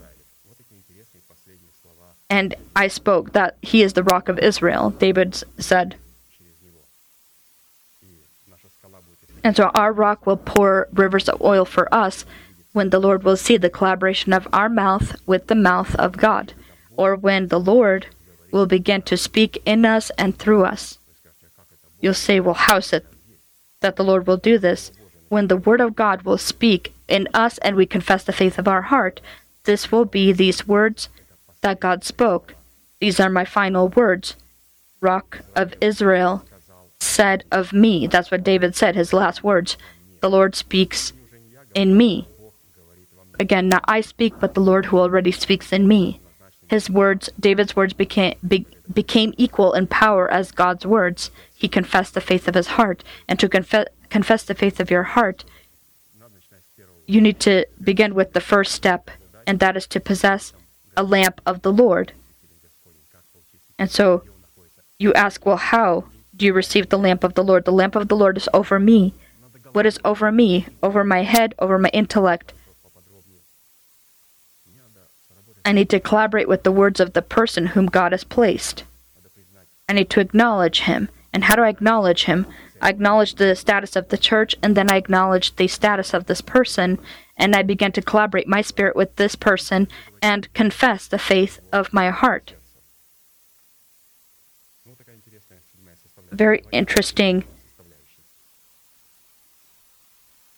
and 2.30 2.56
I 2.76 2.88
spoke 2.88 3.34
that 3.34 3.58
he 3.62 3.82
is 3.82 3.94
the 3.94 4.04
rock 4.04 4.30
of 4.30 4.40
Israel, 4.40 4.92
David 4.92 5.44
said. 5.58 5.96
And 9.44 9.56
so 9.56 9.72
our 9.74 9.92
rock 9.92 10.26
will 10.26 10.38
pour 10.38 10.88
rivers 10.94 11.28
of 11.28 11.42
oil 11.42 11.66
for 11.66 11.94
us 11.94 12.26
when 12.74 12.90
the 12.90 13.00
Lord 13.00 13.24
will 13.24 13.38
see 13.38 13.58
the 13.58 13.70
collaboration 13.70 14.34
of 14.34 14.48
our 14.54 14.70
mouth 14.70 15.16
with 15.26 15.48
the 15.48 15.56
mouth 15.56 15.96
of 15.96 16.18
God, 16.18 16.54
or 16.96 17.16
when 17.16 17.48
the 17.48 17.60
Lord 17.60 18.08
will 18.52 18.66
begin 18.66 19.02
to 19.04 19.18
speak 19.18 19.62
in 19.66 19.86
us 19.86 20.12
and 20.18 20.38
through 20.38 20.64
us. 20.64 21.00
You'll 22.00 22.14
say, 22.14 22.40
Well, 22.40 22.54
how 22.54 22.78
is 22.78 22.94
it 22.94 23.06
that 23.82 23.96
the 23.96 24.04
Lord 24.04 24.28
will 24.28 24.38
do 24.38 24.58
this? 24.58 24.92
When 25.30 25.48
the 25.48 25.58
Word 25.58 25.82
of 25.82 25.96
God 25.96 26.24
will 26.24 26.38
speak 26.38 26.94
in 27.08 27.28
us 27.34 27.58
and 27.60 27.76
we 27.76 27.86
confess 27.86 28.24
the 28.24 28.34
faith 28.34 28.58
of 28.58 28.68
our 28.68 28.84
heart, 28.84 29.22
this 29.64 29.92
will 29.92 30.06
be 30.06 30.34
these 30.34 30.68
words 30.68 31.10
that 31.62 31.80
God 31.80 32.04
spoke. 32.04 32.56
These 33.00 33.20
are 33.20 33.30
my 33.30 33.46
final 33.46 33.88
words 33.90 34.36
Rock 35.00 35.40
of 35.56 35.74
Israel, 35.82 36.46
said 37.02 37.44
of 37.52 37.74
me. 37.74 38.08
That's 38.08 38.32
what 38.32 38.44
David 38.44 38.76
said, 38.76 38.96
his 38.96 39.14
last 39.14 39.44
words. 39.44 39.78
The 40.22 40.30
Lord 40.30 40.56
speaks 40.56 41.14
in 41.74 41.98
me. 41.98 42.28
Again, 43.40 43.70
not 43.70 43.84
I 43.88 44.02
speak, 44.02 44.36
but 44.40 44.54
the 44.54 44.62
Lord 44.62 44.86
who 44.86 45.00
already 45.00 45.32
speaks 45.32 45.74
in 45.74 45.88
me. 45.88 46.20
His 46.68 46.90
words, 46.90 47.30
David's 47.40 47.76
words, 47.76 47.94
became, 47.94 48.36
be, 48.48 48.66
became 48.94 49.34
equal 49.38 49.74
in 49.74 49.88
power 49.88 50.32
as 50.32 50.52
God's 50.52 50.86
words. 50.86 51.32
He 51.54 51.68
confessed 51.68 52.14
the 52.14 52.22
faith 52.22 52.48
of 52.48 52.56
his 52.56 52.68
heart. 52.68 53.04
And 53.28 53.40
to 53.40 53.50
confe- 53.50 53.88
confess 54.10 54.44
the 54.44 54.54
faith 54.54 54.80
of 54.80 54.92
your 54.92 55.04
heart, 55.04 55.44
you 57.08 57.20
need 57.20 57.40
to 57.42 57.66
begin 57.84 58.14
with 58.14 58.34
the 58.34 58.40
first 58.40 58.72
step, 58.74 59.12
and 59.46 59.60
that 59.60 59.76
is 59.76 59.88
to 59.88 60.00
possess 60.00 60.54
a 60.96 61.04
lamp 61.04 61.42
of 61.46 61.62
the 61.62 61.74
Lord. 61.74 62.14
And 63.78 63.90
so 63.90 64.24
you 65.00 65.14
ask, 65.14 65.46
well, 65.46 65.58
how? 65.58 66.06
you 66.42 66.54
receive 66.54 66.90
the 66.90 66.98
lamp 66.98 67.24
of 67.24 67.34
the 67.34 67.44
Lord. 67.44 67.66
The 67.66 67.72
lamp 67.72 67.96
of 67.96 68.08
the 68.08 68.16
Lord 68.16 68.38
is 68.38 68.50
over 68.54 68.80
me. 68.80 69.14
What 69.74 69.86
is 69.86 70.00
over 70.04 70.32
me? 70.32 70.68
Over 70.84 71.04
my 71.04 71.24
head, 71.24 71.56
over 71.60 71.78
my 71.78 71.90
intellect. 71.90 72.54
I 75.64 75.72
need 75.72 75.90
to 75.92 76.00
collaborate 76.00 76.48
with 76.48 76.64
the 76.64 76.72
words 76.72 77.00
of 77.00 77.14
the 77.14 77.22
person 77.22 77.68
whom 77.68 77.86
God 77.86 78.12
has 78.12 78.24
placed. 78.24 78.84
I 79.88 79.94
need 79.94 80.10
to 80.12 80.20
acknowledge 80.20 80.82
him. 80.82 81.10
And 81.34 81.46
how 81.46 81.56
do 81.56 81.62
I 81.62 81.70
acknowledge 81.70 82.24
him? 82.26 82.48
I 82.82 82.90
acknowledge 82.90 83.36
the 83.36 83.56
status 83.56 83.96
of 83.96 84.10
the 84.10 84.18
church, 84.18 84.56
and 84.64 84.76
then 84.76 84.92
I 84.92 84.98
acknowledge 84.98 85.56
the 85.56 85.68
status 85.68 86.14
of 86.14 86.26
this 86.26 86.42
person, 86.42 86.98
and 87.38 87.56
I 87.56 87.62
begin 87.62 87.92
to 87.94 88.02
collaborate 88.02 88.48
my 88.48 88.62
spirit 88.62 88.96
with 88.96 89.16
this 89.16 89.36
person 89.36 89.88
and 90.22 90.52
confess 90.54 91.08
the 91.08 91.20
faith 91.20 91.60
of 91.72 91.94
my 91.94 92.10
heart. 92.10 92.54
very 96.32 96.64
interesting 96.72 97.44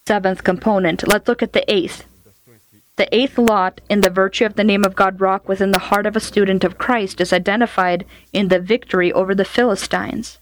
seventh 0.06 0.44
component. 0.44 1.08
Let's 1.08 1.28
look 1.28 1.42
at 1.42 1.54
the 1.54 1.70
eighth. 1.72 2.06
The 2.96 3.14
eighth 3.16 3.38
lot 3.38 3.82
in 3.90 4.02
the 4.02 4.10
virtue 4.10 4.46
of 4.46 4.56
the 4.56 4.64
name 4.64 4.84
of 4.84 4.96
God 4.96 5.20
rock 5.20 5.48
within 5.48 5.72
the 5.72 5.80
heart 5.90 6.06
of 6.06 6.16
a 6.16 6.20
student 6.20 6.64
of 6.64 6.78
Christ 6.78 7.20
is 7.20 7.34
identified 7.34 8.06
in 8.32 8.50
the 8.50 8.60
victory 8.60 9.12
over 9.12 9.34
the 9.34 9.46
Philistines. 9.46 10.38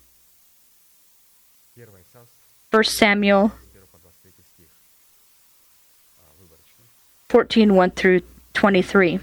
1 2.71 2.84
Samuel 2.84 3.51
14 7.29 7.75
1 7.75 7.91
through 7.91 8.21
23. 8.53 9.19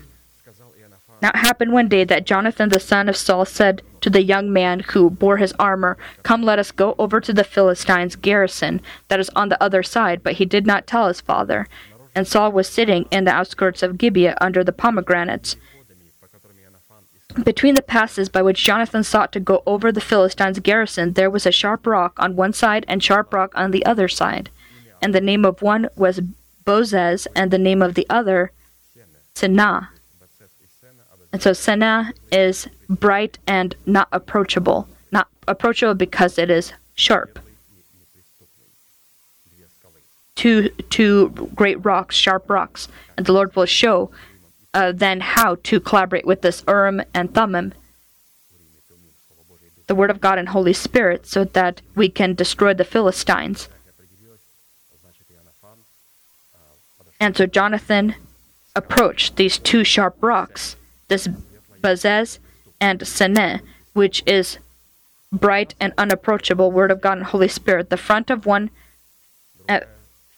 Now 1.21 1.31
it 1.31 1.37
happened 1.37 1.73
one 1.73 1.89
day 1.89 2.05
that 2.05 2.27
Jonathan 2.27 2.69
the 2.69 2.79
son 2.79 3.09
of 3.09 3.17
Saul 3.17 3.45
said 3.45 3.83
to 4.01 4.11
the 4.11 4.23
young 4.23 4.53
man 4.53 4.81
who 4.81 5.11
bore 5.11 5.39
his 5.39 5.53
armor, 5.59 5.97
Come, 6.23 6.43
let 6.43 6.59
us 6.59 6.71
go 6.71 6.95
over 6.99 7.21
to 7.21 7.33
the 7.33 7.45
Philistines' 7.45 8.17
garrison 8.17 8.81
that 9.09 9.19
is 9.19 9.31
on 9.31 9.49
the 9.49 9.61
other 9.63 9.83
side. 9.83 10.23
But 10.23 10.35
he 10.35 10.45
did 10.45 10.67
not 10.67 10.87
tell 10.87 11.09
his 11.09 11.21
father. 11.21 11.67
And 12.15 12.27
Saul 12.27 12.53
was 12.53 12.69
sitting 12.69 13.07
in 13.11 13.25
the 13.25 13.33
outskirts 13.33 13.83
of 13.83 13.99
Gibeah 13.99 14.37
under 14.41 14.63
the 14.63 14.73
pomegranates. 14.73 15.57
Between 17.45 17.75
the 17.75 17.83
passes 17.83 18.29
by 18.29 18.43
which 18.43 18.65
Jonathan 18.65 19.05
sought 19.05 19.33
to 19.33 19.41
go 19.41 19.63
over 19.67 19.93
the 19.93 20.01
Philistines' 20.01 20.59
garrison, 20.61 21.13
there 21.13 21.31
was 21.31 21.47
a 21.47 21.53
sharp 21.53 21.87
rock 21.87 22.15
on 22.19 22.37
one 22.37 22.53
side 22.53 22.85
and 22.89 23.03
sharp 23.03 23.33
rock 23.33 23.53
on 23.55 23.71
the 23.71 23.85
other 23.85 24.09
side. 24.09 24.51
And 25.03 25.15
the 25.15 25.21
name 25.21 25.45
of 25.45 25.63
one 25.63 25.89
was 25.95 26.21
Bozez, 26.65 27.27
and 27.35 27.51
the 27.51 27.59
name 27.59 27.83
of 27.83 27.95
the 27.95 28.07
other, 28.11 28.53
Seneh. 29.35 29.89
And 31.33 31.43
so 31.43 31.51
Seneh 31.51 32.13
is 32.33 32.69
bright 32.89 33.39
and 33.47 33.75
not 33.87 34.09
approachable. 34.13 34.89
Not 35.13 35.29
approachable 35.47 35.95
because 35.95 36.39
it 36.39 36.51
is 36.51 36.73
sharp. 36.95 37.39
Two, 40.35 40.69
two 40.89 41.51
great 41.55 41.85
rocks, 41.85 42.15
sharp 42.15 42.49
rocks, 42.49 42.89
and 43.17 43.27
the 43.27 43.33
Lord 43.33 43.57
will 43.57 43.67
show 43.67 44.11
uh, 44.73 44.93
then 44.93 45.21
how 45.21 45.57
to 45.65 45.81
collaborate 45.81 46.25
with 46.25 46.43
this 46.43 46.63
Urim 46.69 47.03
and 47.13 47.35
Thummim, 47.35 47.75
the 49.89 49.97
Word 49.97 50.11
of 50.11 50.21
God 50.21 50.39
and 50.39 50.51
Holy 50.51 50.73
Spirit, 50.73 51.27
so 51.27 51.45
that 51.45 51.83
we 51.97 52.09
can 52.09 52.35
destroy 52.35 52.73
the 52.73 52.85
Philistines. 52.85 53.69
And 57.21 57.37
so 57.37 57.47
Jonathan 57.47 58.15
approached 58.77 59.35
these 59.35 59.59
two 59.59 59.83
sharp 59.83 60.17
rocks 60.21 60.77
this 61.09 61.29
Bozez 61.83 62.39
and 62.81 63.01
Seneh, 63.01 63.61
which 63.93 64.23
is 64.27 64.59
bright 65.33 65.75
and 65.81 65.93
unapproachable 65.99 66.71
Word 66.71 66.91
of 66.91 67.01
God 67.01 67.19
and 67.19 67.27
Holy 67.27 67.49
Spirit. 67.49 67.91
The 67.91 67.97
front 67.97 68.31
of 68.31 68.47
one 68.47 68.71
uh, 69.69 69.81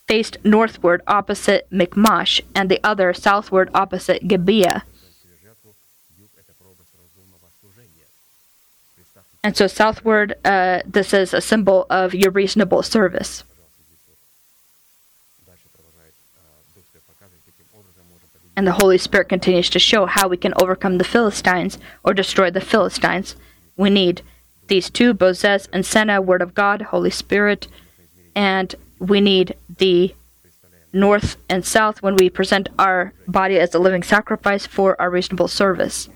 faced 0.07 0.39
northward 0.43 1.03
opposite 1.07 1.69
Michmash, 1.71 2.41
and 2.55 2.69
the 2.69 2.81
other 2.83 3.13
southward 3.15 3.71
opposite 3.75 4.27
Gibeah. 4.27 4.83
And 9.43 9.57
so, 9.57 9.67
southward, 9.67 10.35
uh, 10.45 10.81
this 10.85 11.15
is 11.15 11.33
a 11.33 11.41
symbol 11.41 11.87
of 11.89 12.15
your 12.15 12.31
reasonable 12.31 12.83
service. 12.83 13.45
And 18.57 18.67
the 18.67 18.73
Holy 18.73 18.99
Spirit 18.99 19.29
continues 19.29 19.71
to 19.71 19.79
show 19.79 20.07
how 20.07 20.29
we 20.29 20.37
can 20.37 20.53
overcome 20.61 20.99
the 20.99 21.05
Philistines 21.05 21.79
or 22.05 22.13
destroy 22.13 22.51
the 22.51 22.61
Philistines. 22.61 23.37
We 23.77 23.91
need 23.91 24.23
these 24.67 24.91
two, 24.91 25.15
Bozez 25.15 25.69
and 25.73 25.85
Seneh, 25.85 26.25
Word 26.25 26.43
of 26.43 26.55
God, 26.55 26.83
Holy 26.83 27.11
Spirit, 27.11 27.69
and 28.35 28.75
we 28.99 29.21
need 29.21 29.57
the 29.79 30.15
north 30.93 31.37
and 31.49 31.65
south 31.65 32.03
when 32.03 32.17
we 32.17 32.29
present 32.31 32.69
our 32.79 33.13
body 33.27 33.59
as 33.59 33.75
a 33.75 33.79
living 33.79 34.03
sacrifice 34.03 34.67
for 34.67 35.01
our 35.01 35.11
reasonable 35.11 35.49
service. 35.49 36.09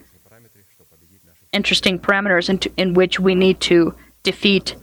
Interesting 1.53 1.99
parameters 1.99 2.49
in, 2.49 2.61
in 2.77 2.95
which 2.95 3.21
we 3.21 3.35
need 3.35 3.61
to 3.61 3.95
defeat 4.23 4.75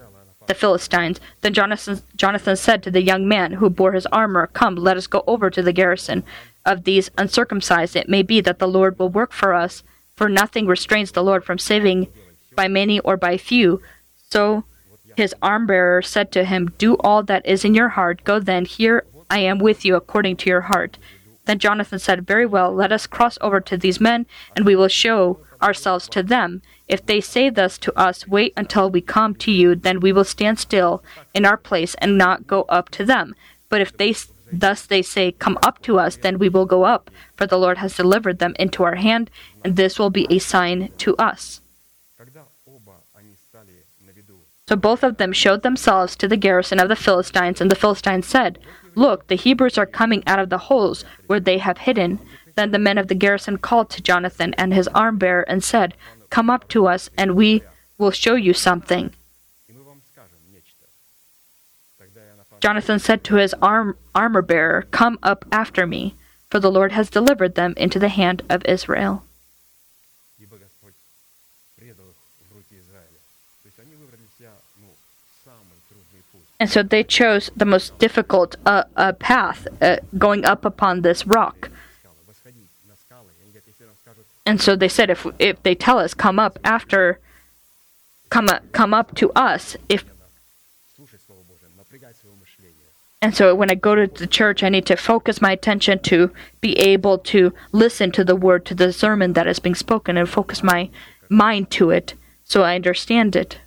the 0.48 0.54
Philistines. 0.54 1.20
Then 1.42 1.54
Jonathan, 1.54 2.02
Jonathan 2.16 2.56
said 2.56 2.84
to 2.84 2.92
the 2.92 3.04
young 3.04 3.28
man 3.28 3.54
who 3.54 3.70
bore 3.70 3.92
his 3.92 4.06
armor, 4.08 4.48
Come, 4.48 4.76
let 4.76 4.98
us 4.98 5.08
go 5.08 5.24
over 5.28 5.50
to 5.50 5.62
the 5.62 5.74
garrison 5.74 6.24
of 6.66 6.84
these 6.84 7.10
uncircumcised. 7.18 7.96
It 7.96 8.10
may 8.10 8.24
be 8.24 8.42
that 8.42 8.60
the 8.60 8.68
Lord 8.68 8.98
will 9.00 9.10
work 9.10 9.32
for 9.32 9.54
us, 9.54 9.84
for 10.16 10.30
nothing 10.30 10.68
restrains 10.68 11.12
the 11.12 11.24
Lord 11.24 11.44
from 11.44 11.58
saving 11.58 12.08
by 12.56 12.68
many 12.68 13.00
or 13.00 13.18
by 13.18 13.38
few. 13.38 13.82
So 14.30 14.64
his 15.18 15.36
arm 15.42 15.68
bearer 15.68 16.02
said 16.02 16.32
to 16.34 16.44
him, 16.44 16.74
Do 16.78 16.96
all 16.98 17.24
that 17.24 17.46
is 17.46 17.66
in 17.66 17.76
your 17.76 17.90
heart. 17.90 18.24
Go 18.24 18.40
then, 18.40 18.66
here 18.66 19.06
I 19.30 19.40
am 19.40 19.60
with 19.60 19.84
you 19.86 19.96
according 19.96 20.38
to 20.38 20.50
your 20.50 20.62
heart. 20.62 20.98
Then 21.46 21.60
Jonathan 21.60 22.00
said, 22.00 22.28
Very 22.28 22.46
well, 22.46 22.74
let 22.74 22.92
us 22.92 23.08
cross 23.08 23.38
over 23.42 23.60
to 23.62 23.78
these 23.78 24.00
men, 24.00 24.26
and 24.56 24.66
we 24.66 24.76
will 24.76 24.88
show 24.88 25.40
ourselves 25.62 26.08
to 26.10 26.24
them. 26.24 26.62
If 26.88 27.06
they 27.06 27.22
say 27.22 27.50
thus 27.50 27.78
to 27.80 27.98
us, 27.98 28.28
Wait 28.28 28.54
until 28.56 28.90
we 28.90 29.02
come 29.02 29.36
to 29.36 29.52
you, 29.52 29.76
then 29.76 30.00
we 30.00 30.12
will 30.12 30.24
stand 30.24 30.60
still 30.60 31.04
in 31.34 31.46
our 31.46 31.58
place 31.58 31.96
and 31.96 32.18
not 32.18 32.48
go 32.48 32.64
up 32.64 32.90
to 32.90 33.06
them. 33.06 33.36
But 33.70 33.82
if 33.82 33.96
they 33.96 34.14
Thus 34.52 34.86
they 34.86 35.02
say, 35.02 35.32
Come 35.32 35.58
up 35.64 35.82
to 35.84 36.00
us, 36.00 36.18
then 36.18 36.38
we 36.38 36.50
will 36.50 36.66
go 36.66 36.84
up, 36.84 37.10
for 37.36 37.48
the 37.48 37.58
Lord 37.58 37.78
has 37.78 37.96
delivered 37.96 38.40
them 38.40 38.56
into 38.60 38.84
our 38.84 38.96
hand, 38.96 39.30
and 39.64 39.76
this 39.76 39.98
will 39.98 40.10
be 40.10 40.28
a 40.30 40.40
sign 40.40 40.92
to 41.00 41.16
us. 41.18 41.62
So 44.68 44.76
both 44.76 45.04
of 45.04 45.18
them 45.18 45.34
showed 45.34 45.64
themselves 45.64 46.16
to 46.16 46.28
the 46.28 46.38
garrison 46.38 46.80
of 46.80 46.88
the 46.88 46.96
Philistines, 46.96 47.60
and 47.60 47.70
the 47.70 47.76
Philistines 47.76 48.28
said, 48.28 48.58
Look, 48.96 49.28
the 49.28 49.36
Hebrews 49.36 49.78
are 49.78 49.86
coming 49.86 50.24
out 50.26 50.40
of 50.40 50.50
the 50.50 50.70
holes 50.70 51.04
where 51.28 51.40
they 51.40 51.58
have 51.58 51.80
hidden. 51.80 52.20
Then 52.56 52.72
the 52.72 52.80
men 52.80 52.98
of 52.98 53.08
the 53.08 53.16
garrison 53.16 53.58
called 53.58 53.90
to 53.92 54.02
Jonathan 54.02 54.54
and 54.56 54.74
his 54.74 54.88
arm 54.90 55.18
bearer 55.18 55.44
and 55.44 55.64
said, 55.64 55.94
Come 56.30 56.50
up 56.50 56.68
to 56.70 56.88
us, 56.88 57.10
and 57.18 57.36
we 57.36 57.64
will 57.98 58.12
show 58.12 58.36
you 58.36 58.54
something. 58.54 59.14
Jonathan 62.62 63.00
said 63.00 63.24
to 63.24 63.36
his 63.36 63.56
arm, 63.56 63.98
armor 64.14 64.44
bearer, 64.44 64.84
Come 64.92 65.18
up 65.24 65.46
after 65.52 65.88
me, 65.88 66.16
for 66.50 66.60
the 66.60 66.72
Lord 66.72 66.92
has 66.92 67.10
delivered 67.10 67.56
them 67.56 67.74
into 67.76 67.98
the 67.98 68.10
hand 68.10 68.44
of 68.50 68.64
Israel. 68.66 69.24
And 76.60 76.70
so 76.70 76.84
they 76.84 77.04
chose 77.04 77.50
the 77.56 77.66
most 77.66 77.98
difficult 77.98 78.56
uh, 78.68 78.84
uh, 78.96 79.14
path, 79.14 79.68
uh, 79.82 79.98
going 80.16 80.46
up 80.46 80.64
upon 80.64 81.02
this 81.02 81.26
rock. 81.26 81.72
And 84.46 84.62
so 84.62 84.76
they 84.76 84.88
said, 84.88 85.10
if 85.10 85.26
if 85.40 85.62
they 85.64 85.74
tell 85.74 85.98
us, 85.98 86.14
come 86.14 86.38
up 86.38 86.60
after, 86.64 87.20
come 88.30 88.48
come 88.72 88.94
up 88.94 89.16
to 89.16 89.32
us. 89.32 89.76
If 89.90 90.06
And 93.22 93.36
so 93.36 93.54
when 93.54 93.70
I 93.70 93.76
go 93.76 93.94
to 93.94 94.08
the 94.08 94.26
church, 94.26 94.64
I 94.64 94.70
need 94.70 94.88
to 94.88 94.96
focus 94.96 95.42
my 95.42 95.52
attention 95.52 96.00
to 96.00 96.32
be 96.60 96.78
able 96.80 97.20
to 97.20 97.54
listen 97.72 98.12
to 98.14 98.24
the 98.24 98.36
word, 98.36 98.66
to 98.66 98.76
the 98.76 98.92
sermon 98.92 99.34
that 99.34 99.48
is 99.48 99.60
being 99.60 99.76
spoken, 99.76 100.18
and 100.18 100.28
focus 100.28 100.64
my 100.64 100.90
mind 101.30 101.70
to 101.72 101.92
it 101.92 102.16
so 102.44 102.64
I 102.64 102.76
understand 102.76 103.36
it. 103.36 103.60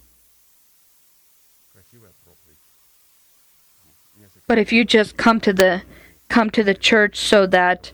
But 4.46 4.58
if 4.58 4.72
you 4.72 4.84
just 4.84 5.16
come 5.16 5.40
to 5.40 5.52
the 5.52 5.82
come 6.28 6.50
to 6.50 6.62
the 6.62 6.74
church 6.74 7.16
so 7.16 7.46
that 7.46 7.92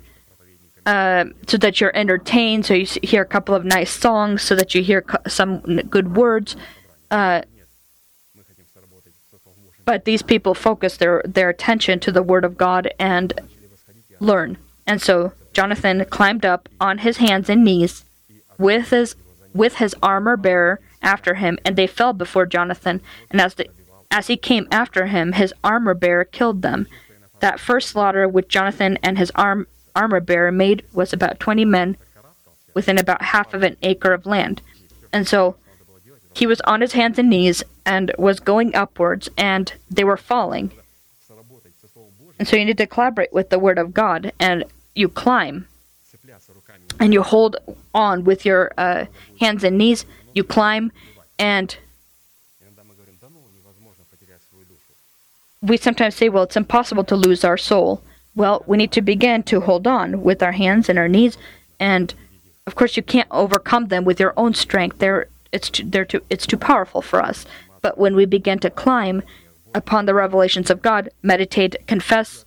uh, 0.86 1.26
so 1.46 1.56
that 1.58 1.80
you're 1.80 1.94
entertained, 1.94 2.66
so 2.66 2.74
you 2.74 2.86
hear 3.02 3.22
a 3.22 3.26
couple 3.26 3.54
of 3.54 3.64
nice 3.64 3.90
songs, 3.90 4.42
so 4.42 4.56
that 4.56 4.74
you 4.74 4.82
hear 4.82 5.04
some 5.28 5.60
good 5.88 6.16
words, 6.16 6.56
uh, 7.10 7.42
but 9.84 10.04
these 10.04 10.22
people 10.22 10.54
focus 10.54 10.96
their, 10.96 11.22
their 11.24 11.48
attention 11.48 12.00
to 12.00 12.12
the 12.12 12.22
Word 12.22 12.44
of 12.44 12.56
God 12.56 12.92
and 12.98 13.32
learn. 14.20 14.58
And 14.86 15.00
so 15.00 15.32
Jonathan 15.52 16.04
climbed 16.06 16.44
up 16.44 16.68
on 16.80 16.98
his 16.98 17.16
hands 17.16 17.48
and 17.48 17.64
knees 17.64 18.04
with 18.58 18.90
his 18.90 19.16
with 19.52 19.76
his 19.76 19.96
armor 20.00 20.36
bearer 20.36 20.78
after 21.02 21.34
him, 21.34 21.58
and 21.64 21.74
they 21.74 21.86
fell 21.86 22.12
before 22.12 22.46
Jonathan. 22.46 23.00
And 23.30 23.40
as 23.40 23.54
the 23.54 23.68
as 24.10 24.26
he 24.26 24.36
came 24.36 24.68
after 24.70 25.06
him, 25.06 25.32
his 25.32 25.54
armor 25.62 25.94
bearer 25.94 26.24
killed 26.24 26.62
them. 26.62 26.86
That 27.40 27.60
first 27.60 27.88
slaughter 27.88 28.28
which 28.28 28.48
Jonathan 28.48 28.98
and 29.02 29.18
his 29.18 29.30
arm, 29.34 29.66
armor 29.94 30.20
bearer 30.20 30.52
made 30.52 30.84
was 30.92 31.12
about 31.12 31.40
20 31.40 31.64
men 31.64 31.96
within 32.74 32.98
about 32.98 33.22
half 33.22 33.54
of 33.54 33.62
an 33.62 33.76
acre 33.82 34.12
of 34.12 34.26
land. 34.26 34.62
And 35.12 35.26
so 35.26 35.56
he 36.34 36.46
was 36.46 36.60
on 36.62 36.80
his 36.80 36.92
hands 36.92 37.18
and 37.18 37.30
knees 37.30 37.62
and 37.84 38.12
was 38.18 38.40
going 38.40 38.74
upwards 38.74 39.28
and 39.36 39.72
they 39.90 40.04
were 40.04 40.16
falling. 40.16 40.70
And 42.38 42.48
so 42.48 42.56
you 42.56 42.64
need 42.64 42.78
to 42.78 42.86
collaborate 42.86 43.32
with 43.32 43.50
the 43.50 43.58
Word 43.58 43.78
of 43.78 43.92
God 43.92 44.32
and 44.40 44.64
you 44.94 45.08
climb 45.08 45.66
and 46.98 47.12
you 47.12 47.22
hold 47.22 47.56
on 47.94 48.24
with 48.24 48.44
your 48.44 48.72
uh, 48.78 49.06
hands 49.40 49.64
and 49.64 49.78
knees, 49.78 50.04
you 50.34 50.44
climb 50.44 50.92
and 51.38 51.76
we 55.62 55.76
sometimes 55.76 56.14
say, 56.14 56.28
well, 56.28 56.44
it's 56.44 56.56
impossible 56.56 57.04
to 57.04 57.16
lose 57.16 57.44
our 57.44 57.58
soul. 57.58 58.02
Well, 58.34 58.64
we 58.66 58.76
need 58.76 58.92
to 58.92 59.02
begin 59.02 59.42
to 59.44 59.60
hold 59.60 59.86
on 59.86 60.22
with 60.22 60.42
our 60.42 60.52
hands 60.52 60.88
and 60.88 60.98
our 60.98 61.08
knees, 61.08 61.36
and 61.78 62.14
of 62.66 62.74
course, 62.74 62.96
you 62.96 63.02
can't 63.02 63.28
overcome 63.30 63.88
them 63.88 64.04
with 64.04 64.20
your 64.20 64.32
own 64.36 64.54
strength. 64.54 64.98
They're 64.98 65.26
it's 65.52 65.68
too, 65.68 65.84
they're 65.84 66.04
too 66.04 66.22
it's 66.30 66.46
too 66.46 66.56
powerful 66.56 67.02
for 67.02 67.20
us. 67.20 67.44
But 67.82 67.98
when 67.98 68.14
we 68.14 68.26
begin 68.26 68.58
to 68.60 68.70
climb 68.70 69.22
upon 69.74 70.06
the 70.06 70.14
revelations 70.14 70.70
of 70.70 70.82
God, 70.82 71.10
meditate, 71.22 71.76
confess 71.86 72.44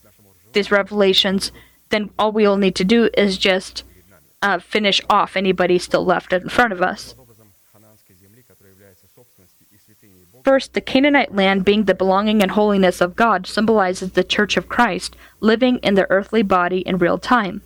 these 0.54 0.72
revelations, 0.72 1.52
then 1.90 2.10
all 2.18 2.32
we 2.32 2.48
will 2.48 2.58
need 2.58 2.76
to 2.76 2.84
do 2.84 3.10
is 3.16 3.38
just 3.38 3.84
uh, 4.42 4.60
finish 4.60 5.02
off 5.10 5.36
anybody 5.36 5.80
still 5.80 6.06
left 6.06 6.34
in 6.34 6.50
front 6.50 6.74
of 6.74 6.82
us. 6.82 7.16
First, 10.44 10.74
the 10.74 10.82
Canaanite 10.82 11.34
land, 11.34 11.64
being 11.64 11.86
the 11.86 11.96
belonging 11.96 12.42
and 12.42 12.52
holiness 12.52 13.00
of 13.00 13.16
God, 13.16 13.48
symbolizes 13.48 14.12
the 14.12 14.26
Church 14.26 14.58
of 14.58 14.68
Christ 14.68 15.16
living 15.40 15.78
in 15.78 15.96
the 15.96 16.10
earthly 16.12 16.44
body 16.44 16.80
in 16.80 16.98
real 16.98 17.18
time. 17.18 17.62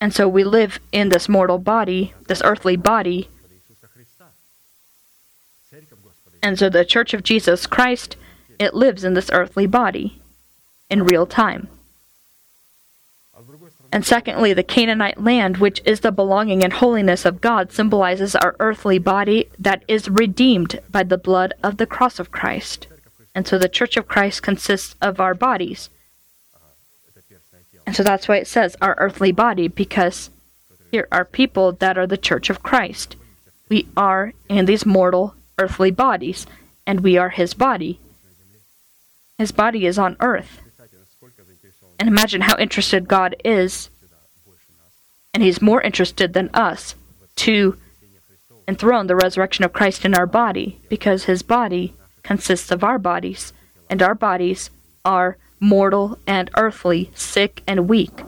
And 0.00 0.12
so 0.12 0.26
we 0.26 0.42
live 0.42 0.80
in 0.90 1.10
this 1.10 1.28
mortal 1.28 1.58
body, 1.58 2.12
this 2.26 2.42
earthly 2.44 2.74
body, 2.74 3.28
and 6.42 6.58
so 6.58 6.68
the 6.68 6.84
Church 6.84 7.14
of 7.14 7.22
Jesus 7.22 7.66
Christ, 7.66 8.16
it 8.58 8.74
lives 8.74 9.04
in 9.04 9.14
this 9.14 9.30
earthly 9.32 9.66
body 9.66 10.20
in 10.90 11.04
real 11.04 11.26
time. 11.26 11.68
And 13.92 14.06
secondly, 14.06 14.54
the 14.54 14.62
Canaanite 14.62 15.22
land, 15.22 15.58
which 15.58 15.82
is 15.84 16.00
the 16.00 16.10
belonging 16.10 16.64
and 16.64 16.72
holiness 16.72 17.26
of 17.26 17.42
God, 17.42 17.72
symbolizes 17.72 18.34
our 18.34 18.56
earthly 18.58 18.98
body 18.98 19.50
that 19.58 19.84
is 19.86 20.08
redeemed 20.08 20.80
by 20.90 21.02
the 21.02 21.18
blood 21.18 21.52
of 21.62 21.76
the 21.76 21.86
cross 21.86 22.18
of 22.18 22.30
Christ. 22.30 22.86
And 23.34 23.46
so 23.46 23.58
the 23.58 23.68
church 23.68 23.96
of 23.98 24.08
Christ 24.08 24.42
consists 24.42 24.94
of 25.02 25.20
our 25.20 25.34
bodies. 25.34 25.90
And 27.86 27.94
so 27.94 28.02
that's 28.02 28.28
why 28.28 28.36
it 28.36 28.46
says 28.46 28.76
our 28.80 28.94
earthly 28.98 29.32
body, 29.32 29.68
because 29.68 30.30
here 30.90 31.06
are 31.12 31.24
people 31.24 31.72
that 31.72 31.98
are 31.98 32.06
the 32.06 32.16
church 32.16 32.48
of 32.48 32.62
Christ. 32.62 33.16
We 33.68 33.88
are 33.96 34.32
in 34.48 34.64
these 34.64 34.86
mortal 34.86 35.34
earthly 35.62 35.90
bodies, 35.90 36.46
and 36.86 37.00
we 37.00 37.16
are 37.16 37.30
his 37.30 37.54
body. 37.54 38.00
His 39.38 39.52
body 39.52 39.86
is 39.86 39.98
on 39.98 40.16
earth. 40.20 40.60
And 41.98 42.08
imagine 42.08 42.42
how 42.42 42.56
interested 42.58 43.08
God 43.08 43.36
is, 43.44 43.88
and 45.32 45.42
he's 45.42 45.62
more 45.62 45.80
interested 45.80 46.32
than 46.32 46.50
us, 46.52 46.94
to 47.36 47.76
enthrone 48.66 49.06
the 49.06 49.16
resurrection 49.16 49.64
of 49.64 49.72
Christ 49.72 50.04
in 50.04 50.14
our 50.14 50.26
body, 50.26 50.78
because 50.88 51.24
his 51.24 51.42
body 51.42 51.94
consists 52.22 52.70
of 52.70 52.84
our 52.84 52.98
bodies, 52.98 53.52
and 53.88 54.02
our 54.02 54.14
bodies 54.14 54.70
are 55.04 55.36
mortal 55.60 56.18
and 56.26 56.50
earthly, 56.56 57.10
sick 57.14 57.62
and 57.66 57.88
weak. 57.88 58.22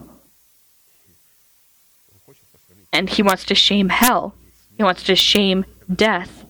And 2.93 3.11
he 3.11 3.23
wants 3.23 3.45
to 3.47 3.57
shame 3.57 3.89
hell. 3.89 4.35
He 4.77 4.85
wants 4.85 5.03
to 5.05 5.17
shame 5.17 5.65
death. 5.93 6.44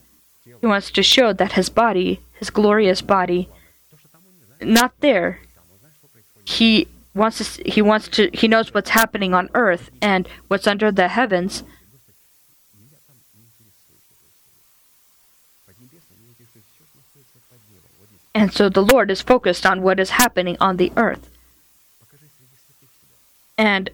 He 0.45 0.66
wants 0.66 0.90
to 0.90 1.03
show 1.03 1.32
that 1.32 1.53
his 1.53 1.70
body, 1.70 2.20
his 2.34 2.51
glorious 2.51 3.01
body, 3.01 3.49
not 4.61 4.92
there. 5.01 5.40
He 6.45 6.86
wants 7.14 7.57
to, 7.57 7.62
he 7.64 7.80
wants 7.80 8.09
to 8.09 8.28
he 8.34 8.47
knows 8.47 8.74
what's 8.74 8.90
happening 8.90 9.32
on 9.32 9.49
earth 9.55 9.90
and 10.03 10.28
what's 10.49 10.66
under 10.66 10.92
the 10.92 11.09
heavens. 11.09 11.62
And 18.34 18.53
so 18.53 18.68
the 18.68 18.82
Lord 18.82 19.11
is 19.11 19.22
focused 19.22 19.64
on 19.64 19.80
what 19.80 20.01
is 20.01 20.11
happening 20.11 20.57
on 20.61 20.76
the 20.76 20.92
earth. 20.97 21.30
And 23.57 23.88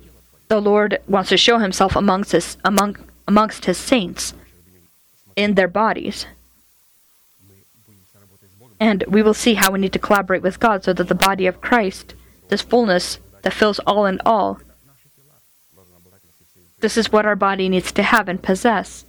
the 0.49 0.61
Lord 0.61 0.99
wants 1.07 1.29
to 1.29 1.37
show 1.37 1.59
himself 1.59 1.95
amongst 1.95 2.33
his 2.33 2.57
among 2.65 2.97
amongst 3.29 3.67
his 3.67 3.79
saints 3.79 4.35
in 5.37 5.55
their 5.55 5.69
bodies. 5.69 6.27
And 8.81 9.05
we 9.07 9.23
will 9.23 9.35
see 9.35 9.55
how 9.55 9.71
we 9.71 9.79
need 9.79 9.93
to 9.93 9.99
collaborate 9.99 10.43
with 10.43 10.59
God 10.59 10.83
so 10.83 10.93
that 10.95 11.07
the 11.09 11.15
body 11.15 11.47
of 11.47 11.61
Christ, 11.61 12.15
this 12.49 12.63
fullness 12.63 13.19
that 13.43 13.53
fills 13.53 13.79
all 13.81 14.07
in 14.07 14.21
all, 14.25 14.59
this 16.81 16.97
is 16.97 17.13
what 17.13 17.27
our 17.27 17.37
body 17.37 17.69
needs 17.69 17.93
to 17.93 18.03
have 18.03 18.27
and 18.27 18.43
possess. 18.43 19.05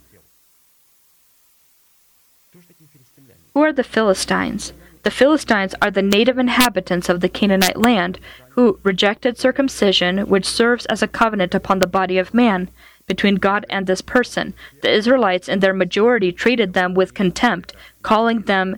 Who 3.53 3.61
are 3.61 3.73
the 3.73 3.83
Philistines? 3.83 4.73
The 5.03 5.11
Philistines 5.11 5.73
are 5.81 5.89
the 5.89 6.01
native 6.01 6.37
inhabitants 6.37 7.09
of 7.09 7.21
the 7.21 7.29
Canaanite 7.29 7.77
land 7.77 8.19
who 8.49 8.79
rejected 8.83 9.37
circumcision, 9.37 10.27
which 10.27 10.45
serves 10.45 10.85
as 10.87 11.01
a 11.01 11.07
covenant 11.07 11.55
upon 11.55 11.79
the 11.79 11.87
body 11.87 12.17
of 12.17 12.33
man 12.33 12.69
between 13.07 13.35
God 13.35 13.65
and 13.69 13.87
this 13.87 14.01
person. 14.01 14.53
The 14.81 14.91
Israelites, 14.91 15.49
in 15.49 15.59
their 15.59 15.73
majority, 15.73 16.31
treated 16.31 16.73
them 16.73 16.93
with 16.93 17.13
contempt, 17.13 17.73
calling 18.03 18.41
them 18.41 18.77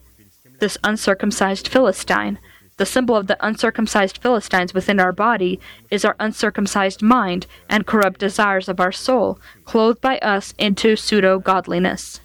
this 0.64 0.78
uncircumcised 0.82 1.68
Philistine. 1.68 2.40
The 2.78 2.86
symbol 2.86 3.18
of 3.18 3.28
the 3.28 3.36
uncircumcised 3.46 4.20
Philistines 4.20 4.74
within 4.74 4.98
our 4.98 5.12
body 5.12 5.60
is 5.92 6.06
our 6.06 6.16
uncircumcised 6.22 7.02
mind 7.02 7.48
and 7.70 7.86
corrupt 7.86 8.22
desires 8.22 8.70
of 8.70 8.80
our 8.80 8.94
soul, 8.94 9.42
clothed 9.66 10.00
by 10.00 10.20
us 10.20 10.54
into 10.58 10.96
pseudo 10.96 11.38
godliness. 11.38 12.22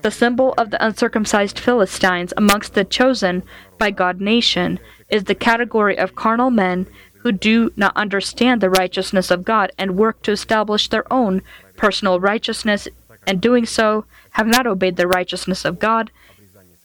The 0.00 0.10
symbol 0.10 0.54
of 0.56 0.70
the 0.70 0.82
uncircumcised 0.82 1.58
Philistines 1.58 2.32
amongst 2.38 2.72
the 2.72 2.84
chosen 2.84 3.42
by 3.76 3.90
God 3.90 4.18
nation 4.18 4.78
is 5.10 5.24
the 5.24 5.34
category 5.34 5.98
of 5.98 6.14
carnal 6.14 6.50
men 6.50 6.86
who 7.18 7.32
do 7.32 7.70
not 7.76 7.94
understand 7.94 8.62
the 8.62 8.70
righteousness 8.70 9.30
of 9.30 9.44
God 9.44 9.72
and 9.76 9.98
work 9.98 10.22
to 10.22 10.32
establish 10.32 10.88
their 10.88 11.04
own 11.12 11.42
personal 11.76 12.18
righteousness, 12.18 12.88
and 13.26 13.42
doing 13.42 13.66
so, 13.66 14.06
have 14.32 14.46
not 14.46 14.66
obeyed 14.66 14.96
the 14.96 15.08
righteousness 15.08 15.64
of 15.64 15.78
God, 15.78 16.10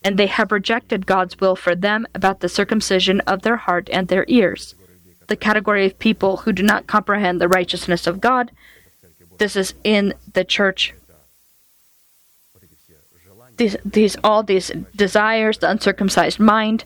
and 0.03 0.17
they 0.17 0.27
have 0.27 0.51
rejected 0.51 1.05
God's 1.05 1.39
will 1.39 1.55
for 1.55 1.75
them 1.75 2.05
about 2.13 2.39
the 2.39 2.49
circumcision 2.49 3.21
of 3.21 3.41
their 3.41 3.57
heart 3.57 3.89
and 3.91 4.07
their 4.07 4.25
ears. 4.27 4.75
The 5.27 5.35
category 5.35 5.85
of 5.87 5.97
people 5.97 6.37
who 6.37 6.53
do 6.53 6.61
not 6.61 6.85
comprehend 6.85 7.41
the 7.41 7.47
righteousness 7.47 8.05
of 8.05 8.21
God, 8.21 8.51
this 9.39 9.55
is 9.55 9.73
in 9.83 10.13
the 10.33 10.43
church. 10.43 10.93
These, 13.57 13.77
these 13.85 14.17
all 14.23 14.43
these 14.43 14.71
desires, 14.95 15.59
the 15.59 15.69
uncircumcised 15.69 16.39
mind, 16.39 16.83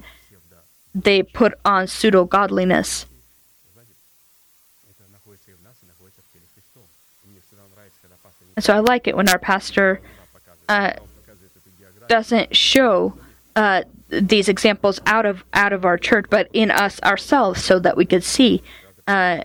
they 0.93 1.24
put 1.24 1.53
on 1.66 1.88
pseudo 1.88 2.26
godliness. 2.26 3.05
And 8.55 8.64
so 8.64 8.76
I 8.76 8.80
like 8.80 9.07
it 9.07 9.16
when 9.16 9.30
our 9.30 9.39
pastor 9.39 10.01
uh, 10.70 10.94
doesn't 12.08 12.56
show 12.56 13.16
uh, 13.56 13.84
these 14.10 14.48
examples 14.48 15.00
out 15.06 15.26
of 15.26 15.44
out 15.54 15.74
of 15.74 15.84
our 15.84 15.98
church, 15.98 16.26
but 16.30 16.48
in 16.54 16.70
us 16.70 17.02
ourselves, 17.02 17.64
so 17.64 17.80
that 17.80 17.98
we 17.98 18.06
could 18.06 18.24
see 18.24 18.62
uh, 19.08 19.44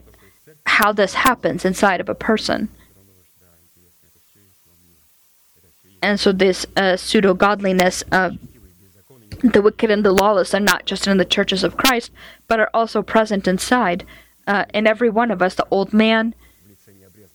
how 0.66 0.92
this 0.92 1.14
happens 1.14 1.64
inside 1.64 2.00
of 2.00 2.08
a 2.08 2.14
person. 2.14 2.68
And 6.02 6.20
so, 6.20 6.32
this 6.32 6.66
uh, 6.76 6.96
pseudo 6.98 7.32
godliness, 7.32 8.04
the 8.10 9.62
wicked 9.62 9.90
and 9.90 10.04
the 10.04 10.12
lawless, 10.12 10.54
are 10.54 10.60
not 10.60 10.84
just 10.84 11.06
in 11.06 11.16
the 11.16 11.24
churches 11.24 11.64
of 11.64 11.78
Christ, 11.78 12.10
but 12.46 12.60
are 12.60 12.70
also 12.74 13.02
present 13.02 13.48
inside 13.48 14.04
uh, 14.46 14.66
in 14.74 14.86
every 14.86 15.08
one 15.08 15.30
of 15.30 15.40
us. 15.40 15.54
The 15.54 15.66
old 15.70 15.94
man, 15.94 16.34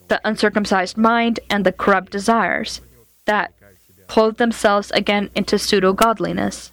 the 0.08 0.22
uncircumcised 0.24 0.98
mind, 0.98 1.40
and 1.50 1.66
the 1.66 1.72
corrupt 1.72 2.12
desires 2.12 2.82
that 3.26 3.54
clothe 4.10 4.38
themselves 4.38 4.92
again 4.92 5.30
into 5.36 5.58
pseudo 5.58 5.94
godliness. 5.94 6.72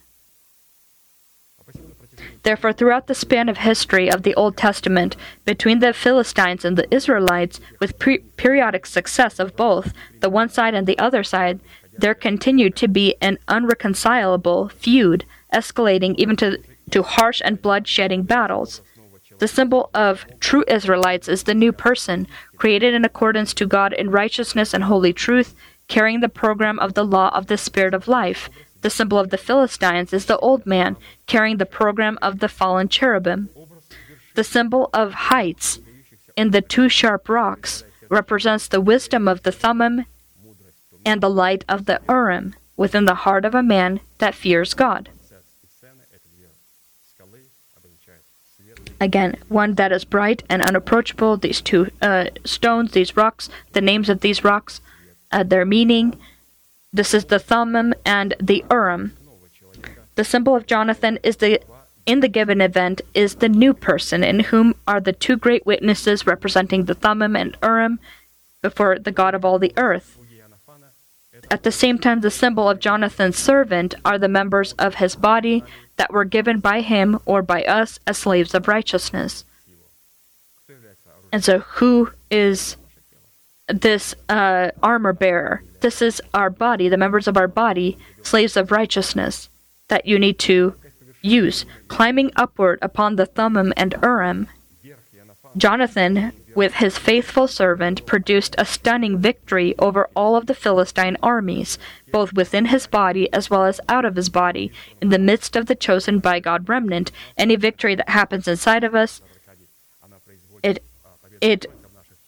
Therefore, 2.43 2.72
throughout 2.72 3.09
the 3.09 3.14
span 3.14 3.49
of 3.49 3.59
history 3.59 4.09
of 4.11 4.22
the 4.22 4.34
Old 4.37 4.57
Testament, 4.57 5.16
between 5.45 5.80
the 5.80 5.93
Philistines 5.93 6.64
and 6.64 6.78
the 6.78 6.93
Israelites, 6.95 7.61
with 7.80 7.99
pre- 7.99 8.18
periodic 8.37 8.87
success 8.87 9.39
of 9.39 9.57
both, 9.57 9.93
the 10.20 10.30
one 10.30 10.49
side 10.49 10.74
and 10.74 10.87
the 10.87 10.99
other 10.99 11.22
side, 11.22 11.61
there 11.99 12.14
continued 12.14 12.76
to 12.76 12.89
be 12.89 13.16
an 13.20 13.39
unreconcilable 13.49 14.68
feud, 14.68 15.24
escalating 15.53 16.14
even 16.16 16.37
to, 16.37 16.62
to 16.91 17.03
harsh 17.03 17.43
and 17.45 17.61
blood 17.61 17.89
shedding 17.89 18.22
battles. 18.22 18.80
The 19.39 19.49
symbol 19.49 19.91
of 19.93 20.24
true 20.41 20.64
Israelites 20.68 21.28
is 21.28 21.43
the 21.43 21.55
new 21.55 21.72
person, 21.72 22.26
created 22.57 22.95
in 22.95 23.05
accordance 23.05 23.53
to 23.55 23.66
God 23.66 23.93
in 23.93 24.11
righteousness 24.11 24.72
and 24.72 24.84
holy 24.84 25.12
truth, 25.12 25.55
carrying 25.89 26.20
the 26.20 26.28
program 26.28 26.78
of 26.78 26.95
the 26.95 27.05
law 27.05 27.28
of 27.34 27.47
the 27.47 27.57
Spirit 27.57 27.95
of 27.95 28.09
life. 28.09 28.49
The 28.82 28.91
symbol 28.91 29.18
of 29.18 29.30
the 29.30 29.39
Philistines 29.39 30.12
is 30.12 30.26
the 30.26 30.39
old 30.39 30.66
man, 30.66 30.97
carrying 31.26 31.57
the 31.57 31.66
program 31.66 32.18
of 32.22 32.41
the 32.41 32.49
fallen 32.49 32.89
cherubim. 32.89 33.49
The 34.34 34.45
symbol 34.45 34.91
of 34.93 35.14
heights 35.14 35.80
in 36.37 36.51
the 36.51 36.61
two 36.61 36.89
sharp 36.89 37.28
rocks 37.28 37.84
represents 38.09 38.68
the 38.68 38.80
wisdom 38.80 39.26
of 39.26 39.43
the 39.43 39.53
Thummim 39.53 40.05
and 41.05 41.20
the 41.20 41.30
light 41.30 41.64
of 41.68 41.87
the 41.87 42.01
Urim 42.09 42.55
within 42.76 43.07
the 43.07 43.14
heart 43.14 43.45
of 43.45 43.55
a 43.55 43.62
man 43.62 44.01
that 44.18 44.34
fears 44.34 44.74
God. 44.74 45.09
Again, 49.01 49.37
one 49.49 49.74
that 49.74 49.93
is 49.93 50.05
bright 50.05 50.43
and 50.49 50.62
unapproachable, 50.62 51.37
these 51.37 51.61
two 51.61 51.91
uh, 52.01 52.26
stones, 52.45 52.93
these 52.93 53.16
rocks, 53.16 53.49
the 53.72 53.82
names 53.82 54.09
of 54.09 54.20
these 54.20 54.43
rocks, 54.43 54.80
uh, 55.33 55.43
their 55.43 55.64
meaning. 55.64 56.18
This 56.93 57.14
is 57.14 57.27
the 57.27 57.39
Thummim 57.39 57.95
and 58.05 58.35
the 58.41 58.64
Urim. 58.70 59.16
The 60.14 60.24
symbol 60.24 60.57
of 60.57 60.66
Jonathan 60.66 61.18
is 61.22 61.37
the 61.37 61.61
in 62.07 62.20
the 62.20 62.29
given 62.29 62.61
event 62.61 63.01
is 63.14 63.37
the 63.37 63.49
new 63.49 63.74
person 63.74 64.22
in 64.22 64.41
whom 64.41 64.74
are 64.87 65.01
the 65.01 65.12
two 65.12 65.37
great 65.37 65.66
witnesses 65.66 66.27
representing 66.27 66.85
the 66.85 66.95
Thummim 66.95 67.35
and 67.35 67.57
Urim 67.62 67.99
before 68.62 68.99
the 68.99 69.11
God 69.11 69.35
of 69.35 69.45
all 69.45 69.59
the 69.59 69.72
earth. 69.77 70.18
At 71.51 71.64
the 71.64 71.72
same 71.72 71.99
time, 71.99 72.20
the 72.20 72.31
symbol 72.31 72.68
of 72.68 72.81
Jonathan's 72.81 73.37
servant 73.37 73.95
are 74.05 74.18
the 74.18 74.29
members 74.29 74.72
of 74.74 74.97
his 74.97 75.16
body 75.16 75.64
that 75.97 76.12
were 76.12 76.24
given 76.24 76.61
by 76.61 76.81
him 76.81 77.18
or 77.27 77.43
by 77.43 77.62
us 77.64 77.99
as 78.07 78.18
slaves 78.18 78.55
of 78.55 78.68
righteousness. 78.68 79.45
And 81.33 81.45
so, 81.45 81.59
who 81.59 82.12
is 82.31 82.77
this 83.69 84.14
uh, 84.29 84.71
armor 84.83 85.12
bearer. 85.12 85.62
This 85.81 86.01
is 86.01 86.23
our 86.35 86.51
body, 86.51 86.89
the 86.89 86.97
members 86.97 87.29
of 87.29 87.37
our 87.37 87.49
body, 87.49 87.99
slaves 88.23 88.57
of 88.57 88.71
righteousness, 88.71 89.49
that 89.89 90.07
you 90.07 90.19
need 90.19 90.39
to 90.41 90.75
use, 91.23 91.67
climbing 91.89 92.31
upward 92.37 92.79
upon 92.83 93.17
the 93.17 93.27
Thummim 93.27 93.73
and 93.77 93.95
Urim. 94.03 94.49
Jonathan, 95.57 96.33
with 96.55 96.75
his 96.75 96.99
faithful 96.99 97.49
servant, 97.49 98.05
produced 98.05 98.55
a 98.59 98.64
stunning 98.64 99.19
victory 99.19 99.75
over 99.79 100.09
all 100.14 100.37
of 100.37 100.47
the 100.47 100.55
Philistine 100.55 101.17
armies, 101.23 101.79
both 102.12 102.33
within 102.35 102.67
his 102.67 102.87
body 102.87 103.33
as 103.33 103.49
well 103.49 103.64
as 103.64 103.81
out 103.89 104.05
of 104.05 104.17
his 104.17 104.29
body, 104.29 104.71
in 105.01 105.09
the 105.09 105.19
midst 105.19 105.57
of 105.57 105.67
the 105.67 105.75
chosen 105.75 106.19
by 106.19 106.41
God 106.41 106.69
remnant. 106.69 107.11
Any 107.39 107.57
victory 107.57 107.95
that 107.95 108.11
happens 108.11 108.47
inside 108.47 108.85
of 108.85 108.95
us, 108.95 109.23
it 110.62 110.83
it 111.41 111.67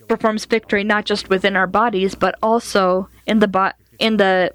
performs 0.09 0.45
victory 0.45 0.85
not 0.85 1.05
just 1.05 1.29
within 1.29 1.57
our 1.57 1.67
bodies 1.67 2.15
but 2.15 2.35
also 2.43 3.09
in 3.27 3.39
the 3.39 3.49
bo- 3.49 3.73
in 3.99 4.17
the 4.17 4.53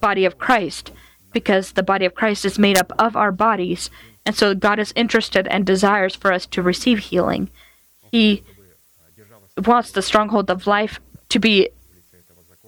body 0.00 0.24
of 0.24 0.38
Christ 0.38 0.92
because 1.32 1.72
the 1.72 1.82
body 1.82 2.04
of 2.04 2.14
Christ 2.14 2.44
is 2.44 2.58
made 2.58 2.78
up 2.78 2.92
of 2.98 3.16
our 3.16 3.32
bodies. 3.32 3.90
And 4.24 4.36
so 4.36 4.54
God 4.54 4.78
is 4.78 4.92
interested 4.94 5.48
and 5.48 5.64
desires 5.64 6.14
for 6.14 6.32
us 6.32 6.46
to 6.46 6.62
receive 6.62 6.98
healing. 6.98 7.50
He 8.10 8.44
wants 9.66 9.90
the 9.90 10.02
stronghold 10.02 10.50
of 10.50 10.66
life 10.66 11.00
to 11.30 11.38
be 11.38 11.70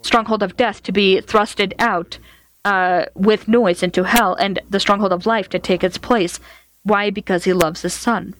stronghold 0.03 0.43
of 0.43 0.57
death 0.57 0.82
to 0.82 0.93
be 0.93 1.20
thrusted 1.22 1.72
out 1.78 2.18
uh, 2.64 3.07
with 3.14 3.49
noise 3.49 3.82
into 3.82 4.05
hell 4.05 4.35
and 4.35 4.59
the 4.68 4.80
stronghold 4.80 5.12
of 5.12 5.26
life 5.26 5.49
to 5.51 5.59
take 5.59 5.85
its 5.85 5.99
place. 5.99 6.41
Why? 6.82 7.11
Because 7.11 7.45
he 7.45 7.53
loves 7.53 7.82
his 7.82 7.95
son 7.95 8.35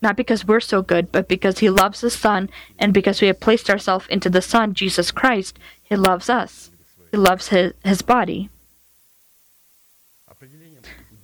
not 0.00 0.16
because 0.16 0.46
we're 0.46 0.60
so 0.60 0.82
good, 0.82 1.10
but 1.10 1.28
because 1.28 1.58
He 1.58 1.70
loves 1.70 2.00
the 2.00 2.10
Son, 2.10 2.50
and 2.78 2.94
because 2.94 3.20
we 3.20 3.26
have 3.26 3.40
placed 3.40 3.68
ourselves 3.68 4.06
into 4.08 4.30
the 4.30 4.42
Son, 4.42 4.74
Jesus 4.74 5.10
Christ, 5.10 5.58
He 5.82 5.96
loves 5.96 6.28
us. 6.30 6.70
He 7.10 7.16
loves 7.16 7.48
His, 7.48 7.72
his 7.84 8.02
body. 8.02 8.50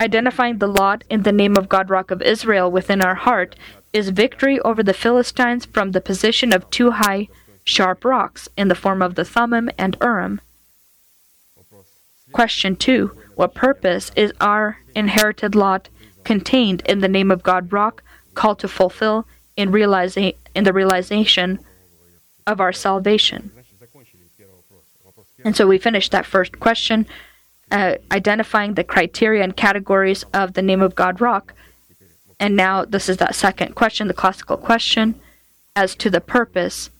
Identifying 0.00 0.58
the 0.58 0.66
lot 0.66 1.04
in 1.08 1.22
the 1.22 1.32
name 1.32 1.56
of 1.56 1.68
God, 1.68 1.88
Rock 1.88 2.10
of 2.10 2.20
Israel, 2.20 2.70
within 2.70 3.00
our 3.00 3.14
heart 3.14 3.54
is 3.92 4.08
victory 4.08 4.58
over 4.60 4.82
the 4.82 4.92
Philistines 4.92 5.64
from 5.64 5.92
the 5.92 6.00
position 6.00 6.52
of 6.52 6.68
two 6.68 6.90
high, 6.90 7.28
sharp 7.64 8.04
rocks 8.04 8.48
in 8.56 8.68
the 8.68 8.74
form 8.74 9.00
of 9.00 9.14
the 9.14 9.24
Thummim 9.24 9.70
and 9.78 9.96
Urim. 10.02 10.40
Question 12.32 12.74
2 12.74 13.12
What 13.36 13.54
purpose 13.54 14.10
is 14.16 14.32
our 14.40 14.78
inherited 14.96 15.54
lot 15.54 15.88
contained 16.24 16.82
in 16.86 16.98
the 16.98 17.08
name 17.08 17.30
of 17.30 17.44
God, 17.44 17.72
Rock? 17.72 18.02
called 18.34 18.58
to 18.60 18.68
fulfill 18.68 19.26
in 19.56 19.70
realizing 19.70 20.32
in 20.54 20.64
the 20.64 20.72
realization 20.72 21.58
of 22.46 22.60
our 22.60 22.72
salvation. 22.72 23.50
And 25.44 25.56
so 25.56 25.66
we 25.66 25.78
finished 25.78 26.10
that 26.12 26.26
first 26.26 26.58
question, 26.58 27.06
uh, 27.70 27.96
identifying 28.10 28.74
the 28.74 28.84
criteria 28.84 29.42
and 29.44 29.56
categories 29.56 30.24
of 30.32 30.54
the 30.54 30.62
name 30.62 30.80
of 30.80 30.94
God 30.94 31.20
rock. 31.20 31.54
And 32.40 32.56
now 32.56 32.84
this 32.84 33.08
is 33.08 33.18
that 33.18 33.34
second 33.34 33.74
question, 33.74 34.08
the 34.08 34.14
classical 34.14 34.56
question, 34.56 35.20
as 35.76 35.94
to 35.96 36.10
the 36.10 36.20
purpose. 36.20 36.90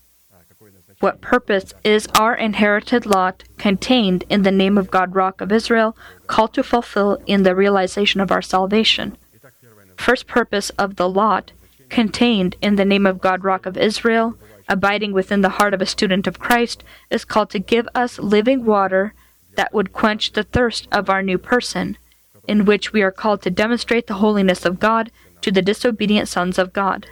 What 1.00 1.20
purpose 1.20 1.74
is 1.82 2.06
our 2.18 2.34
inherited 2.34 3.04
lot 3.04 3.44
contained 3.58 4.24
in 4.28 4.42
the 4.42 4.52
name 4.52 4.78
of 4.78 4.90
God 4.90 5.14
rock 5.14 5.40
of 5.40 5.52
Israel, 5.52 5.96
called 6.26 6.54
to 6.54 6.62
fulfill 6.62 7.18
in 7.26 7.42
the 7.42 7.54
realization 7.54 8.20
of 8.20 8.30
our 8.30 8.42
salvation? 8.42 9.16
first 9.96 10.26
purpose 10.26 10.70
of 10.70 10.96
the 10.96 11.08
lot 11.08 11.52
contained 11.88 12.56
in 12.60 12.76
the 12.76 12.84
name 12.84 13.06
of 13.06 13.20
God, 13.20 13.44
Rock 13.44 13.66
of 13.66 13.76
Israel, 13.76 14.36
abiding 14.68 15.12
within 15.12 15.42
the 15.42 15.50
heart 15.60 15.74
of 15.74 15.80
a 15.80 15.86
student 15.86 16.26
of 16.26 16.38
Christ, 16.38 16.82
is 17.10 17.24
called 17.24 17.50
to 17.50 17.58
give 17.58 17.88
us 17.94 18.18
living 18.18 18.64
water 18.64 19.14
that 19.56 19.72
would 19.72 19.92
quench 19.92 20.32
the 20.32 20.42
thirst 20.42 20.88
of 20.90 21.08
our 21.08 21.22
new 21.22 21.38
person, 21.38 21.96
in 22.48 22.64
which 22.64 22.92
we 22.92 23.02
are 23.02 23.12
called 23.12 23.42
to 23.42 23.50
demonstrate 23.50 24.06
the 24.06 24.14
holiness 24.14 24.64
of 24.64 24.80
God 24.80 25.10
to 25.42 25.52
the 25.52 25.62
disobedient 25.62 26.28
sons 26.28 26.58
of 26.58 26.72
God. 26.72 27.06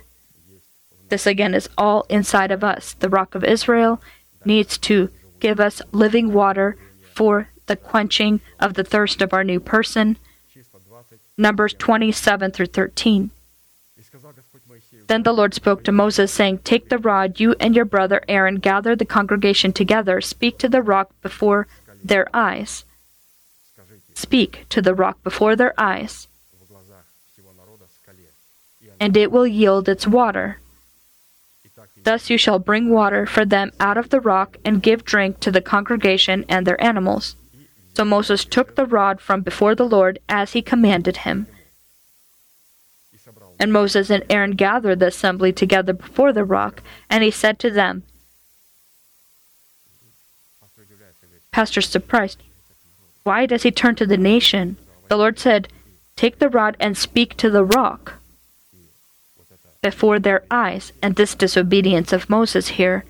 This 1.08 1.26
again 1.26 1.54
is 1.54 1.68
all 1.76 2.06
inside 2.08 2.50
of 2.50 2.64
us. 2.64 2.94
The 2.94 3.10
Rock 3.10 3.34
of 3.34 3.44
Israel 3.44 4.00
needs 4.44 4.78
to 4.78 5.10
give 5.40 5.60
us 5.60 5.82
living 5.92 6.32
water 6.32 6.76
for 7.14 7.48
the 7.66 7.76
quenching 7.76 8.40
of 8.58 8.74
the 8.74 8.84
thirst 8.84 9.20
of 9.22 9.32
our 9.32 9.44
new 9.44 9.60
person 9.60 10.16
Numbers 11.38 11.74
27 11.74 12.50
through 12.50 12.66
13. 12.66 13.30
Then 15.06 15.22
the 15.22 15.32
Lord 15.32 15.54
spoke 15.54 15.84
to 15.84 15.92
Moses, 15.92 16.32
saying, 16.32 16.58
Take 16.58 16.88
the 16.88 16.98
rod, 16.98 17.40
you 17.40 17.54
and 17.58 17.74
your 17.74 17.84
brother 17.84 18.22
Aaron, 18.28 18.56
gather 18.56 18.94
the 18.94 19.04
congregation 19.04 19.72
together, 19.72 20.20
speak 20.20 20.58
to 20.58 20.68
the 20.68 20.82
rock 20.82 21.10
before 21.22 21.66
their 22.04 22.28
eyes. 22.34 22.84
Speak 24.14 24.66
to 24.68 24.82
the 24.82 24.94
rock 24.94 25.22
before 25.22 25.56
their 25.56 25.72
eyes, 25.78 26.28
and 29.00 29.16
it 29.16 29.32
will 29.32 29.46
yield 29.46 29.88
its 29.88 30.06
water. 30.06 30.58
Thus 32.04 32.28
you 32.28 32.36
shall 32.36 32.58
bring 32.58 32.90
water 32.90 33.26
for 33.26 33.44
them 33.44 33.72
out 33.80 33.96
of 33.96 34.10
the 34.10 34.20
rock, 34.20 34.56
and 34.64 34.82
give 34.82 35.04
drink 35.04 35.40
to 35.40 35.50
the 35.50 35.62
congregation 35.62 36.44
and 36.48 36.66
their 36.66 36.82
animals. 36.82 37.36
So 37.94 38.04
Moses 38.04 38.44
took 38.44 38.74
the 38.74 38.86
rod 38.86 39.20
from 39.20 39.42
before 39.42 39.74
the 39.74 39.84
Lord 39.84 40.18
as 40.28 40.52
he 40.52 40.62
commanded 40.62 41.18
him. 41.18 41.46
And 43.58 43.72
Moses 43.72 44.10
and 44.10 44.24
Aaron 44.28 44.52
gathered 44.52 44.98
the 44.98 45.08
assembly 45.08 45.52
together 45.52 45.92
before 45.92 46.32
the 46.32 46.44
rock, 46.44 46.82
and 47.08 47.22
he 47.22 47.30
said 47.30 47.58
to 47.60 47.70
them, 47.70 48.02
Pastor 51.52 51.82
surprised, 51.82 52.42
Why 53.24 53.46
does 53.46 53.62
he 53.62 53.70
turn 53.70 53.94
to 53.96 54.06
the 54.06 54.16
nation? 54.16 54.78
The 55.08 55.16
Lord 55.16 55.38
said, 55.38 55.68
Take 56.16 56.38
the 56.38 56.48
rod 56.48 56.76
and 56.80 56.96
speak 56.96 57.36
to 57.36 57.50
the 57.50 57.64
rock 57.64 58.14
before 59.82 60.18
their 60.18 60.44
eyes, 60.50 60.92
and 61.02 61.14
this 61.14 61.34
disobedience 61.34 62.12
of 62.12 62.30
Moses 62.30 62.68
here 62.68 63.04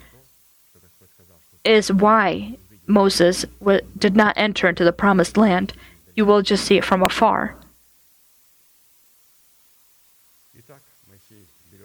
is 1.64 1.93
why 1.93 2.57
Moses 2.87 3.45
w- 3.61 3.80
did 3.97 4.16
not 4.16 4.35
enter 4.37 4.68
into 4.68 4.85
the 4.85 4.93
promised 4.93 5.37
land. 5.37 5.72
You 6.14 6.24
will 6.26 6.43
just 6.43 6.64
see 6.64 6.76
it 6.76 6.85
from 6.85 7.03
afar. 7.03 7.55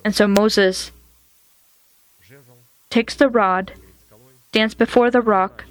And 0.04 0.16
so 0.16 0.28
Moses 0.28 0.92
takes 2.90 3.16
the 3.16 3.30
rod, 3.30 3.74
stands 4.50 4.74
before 4.74 5.12
the 5.12 5.22
rock, 5.22 5.66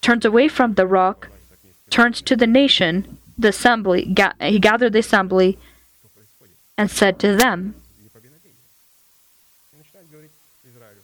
turns 0.00 0.24
away 0.24 0.48
from 0.48 0.74
the 0.74 0.86
rock, 0.86 1.28
turns 1.90 2.22
to 2.22 2.36
the 2.36 2.46
nation, 2.46 3.18
the 3.38 3.48
assembly, 3.48 4.06
ga- 4.06 4.32
he 4.40 4.58
gathered 4.58 4.94
the 4.94 5.00
assembly, 5.00 5.58
and 6.78 6.90
said 6.90 7.18
to 7.18 7.36
them, 7.36 7.74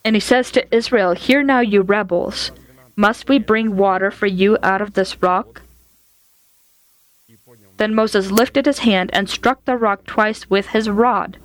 and 0.03 0.15
he 0.15 0.19
says 0.19 0.49
to 0.51 0.75
Israel, 0.75 1.13
Hear 1.13 1.43
now, 1.43 1.59
you 1.59 1.81
rebels, 1.81 2.51
must 2.99 3.29
we 3.29 3.39
bring 3.39 3.77
water 3.77 4.11
for 4.11 4.27
you 4.27 4.57
out 4.61 4.81
of 4.81 4.91
this 4.91 5.23
rock? 5.23 5.61
Then 7.77 7.95
Moses 7.95 8.29
lifted 8.29 8.65
his 8.65 8.79
hand 8.79 9.09
and 9.13 9.29
struck 9.29 9.63
the 9.63 9.77
rock 9.77 10.05
twice 10.05 10.49
with 10.49 10.67
his 10.75 10.89
rod. 10.89 11.37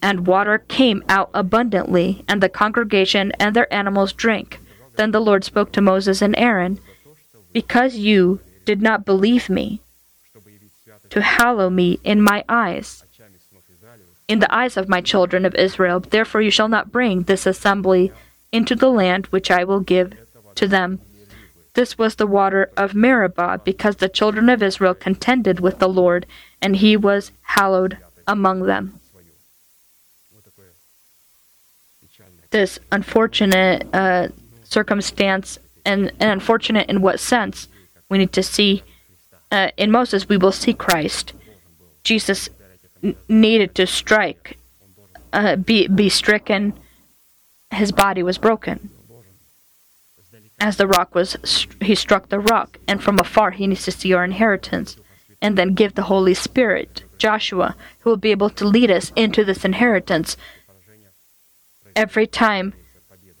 And 0.00 0.26
water 0.26 0.56
came 0.56 1.04
out 1.06 1.28
abundantly, 1.34 2.24
and 2.26 2.42
the 2.42 2.48
congregation 2.48 3.30
and 3.32 3.54
their 3.54 3.70
animals 3.70 4.14
drank. 4.14 4.58
Then 4.96 5.10
the 5.10 5.20
Lord 5.20 5.44
spoke 5.44 5.70
to 5.72 5.82
Moses 5.82 6.22
and 6.22 6.34
Aaron 6.38 6.80
Because 7.52 7.96
you 7.96 8.40
did 8.64 8.80
not 8.80 9.04
believe 9.04 9.50
me, 9.50 9.82
to 11.10 11.20
hallow 11.20 11.68
me 11.68 12.00
in 12.04 12.22
my 12.22 12.42
eyes, 12.48 13.04
in 14.26 14.38
the 14.38 14.54
eyes 14.54 14.78
of 14.78 14.88
my 14.88 15.02
children 15.02 15.44
of 15.44 15.54
Israel, 15.56 16.00
therefore 16.00 16.40
you 16.40 16.50
shall 16.50 16.68
not 16.68 16.90
bring 16.90 17.24
this 17.24 17.44
assembly 17.44 18.12
into 18.50 18.74
the 18.74 18.90
land 18.90 19.26
which 19.26 19.50
I 19.50 19.62
will 19.64 19.80
give 19.80 20.14
to 20.58 20.68
them. 20.68 21.00
This 21.74 21.96
was 21.96 22.16
the 22.16 22.26
water 22.26 22.70
of 22.76 22.94
Meribah, 22.94 23.60
because 23.64 23.96
the 23.96 24.08
children 24.08 24.48
of 24.48 24.62
Israel 24.62 24.94
contended 24.94 25.60
with 25.60 25.78
the 25.78 25.88
Lord, 25.88 26.26
and 26.60 26.76
he 26.76 26.96
was 26.96 27.30
hallowed 27.42 27.98
among 28.26 28.62
them. 28.62 29.00
This 32.50 32.78
unfortunate 32.90 33.86
uh, 33.92 34.28
circumstance, 34.64 35.58
and, 35.84 36.10
and, 36.18 36.30
unfortunate 36.30 36.88
in 36.88 37.00
what 37.00 37.20
sense? 37.20 37.68
We 38.08 38.18
need 38.18 38.32
to 38.32 38.42
see 38.42 38.82
uh, 39.50 39.70
in 39.76 39.90
Moses, 39.90 40.28
we 40.28 40.36
will 40.36 40.52
see 40.52 40.74
Christ. 40.74 41.32
Jesus 42.04 42.50
n- 43.02 43.16
needed 43.28 43.74
to 43.76 43.86
strike, 43.86 44.58
uh, 45.32 45.56
be, 45.56 45.86
be 45.88 46.08
stricken, 46.08 46.74
his 47.70 47.92
body 47.92 48.22
was 48.22 48.38
broken. 48.38 48.90
As 50.60 50.76
the 50.76 50.88
rock 50.88 51.14
was, 51.14 51.36
st- 51.44 51.82
he 51.82 51.94
struck 51.94 52.28
the 52.28 52.40
rock, 52.40 52.78
and 52.88 53.02
from 53.02 53.18
afar 53.18 53.52
he 53.52 53.66
needs 53.66 53.84
to 53.84 53.92
see 53.92 54.12
our 54.12 54.24
inheritance, 54.24 54.96
and 55.40 55.56
then 55.56 55.74
give 55.74 55.94
the 55.94 56.02
Holy 56.02 56.34
Spirit, 56.34 57.04
Joshua, 57.16 57.76
who 58.00 58.10
will 58.10 58.16
be 58.16 58.32
able 58.32 58.50
to 58.50 58.66
lead 58.66 58.90
us 58.90 59.12
into 59.14 59.44
this 59.44 59.64
inheritance. 59.64 60.36
Every 61.94 62.26
time 62.26 62.74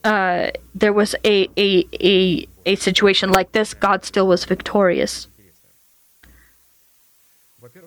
uh, 0.04 0.50
there 0.74 0.92
was 0.92 1.16
a, 1.24 1.48
a, 1.56 1.86
a, 2.00 2.46
a 2.64 2.76
situation 2.76 3.30
like 3.30 3.52
this, 3.52 3.74
God 3.74 4.04
still 4.04 4.28
was 4.28 4.44
victorious. 4.44 5.26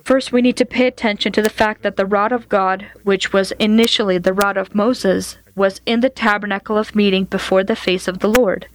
First, 0.03 0.31
we 0.31 0.41
need 0.41 0.57
to 0.57 0.65
pay 0.65 0.87
attention 0.87 1.31
to 1.31 1.41
the 1.41 1.49
fact 1.49 1.83
that 1.83 1.95
the 1.95 2.05
rod 2.05 2.31
of 2.31 2.49
God, 2.49 2.87
which 3.03 3.31
was 3.31 3.51
initially 3.53 4.17
the 4.17 4.33
rod 4.33 4.57
of 4.57 4.75
Moses, 4.75 5.37
was 5.55 5.79
in 5.85 6.01
the 6.01 6.09
tabernacle 6.09 6.77
of 6.77 6.95
meeting 6.95 7.23
before 7.23 7.63
the 7.63 7.75
face 7.75 8.07
of 8.07 8.19
the 8.19 8.27
Lord. 8.27 8.67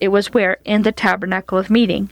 It 0.00 0.08
was 0.08 0.32
where? 0.32 0.58
In 0.64 0.82
the 0.82 0.92
tabernacle 0.92 1.58
of 1.58 1.70
meeting. 1.70 2.10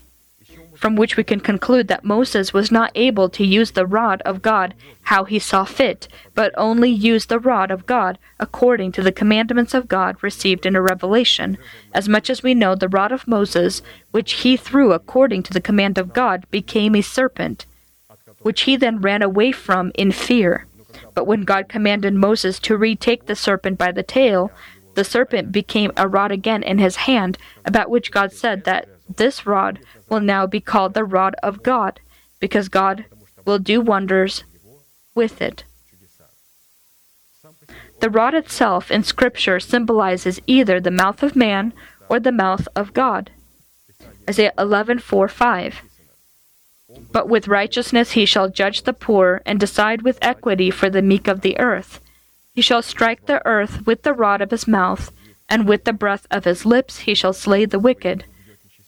From 0.75 0.95
which 0.95 1.17
we 1.17 1.23
can 1.23 1.39
conclude 1.39 1.87
that 1.87 2.03
Moses 2.03 2.53
was 2.53 2.71
not 2.71 2.91
able 2.93 3.29
to 3.29 3.45
use 3.45 3.71
the 3.71 3.85
rod 3.85 4.21
of 4.23 4.41
God 4.41 4.75
how 5.03 5.23
he 5.23 5.39
saw 5.39 5.63
fit, 5.63 6.07
but 6.35 6.53
only 6.55 6.89
used 6.89 7.29
the 7.29 7.39
rod 7.39 7.71
of 7.71 7.87
God 7.87 8.19
according 8.39 8.91
to 8.91 9.01
the 9.01 9.11
commandments 9.11 9.73
of 9.73 9.87
God 9.87 10.17
received 10.21 10.65
in 10.65 10.75
a 10.75 10.81
revelation. 10.81 11.57
As 11.93 12.07
much 12.07 12.29
as 12.29 12.43
we 12.43 12.53
know, 12.53 12.75
the 12.75 12.89
rod 12.89 13.11
of 13.11 13.27
Moses, 13.27 13.81
which 14.11 14.33
he 14.33 14.55
threw 14.55 14.91
according 14.91 15.43
to 15.43 15.53
the 15.53 15.61
command 15.61 15.97
of 15.97 16.13
God, 16.13 16.45
became 16.51 16.95
a 16.95 17.01
serpent 17.01 17.65
which 18.41 18.61
he 18.61 18.75
then 18.75 19.01
ran 19.01 19.21
away 19.21 19.51
from 19.51 19.91
in 19.95 20.11
fear. 20.11 20.65
But 21.13 21.27
when 21.27 21.41
God 21.41 21.67
commanded 21.67 22.13
Moses 22.13 22.59
to 22.59 22.77
retake 22.77 23.25
the 23.25 23.35
serpent 23.35 23.77
by 23.77 23.91
the 23.91 24.03
tail, 24.03 24.51
the 24.97 25.03
serpent 25.03 25.51
became 25.51 25.91
a 25.95 26.07
rod 26.07 26.31
again 26.31 26.63
in 26.63 26.79
his 26.79 26.95
hand, 26.95 27.37
about 27.63 27.91
which 27.91 28.09
God 28.09 28.33
said 28.33 28.63
that 28.63 28.89
this 29.07 29.45
rod 29.45 29.77
will 30.09 30.19
now 30.19 30.47
be 30.47 30.59
called 30.59 30.95
the 30.95 31.03
rod 31.03 31.35
of 31.43 31.61
God, 31.61 31.99
because 32.39 32.67
God 32.67 33.05
will 33.45 33.59
do 33.59 33.79
wonders 33.79 34.43
with 35.13 35.39
it. 35.39 35.65
The 37.99 38.09
rod 38.09 38.33
itself 38.33 38.89
in 38.89 39.03
Scripture 39.03 39.59
symbolizes 39.59 40.41
either 40.47 40.79
the 40.79 40.89
mouth 40.89 41.21
of 41.21 41.35
man 41.35 41.73
or 42.09 42.19
the 42.19 42.31
mouth 42.31 42.67
of 42.75 42.95
God. 42.95 43.29
Isaiah 44.27 44.53
11 44.57 44.97
4 44.97 45.27
5. 45.27 45.81
But 47.11 47.29
with 47.29 47.47
righteousness 47.47 48.13
he 48.13 48.25
shall 48.25 48.49
judge 48.49 48.81
the 48.81 48.93
poor, 48.93 49.43
and 49.45 49.59
decide 49.59 50.01
with 50.01 50.17
equity 50.23 50.71
for 50.71 50.89
the 50.89 51.03
meek 51.03 51.27
of 51.27 51.41
the 51.41 51.59
earth. 51.59 52.01
He 52.57 52.63
shall 52.63 52.81
strike 52.81 53.27
the 53.27 53.45
earth 53.45 53.85
with 53.85 54.01
the 54.01 54.15
rod 54.15 54.41
of 54.41 54.49
his 54.49 54.67
mouth, 54.67 55.11
and 55.47 55.67
with 55.67 55.83
the 55.83 55.93
breath 55.93 56.25
of 56.31 56.45
his 56.45 56.65
lips 56.65 57.01
he 57.01 57.13
shall 57.13 57.31
slay 57.31 57.65
the 57.65 57.77
wicked. 57.77 58.25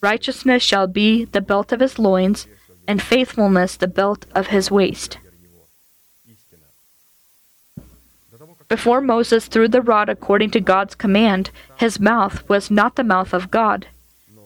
Righteousness 0.01 0.63
shall 0.63 0.87
be 0.87 1.25
the 1.25 1.39
belt 1.39 1.71
of 1.71 1.79
his 1.79 1.99
loins, 1.99 2.47
and 2.87 2.99
faithfulness 2.99 3.77
the 3.77 3.85
belt 3.87 4.25
of 4.33 4.47
his 4.47 4.71
waist. 4.71 5.19
Before 8.67 9.01
Moses 9.01 9.45
threw 9.45 9.67
the 9.67 9.83
rod 9.83 10.09
according 10.09 10.49
to 10.51 10.59
God's 10.59 10.95
command, 10.95 11.51
his 11.77 11.99
mouth 11.99 12.49
was 12.49 12.71
not 12.71 12.95
the 12.95 13.03
mouth 13.03 13.35
of 13.35 13.51
God. 13.51 13.85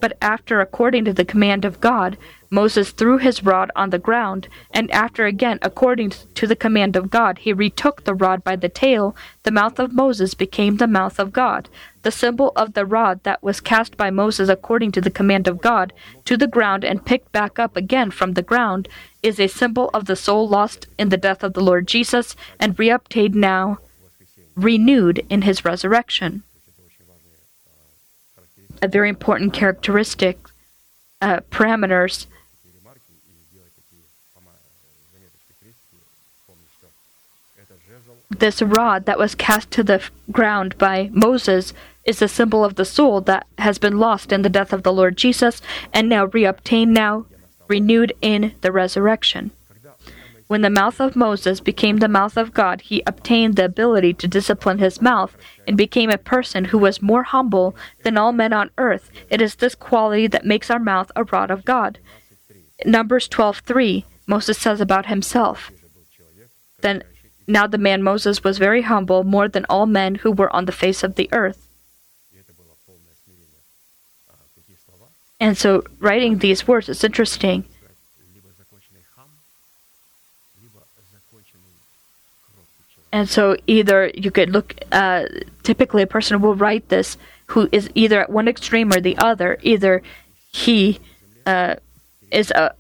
But 0.02 0.18
after, 0.22 0.60
according 0.60 1.06
to 1.06 1.14
the 1.14 1.24
command 1.24 1.64
of 1.64 1.80
God, 1.80 2.18
Moses 2.54 2.92
threw 2.92 3.18
his 3.18 3.44
rod 3.44 3.72
on 3.76 3.90
the 3.90 3.98
ground, 3.98 4.48
and 4.70 4.92
after 4.92 5.26
again, 5.26 5.58
according 5.64 6.12
to 6.36 6.46
the 6.46 6.56
command 6.56 6.96
of 6.96 7.10
God, 7.10 7.40
he 7.40 7.52
retook 7.52 8.04
the 8.04 8.14
rod 8.14 8.44
by 8.44 8.56
the 8.56 8.70
tail, 8.70 9.16
the 9.42 9.50
mouth 9.50 9.80
of 9.80 9.92
Moses 9.92 10.36
became 10.36 10.78
the 10.78 10.86
mouth 10.86 11.18
of 11.18 11.34
God. 11.34 11.68
The 12.04 12.12
symbol 12.12 12.52
of 12.56 12.76
the 12.76 12.86
rod 12.86 13.24
that 13.24 13.42
was 13.42 13.60
cast 13.60 13.98
by 13.98 14.12
Moses 14.12 14.50
according 14.50 14.92
to 14.92 15.02
the 15.02 15.10
command 15.10 15.48
of 15.48 15.62
God 15.62 15.94
to 16.26 16.38
the 16.38 16.46
ground 16.46 16.86
and 16.86 17.04
picked 17.04 17.32
back 17.32 17.58
up 17.58 17.76
again 17.76 18.12
from 18.12 18.34
the 18.34 18.44
ground 18.44 18.88
is 19.24 19.40
a 19.40 19.48
symbol 19.48 19.90
of 19.92 20.06
the 20.06 20.16
soul 20.16 20.48
lost 20.48 20.86
in 21.00 21.10
the 21.10 21.18
death 21.18 21.44
of 21.44 21.54
the 21.54 21.64
Lord 21.64 21.88
Jesus 21.88 22.36
and 22.60 22.78
reobtained 22.78 23.34
now, 23.34 23.80
renewed 24.56 25.26
in 25.28 25.42
his 25.42 25.66
resurrection. 25.66 26.44
A 28.80 28.88
very 28.88 29.10
important 29.10 29.54
characteristic, 29.54 30.38
uh, 31.20 31.40
parameters 31.50 32.28
this 38.40 38.62
rod 38.62 39.06
that 39.06 39.20
was 39.20 39.36
cast 39.36 39.72
to 39.72 39.84
the 39.84 40.02
ground 40.32 40.78
by 40.78 41.10
Moses 41.12 41.74
is 42.04 42.22
a 42.22 42.28
symbol 42.28 42.66
of 42.66 42.76
the 42.76 42.86
soul 42.86 43.22
that 43.22 43.48
has 43.58 43.78
been 43.78 43.98
lost 43.98 44.32
in 44.32 44.42
the 44.42 44.50
death 44.50 44.74
of 44.74 44.84
the 44.84 44.94
Lord 44.94 45.18
Jesus 45.18 45.62
and 45.94 46.10
now 46.10 46.28
reobtained 46.28 46.90
now, 46.90 47.26
renewed 47.68 48.14
in 48.22 48.54
the 48.62 48.72
resurrection. 48.72 49.52
When 50.48 50.62
the 50.62 50.70
mouth 50.70 51.00
of 51.00 51.16
Moses 51.16 51.62
became 51.62 51.98
the 51.98 52.10
mouth 52.10 52.38
of 52.38 52.54
God, 52.54 52.82
he 52.82 53.02
obtained 53.08 53.56
the 53.56 53.66
ability 53.66 54.14
to 54.16 54.28
discipline 54.28 54.80
his 54.80 55.02
mouth 55.02 55.36
and 55.66 55.78
became 55.78 56.10
a 56.10 56.18
person 56.18 56.66
who 56.66 56.78
was 56.78 57.02
more 57.02 57.24
humble 57.24 57.76
than 58.04 58.18
all 58.18 58.34
men 58.34 58.54
on 58.54 58.70
earth. 58.78 59.10
It 59.30 59.42
is 59.42 59.56
this 59.56 59.74
quality 59.74 60.28
that 60.28 60.46
makes 60.46 60.70
our 60.70 60.80
mouth 60.80 61.12
a 61.16 61.24
rod 61.24 61.50
of 61.50 61.66
God. 61.66 61.98
Numbers 62.86 63.28
12:3, 63.30 64.06
Moses 64.28 64.58
says 64.58 64.82
about 64.82 65.06
himself, 65.06 65.72
then 66.82 67.04
now 67.48 67.68
the 67.68 67.78
man 67.78 68.04
Moses 68.04 68.44
was 68.44 68.58
very 68.58 68.84
humble, 68.84 69.24
more 69.24 69.48
than 69.48 69.66
all 69.70 69.86
men 69.86 70.16
who 70.16 70.32
were 70.32 70.54
on 70.56 70.66
the 70.66 70.72
face 70.72 71.04
of 71.04 71.16
the 71.16 71.30
earth. 71.32 71.68
And 75.40 75.58
so, 75.58 75.84
writing 76.00 76.38
these 76.38 76.68
words 76.68 76.88
is 76.88 77.04
interesting. 77.04 77.66
And 83.12 83.30
so, 83.30 83.58
either 83.68 84.10
you 84.16 84.32
could 84.32 84.50
look, 84.52 84.76
uh, 84.92 85.26
typically, 85.62 86.02
a 86.02 86.08
person 86.08 86.42
will 86.42 86.56
write 86.56 86.88
this 86.88 87.18
who 87.48 87.68
is 87.72 87.90
either 87.94 88.22
at 88.22 88.30
one 88.30 88.48
extreme 88.48 88.94
or 88.94 89.02
the 89.02 89.18
other. 89.18 89.60
Either 89.62 90.02
he 90.52 91.00
uh, 91.46 91.76
is 92.32 92.50
a 92.52 92.74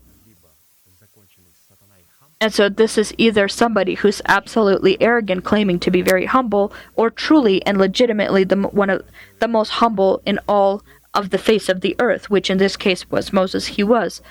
and 2.43 2.53
so 2.53 2.67
this 2.67 2.97
is 2.97 3.13
either 3.17 3.47
somebody 3.47 3.93
who's 3.93 4.21
absolutely 4.25 5.01
arrogant, 5.01 5.45
claiming 5.45 5.79
to 5.79 5.89
be 5.89 6.01
very 6.01 6.25
humble, 6.25 6.73
or 6.97 7.09
truly 7.09 7.65
and 7.65 7.77
legitimately 7.77 8.43
the 8.43 8.57
one 8.57 8.89
of 8.89 9.05
the 9.39 9.47
most 9.47 9.69
humble 9.79 10.21
in 10.25 10.39
all 10.45 10.83
of 11.13 11.29
the 11.29 11.37
face 11.37 11.69
of 11.69 11.79
the 11.79 11.95
earth, 11.99 12.29
which 12.29 12.49
in 12.49 12.57
this 12.57 12.75
case 12.75 13.09
was 13.09 13.31
Moses. 13.31 13.67
He 13.77 13.83
was 13.85 14.21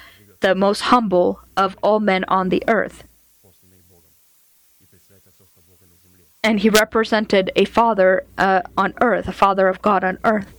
the 0.40 0.54
most 0.54 0.80
humble 0.92 1.40
of 1.56 1.74
all 1.82 2.00
men 2.00 2.26
on 2.28 2.50
the 2.50 2.62
earth. 2.68 3.04
And 6.44 6.60
he 6.60 6.68
represented 6.68 7.50
a 7.56 7.64
father 7.64 8.26
uh, 8.36 8.60
on 8.76 8.92
earth, 9.00 9.26
a 9.26 9.32
father 9.32 9.68
of 9.68 9.80
God 9.80 10.04
on 10.04 10.18
earth. 10.22 10.52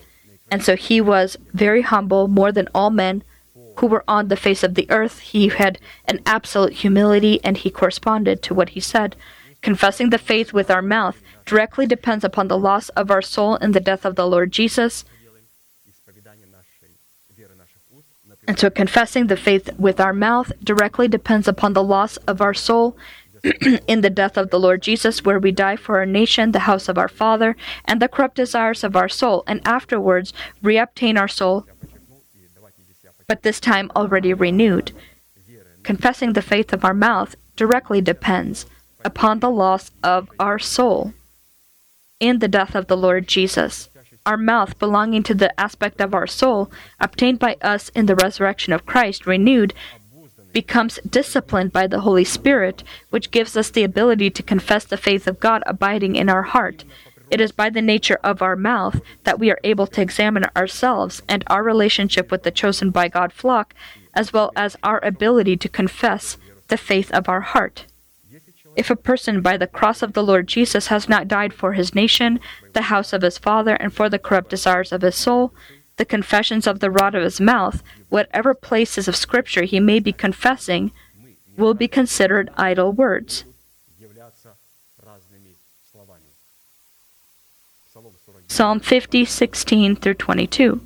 And 0.49 0.63
so 0.63 0.75
he 0.75 0.99
was 0.99 1.37
very 1.53 1.83
humble, 1.83 2.27
more 2.27 2.51
than 2.51 2.67
all 2.73 2.89
men, 2.89 3.23
who 3.76 3.88
were 3.88 4.03
on 4.07 4.28
the 4.28 4.36
face 4.36 4.63
of 4.63 4.76
the 4.76 4.89
earth, 4.89 5.19
he 5.19 5.49
had 5.49 5.80
an 6.05 6.19
absolute 6.26 6.74
humility 6.74 7.43
and 7.43 7.57
he 7.57 7.69
corresponded 7.69 8.41
to 8.43 8.53
what 8.53 8.69
he 8.69 8.80
said. 8.80 9.15
Confessing 9.61 10.09
the 10.09 10.17
faith 10.17 10.53
with 10.53 10.69
our 10.69 10.82
mouth 10.82 11.21
directly 11.45 11.86
depends 11.86 12.24
upon 12.24 12.47
the 12.47 12.57
loss 12.57 12.89
of 12.89 13.09
our 13.09 13.21
soul 13.21 13.55
in 13.55 13.71
the 13.71 13.80
death 13.80 14.05
of 14.05 14.15
the 14.15 14.28
Lord 14.28 14.51
Jesus. 14.51 15.05
And 18.45 18.59
so 18.59 18.69
confessing 18.69 19.28
the 19.28 19.38
faith 19.38 19.69
with 19.80 20.01
our 20.01 20.13
mouth 20.13 20.51
directly 20.61 21.07
depends 21.07 21.47
upon 21.47 21.74
the 21.74 21.84
loss 21.84 22.17
of 22.28 22.41
our 22.41 22.53
soul 22.53 22.97
in 23.88 24.01
the 24.01 24.09
death 24.09 24.38
of 24.38 24.49
the 24.49 24.59
Lord 24.59 24.82
Jesus, 24.82 25.24
where 25.24 25.39
we 25.39 25.51
die 25.51 25.76
for 25.76 25.97
our 25.97 26.05
nation, 26.05 26.51
the 26.51 26.59
house 26.59 26.88
of 26.88 26.97
our 26.97 27.07
Father, 27.09 27.55
and 27.86 28.01
the 28.01 28.07
corrupt 28.07 28.36
desires 28.36 28.84
of 28.84 28.95
our 28.95 29.09
soul, 29.09 29.43
and 29.47 29.65
afterwards 29.65 30.34
reobtain 30.63 31.17
our 31.17 31.28
soul 31.28 31.65
but 33.34 33.41
this 33.41 33.59
time 33.59 33.89
already 33.95 34.31
renewed. 34.31 34.91
Confessing 35.81 36.34
the 36.34 36.41
faith 36.43 36.71
of 36.71 36.86
our 36.86 36.93
mouth 36.93 37.36
directly 37.55 37.99
depends 37.99 38.67
upon 39.03 39.39
the 39.39 39.49
loss 39.49 39.89
of 40.03 40.29
our 40.39 40.59
soul 40.59 41.13
in 42.19 42.38
the 42.38 42.47
death 42.47 42.75
of 42.75 42.86
the 42.86 42.95
Lord 42.95 43.27
Jesus. 43.27 43.89
Our 44.23 44.38
mouth, 44.38 44.77
belonging 44.77 45.23
to 45.23 45.34
the 45.34 45.59
aspect 45.59 45.99
of 45.99 46.13
our 46.13 46.27
soul, 46.27 46.71
obtained 46.99 47.39
by 47.39 47.57
us 47.59 47.89
in 47.95 48.05
the 48.05 48.13
resurrection 48.13 48.71
of 48.71 48.86
Christ, 48.86 49.25
renewed, 49.25 49.73
becomes 50.51 50.99
disciplined 51.09 51.73
by 51.73 51.88
the 51.88 52.01
Holy 52.01 52.23
Spirit, 52.23 52.84
which 53.09 53.31
gives 53.31 53.57
us 53.57 53.71
the 53.71 53.84
ability 53.84 54.29
to 54.29 54.43
confess 54.43 54.86
the 54.86 54.95
faith 54.95 55.25
of 55.25 55.39
God 55.39 55.63
abiding 55.65 56.15
in 56.15 56.29
our 56.29 56.43
heart. 56.43 56.86
It 57.34 57.41
is 57.41 57.51
by 57.51 57.71
the 57.71 57.81
nature 57.81 58.19
of 58.23 58.43
our 58.43 58.55
mouth 58.55 59.01
that 59.23 59.39
we 59.39 59.49
are 59.49 59.59
able 59.63 59.88
to 59.88 60.01
examine 60.03 60.45
ourselves 60.55 61.23
and 61.27 61.43
our 61.47 61.63
relationship 61.63 62.29
with 62.29 62.43
the 62.43 62.51
chosen 62.51 62.91
by 62.91 63.07
God 63.07 63.34
flock, 63.34 63.73
as 64.13 64.31
well 64.31 64.51
as 64.55 64.77
our 64.84 65.03
ability 65.03 65.57
to 65.57 65.67
confess 65.67 66.38
the 66.67 66.77
faith 66.77 67.11
of 67.11 67.27
our 67.27 67.41
heart. 67.41 67.88
If 68.75 68.91
a 68.91 68.95
person 68.95 69.41
by 69.41 69.57
the 69.57 69.65
cross 69.65 70.03
of 70.03 70.13
the 70.13 70.21
Lord 70.23 70.47
Jesus 70.47 70.88
has 70.93 71.09
not 71.09 71.27
died 71.27 71.55
for 71.55 71.73
his 71.73 71.95
nation, 71.95 72.39
the 72.73 72.84
house 72.93 73.13
of 73.13 73.23
his 73.23 73.39
father, 73.39 73.73
and 73.77 73.91
for 73.91 74.09
the 74.09 74.19
corrupt 74.19 74.51
desires 74.51 74.91
of 74.91 75.01
his 75.01 75.15
soul, 75.15 75.55
the 75.97 76.05
confessions 76.05 76.67
of 76.67 76.81
the 76.81 76.91
rod 76.91 77.15
of 77.15 77.23
his 77.23 77.41
mouth, 77.41 77.81
whatever 78.09 78.53
places 78.53 79.07
of 79.07 79.15
Scripture 79.15 79.63
he 79.63 79.79
may 79.79 79.99
be 79.99 80.13
confessing, 80.13 80.91
will 81.57 81.73
be 81.73 81.88
considered 81.88 82.51
idle 82.57 82.91
words. 82.91 83.43
Psalm 88.53 88.79
50, 88.79 89.25
16 89.25 89.95
through 89.95 90.13
22. 90.13 90.79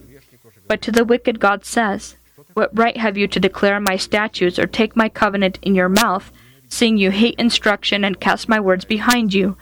But 0.70 0.82
to 0.84 0.90
the 0.90 1.04
wicked 1.04 1.42
God 1.42 1.66
says, 1.66 2.16
What 2.54 2.70
right 2.72 2.96
have 2.96 3.18
you 3.18 3.28
to 3.28 3.42
declare 3.42 3.82
my 3.82 3.98
statutes 3.98 4.58
or 4.58 4.66
take 4.66 4.96
my 4.96 5.10
covenant 5.10 5.60
in 5.62 5.76
your 5.76 5.90
mouth, 5.90 6.32
seeing 6.70 6.98
you 6.98 7.12
hate 7.12 7.36
instruction 7.38 8.06
and 8.06 8.22
cast 8.22 8.48
my 8.48 8.58
words 8.58 8.86
behind 8.86 9.34
you? 9.34 9.58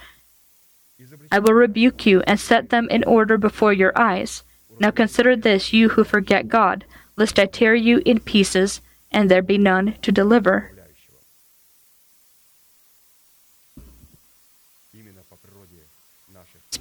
I 1.32 1.40
will 1.40 1.56
rebuke 1.56 2.06
you 2.06 2.22
and 2.28 2.40
set 2.40 2.70
them 2.70 2.88
in 2.92 3.04
order 3.06 3.40
before 3.40 3.74
your 3.74 3.92
eyes. 3.98 4.44
Now 4.80 4.92
consider 4.92 5.36
this, 5.36 5.74
you 5.74 5.90
who 5.90 6.04
forget 6.04 6.48
God, 6.48 6.86
lest 7.16 7.40
I 7.40 7.48
tear 7.48 7.74
you 7.74 8.04
in 8.06 8.20
pieces, 8.20 8.82
and 9.12 9.32
there 9.32 9.42
be 9.42 9.58
none 9.58 9.96
to 10.04 10.12
deliver. 10.12 10.75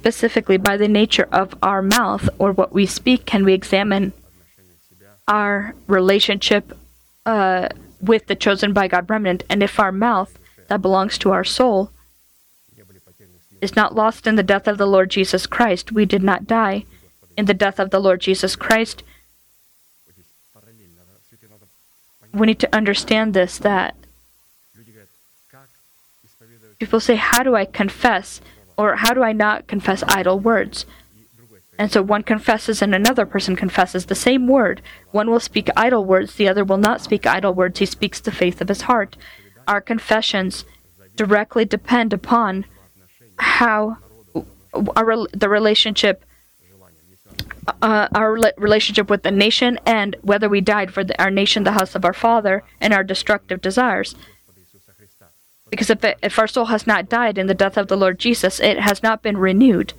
specifically 0.05 0.57
by 0.57 0.77
the 0.77 0.87
nature 0.87 1.27
of 1.31 1.55
our 1.63 1.81
mouth 1.81 2.29
or 2.37 2.51
what 2.51 2.71
we 2.71 2.85
speak 2.85 3.25
can 3.25 3.43
we 3.43 3.53
examine 3.53 4.13
our 5.27 5.73
relationship 5.87 6.77
uh, 7.25 7.67
with 7.99 8.27
the 8.27 8.35
chosen 8.35 8.71
by 8.71 8.87
God 8.87 9.09
remnant. 9.09 9.43
And 9.49 9.63
if 9.63 9.79
our 9.79 9.91
mouth 9.91 10.37
that 10.67 10.83
belongs 10.83 11.17
to 11.17 11.31
our 11.31 11.43
soul 11.43 11.89
is 13.61 13.75
not 13.75 13.95
lost 13.95 14.27
in 14.27 14.35
the 14.35 14.43
death 14.43 14.67
of 14.67 14.77
the 14.77 14.85
Lord 14.85 15.09
Jesus 15.09 15.47
Christ, 15.47 15.91
we 15.91 16.05
did 16.05 16.21
not 16.21 16.45
die 16.45 16.85
in 17.35 17.45
the 17.45 17.55
death 17.55 17.79
of 17.79 17.89
the 17.89 17.99
Lord 17.99 18.21
Jesus 18.21 18.55
Christ. 18.55 19.01
We 22.31 22.45
need 22.45 22.59
to 22.59 22.75
understand 22.75 23.33
this 23.33 23.57
that 23.57 23.95
people 26.77 26.99
say, 26.99 27.15
How 27.15 27.41
do 27.41 27.55
I 27.55 27.65
confess? 27.65 28.39
or 28.77 28.97
how 28.97 29.13
do 29.13 29.23
I 29.23 29.31
not 29.31 29.67
confess 29.67 30.03
idle 30.07 30.39
words? 30.39 30.85
And 31.77 31.91
so 31.91 32.01
one 32.01 32.23
confesses 32.23 32.81
and 32.81 32.95
another 32.95 33.25
person 33.25 33.55
confesses 33.55 34.05
the 34.05 34.15
same 34.15 34.47
word. 34.47 34.81
One 35.11 35.29
will 35.29 35.39
speak 35.39 35.69
idle 35.75 36.05
words, 36.05 36.35
the 36.35 36.47
other 36.47 36.63
will 36.63 36.77
not 36.77 37.01
speak 37.01 37.27
idle 37.27 37.53
words. 37.53 37.79
He 37.79 37.85
speaks 37.85 38.19
the 38.19 38.31
faith 38.31 38.61
of 38.61 38.69
his 38.69 38.81
heart. 38.81 39.17
Our 39.67 39.81
confessions 39.81 40.63
directly 41.15 41.65
depend 41.65 42.13
upon 42.13 42.65
how 43.37 43.97
our, 44.95 45.27
the 45.33 45.49
relationship 45.49 46.23
uh, 47.81 48.07
our 48.13 48.37
relationship 48.57 49.09
with 49.09 49.23
the 49.23 49.31
nation 49.31 49.79
and 49.85 50.15
whether 50.21 50.47
we 50.47 50.61
died 50.61 50.93
for 50.93 51.03
the, 51.03 51.19
our 51.21 51.31
nation 51.31 51.63
the 51.63 51.71
house 51.71 51.95
of 51.95 52.05
our 52.05 52.13
father 52.13 52.63
and 52.79 52.93
our 52.93 53.03
destructive 53.03 53.59
desires 53.59 54.15
because 55.69 55.89
if, 55.89 56.03
it, 56.03 56.17
if 56.21 56.37
our 56.37 56.47
soul 56.47 56.65
has 56.65 56.85
not 56.85 57.09
died 57.09 57.37
in 57.37 57.47
the 57.47 57.53
death 57.53 57.77
of 57.77 57.87
the 57.87 57.97
Lord 57.97 58.19
Jesus, 58.19 58.59
it 58.59 58.79
has 58.79 59.01
not 59.01 59.21
been 59.21 59.37
renewed. 59.37 59.93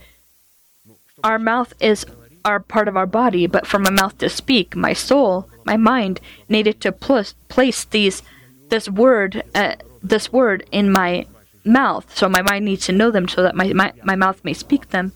Our 1.24 1.38
mouth 1.38 1.72
is 1.80 2.06
our 2.44 2.60
part 2.60 2.86
of 2.86 2.96
our 2.96 3.06
body, 3.06 3.46
but 3.46 3.66
for 3.66 3.78
my 3.78 3.90
mouth 3.90 4.18
to 4.18 4.28
speak, 4.28 4.76
my 4.76 4.92
soul, 4.92 5.48
my 5.64 5.76
mind 5.76 6.20
needed 6.48 6.80
to 6.82 6.92
place 6.92 7.84
these 7.84 8.22
this 8.68 8.88
word 8.88 9.42
uh, 9.54 9.76
this 10.02 10.32
word 10.32 10.64
in 10.70 10.92
my 10.92 11.26
mouth. 11.64 12.16
So 12.16 12.28
my 12.28 12.42
mind 12.42 12.64
needs 12.64 12.86
to 12.86 12.92
know 12.92 13.10
them 13.10 13.28
so 13.28 13.42
that 13.42 13.56
my, 13.56 13.72
my, 13.72 13.92
my 14.04 14.14
mouth 14.14 14.44
may 14.44 14.52
speak 14.54 14.90
them. 14.90 15.12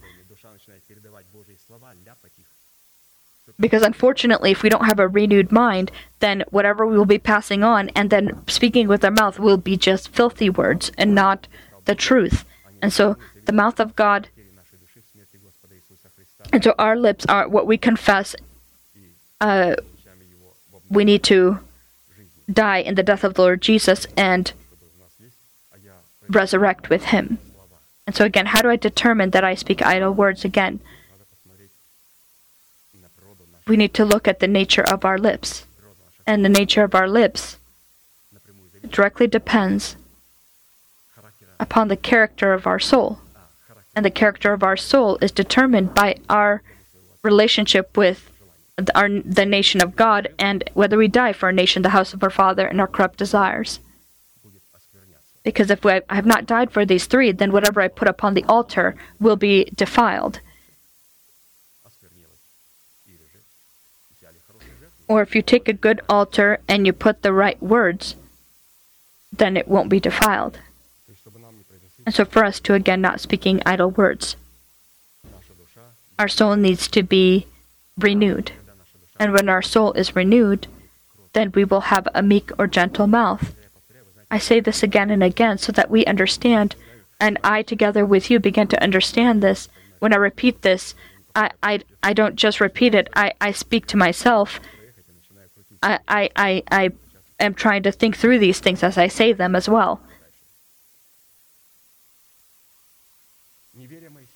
because 3.61 3.83
unfortunately, 3.83 4.51
if 4.51 4.63
we 4.63 4.69
don't 4.69 4.85
have 4.85 4.99
a 4.99 5.07
renewed 5.07 5.51
mind, 5.51 5.91
then 6.19 6.43
whatever 6.49 6.85
we 6.85 6.97
will 6.97 7.05
be 7.05 7.19
passing 7.19 7.63
on 7.63 7.89
and 7.89 8.09
then 8.09 8.41
speaking 8.47 8.87
with 8.87 9.05
our 9.05 9.11
mouth 9.11 9.39
will 9.39 9.57
be 9.57 9.77
just 9.77 10.09
filthy 10.09 10.49
words 10.49 10.91
and 10.97 11.15
not 11.15 11.47
the 11.85 11.95
truth. 11.95 12.43
And 12.81 12.91
so 12.91 13.15
the 13.45 13.53
mouth 13.53 13.79
of 13.79 13.95
God 13.95 14.27
and 16.51 16.63
so 16.63 16.75
our 16.77 16.97
lips 16.97 17.25
are 17.27 17.47
what 17.47 17.67
we 17.67 17.77
confess. 17.77 18.35
Uh, 19.39 19.75
we 20.89 21.05
need 21.05 21.23
to 21.23 21.59
die 22.51 22.79
in 22.79 22.95
the 22.95 23.03
death 23.03 23.23
of 23.23 23.35
the 23.35 23.41
Lord 23.41 23.61
Jesus 23.61 24.05
and 24.17 24.51
resurrect 26.29 26.89
with 26.89 27.05
Him. 27.05 27.39
And 28.05 28.15
so, 28.15 28.25
again, 28.25 28.47
how 28.47 28.61
do 28.61 28.69
I 28.69 28.75
determine 28.75 29.29
that 29.29 29.43
I 29.43 29.55
speak 29.55 29.81
idle 29.81 30.11
words 30.11 30.43
again? 30.43 30.79
we 33.71 33.77
need 33.77 33.93
to 33.93 34.03
look 34.03 34.27
at 34.27 34.41
the 34.41 34.49
nature 34.49 34.83
of 34.83 35.05
our 35.05 35.17
lips. 35.17 35.65
And 36.27 36.43
the 36.43 36.49
nature 36.49 36.83
of 36.83 36.93
our 36.93 37.07
lips 37.07 37.57
directly 38.89 39.27
depends 39.27 39.95
upon 41.57 41.87
the 41.87 41.95
character 41.95 42.51
of 42.51 42.67
our 42.67 42.79
soul. 42.79 43.19
And 43.95 44.03
the 44.03 44.11
character 44.11 44.51
of 44.51 44.61
our 44.61 44.75
soul 44.75 45.17
is 45.21 45.31
determined 45.31 45.93
by 45.93 46.17
our 46.29 46.63
relationship 47.23 47.95
with 47.95 48.29
the, 48.75 48.93
our, 48.93 49.07
the 49.07 49.45
nation 49.45 49.81
of 49.81 49.95
God 49.95 50.27
and 50.37 50.69
whether 50.73 50.97
we 50.97 51.07
die 51.07 51.31
for 51.31 51.45
our 51.45 51.53
nation, 51.53 51.81
the 51.81 51.95
house 51.97 52.13
of 52.13 52.21
our 52.23 52.29
Father, 52.29 52.67
and 52.67 52.81
our 52.81 52.87
corrupt 52.87 53.17
desires. 53.17 53.79
Because 55.43 55.71
if 55.71 55.85
we, 55.85 55.93
I 56.09 56.15
have 56.15 56.25
not 56.25 56.45
died 56.45 56.71
for 56.71 56.83
these 56.85 57.05
three, 57.05 57.31
then 57.31 57.53
whatever 57.53 57.79
I 57.79 57.87
put 57.87 58.09
upon 58.09 58.33
the 58.33 58.43
altar 58.49 58.95
will 59.17 59.37
be 59.37 59.71
defiled. 59.73 60.41
or 65.11 65.21
if 65.21 65.35
you 65.35 65.41
take 65.41 65.67
a 65.67 65.73
good 65.73 65.99
altar 66.07 66.61
and 66.69 66.85
you 66.85 66.93
put 66.93 67.21
the 67.21 67.33
right 67.33 67.61
words, 67.61 68.15
then 69.29 69.57
it 69.57 69.67
won't 69.67 69.89
be 69.89 69.99
defiled. 69.99 70.57
And 72.05 72.15
so, 72.15 72.23
for 72.23 72.45
us 72.45 72.61
to 72.61 72.75
again 72.75 73.01
not 73.01 73.19
speaking 73.19 73.61
idle 73.65 73.91
words, 73.91 74.37
our 76.17 76.29
soul 76.29 76.55
needs 76.55 76.87
to 76.87 77.03
be 77.03 77.45
renewed. 77.97 78.53
And 79.19 79.33
when 79.33 79.49
our 79.49 79.61
soul 79.61 79.91
is 79.93 80.15
renewed, 80.15 80.67
then 81.33 81.51
we 81.53 81.65
will 81.65 81.91
have 81.91 82.07
a 82.15 82.23
meek 82.23 82.49
or 82.57 82.65
gentle 82.65 83.05
mouth. 83.05 83.53
I 84.31 84.37
say 84.37 84.61
this 84.61 84.81
again 84.81 85.11
and 85.11 85.21
again 85.21 85.57
so 85.57 85.73
that 85.73 85.91
we 85.91 86.05
understand, 86.05 86.77
and 87.19 87.37
I, 87.43 87.63
together 87.63 88.05
with 88.05 88.31
you, 88.31 88.39
begin 88.39 88.67
to 88.67 88.81
understand 88.81 89.43
this. 89.43 89.67
When 89.99 90.13
I 90.13 90.17
repeat 90.17 90.61
this, 90.61 90.95
I, 91.35 91.51
I, 91.61 91.81
I 92.01 92.13
don't 92.13 92.37
just 92.37 92.61
repeat 92.61 92.95
it, 92.95 93.09
I, 93.13 93.33
I 93.41 93.51
speak 93.51 93.87
to 93.87 93.97
myself 93.97 94.61
I, 95.81 95.99
I, 96.07 96.29
I, 96.35 96.63
I 96.71 96.89
am 97.39 97.53
trying 97.53 97.83
to 97.83 97.91
think 97.91 98.15
through 98.15 98.39
these 98.39 98.59
things 98.59 98.83
as 98.83 98.97
I 98.97 99.07
say 99.07 99.33
them 99.33 99.55
as 99.55 99.67
well. 99.67 100.01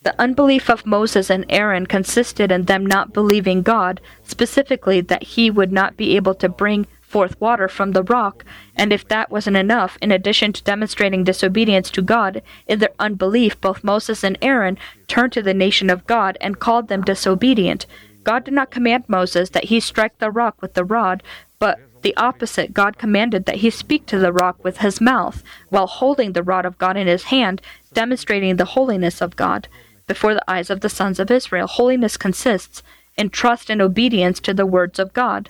The 0.04 0.20
unbelief 0.20 0.70
of 0.70 0.86
Moses 0.86 1.30
and 1.30 1.46
Aaron 1.50 1.88
consisted 1.88 2.52
in 2.52 2.66
them 2.66 2.86
not 2.86 3.14
believing 3.14 3.64
God, 3.64 4.02
specifically 4.24 5.02
that 5.02 5.24
he 5.24 5.50
would 5.50 5.72
not 5.72 5.98
be 5.98 6.16
able 6.16 6.36
to 6.36 6.50
bring 6.50 6.86
forth 7.02 7.40
water 7.40 7.68
from 7.68 7.92
the 7.92 8.04
rock, 8.04 8.44
and 8.76 8.92
if 8.92 9.08
that 9.08 9.32
wasn't 9.32 9.58
enough, 9.58 9.98
in 10.02 10.12
addition 10.12 10.52
to 10.54 10.64
demonstrating 10.64 11.24
disobedience 11.24 11.90
to 11.92 12.02
God, 12.02 12.42
in 12.68 12.80
their 12.80 12.94
unbelief 13.00 13.60
both 13.62 13.84
Moses 13.84 14.24
and 14.24 14.38
Aaron 14.42 14.78
turned 15.08 15.32
to 15.34 15.42
the 15.42 15.54
nation 15.54 15.90
of 15.90 16.06
God 16.08 16.38
and 16.42 16.60
called 16.60 16.88
them 16.88 17.02
disobedient. 17.02 17.86
God 18.26 18.44
did 18.44 18.54
not 18.54 18.72
command 18.72 19.06
Moses 19.08 19.50
that 19.52 19.66
he 19.66 19.80
strike 19.80 20.18
the 20.18 20.30
rock 20.30 20.62
with 20.62 20.74
the 20.74 20.84
rod, 20.84 21.24
but 21.60 21.80
the 22.02 22.16
opposite, 22.18 22.74
God 22.74 22.98
commanded 22.98 23.46
that 23.46 23.58
he 23.58 23.70
speak 23.70 24.06
to 24.08 24.20
the 24.20 24.34
rock 24.34 24.64
with 24.64 24.78
his 24.78 25.00
mouth, 25.00 25.42
while 25.70 25.88
holding 25.88 26.34
the 26.34 26.44
rod 26.44 26.66
of 26.66 26.78
God 26.78 26.98
in 26.98 27.08
his 27.08 27.24
hand, 27.26 27.62
demonstrating 27.94 28.58
the 28.58 28.66
holiness 28.66 29.22
of 29.22 29.36
God 29.36 29.68
before 30.06 30.34
the 30.34 30.52
eyes 30.52 30.70
of 30.70 30.82
the 30.82 30.90
sons 30.90 31.20
of 31.20 31.32
Israel. 31.32 31.68
Holiness 31.68 32.18
consists 32.18 32.84
in 33.18 33.30
trust 33.30 33.70
and 33.70 33.82
obedience 33.82 34.40
to 34.42 34.54
the 34.54 34.66
words 34.66 35.00
of 35.00 35.14
God. 35.14 35.50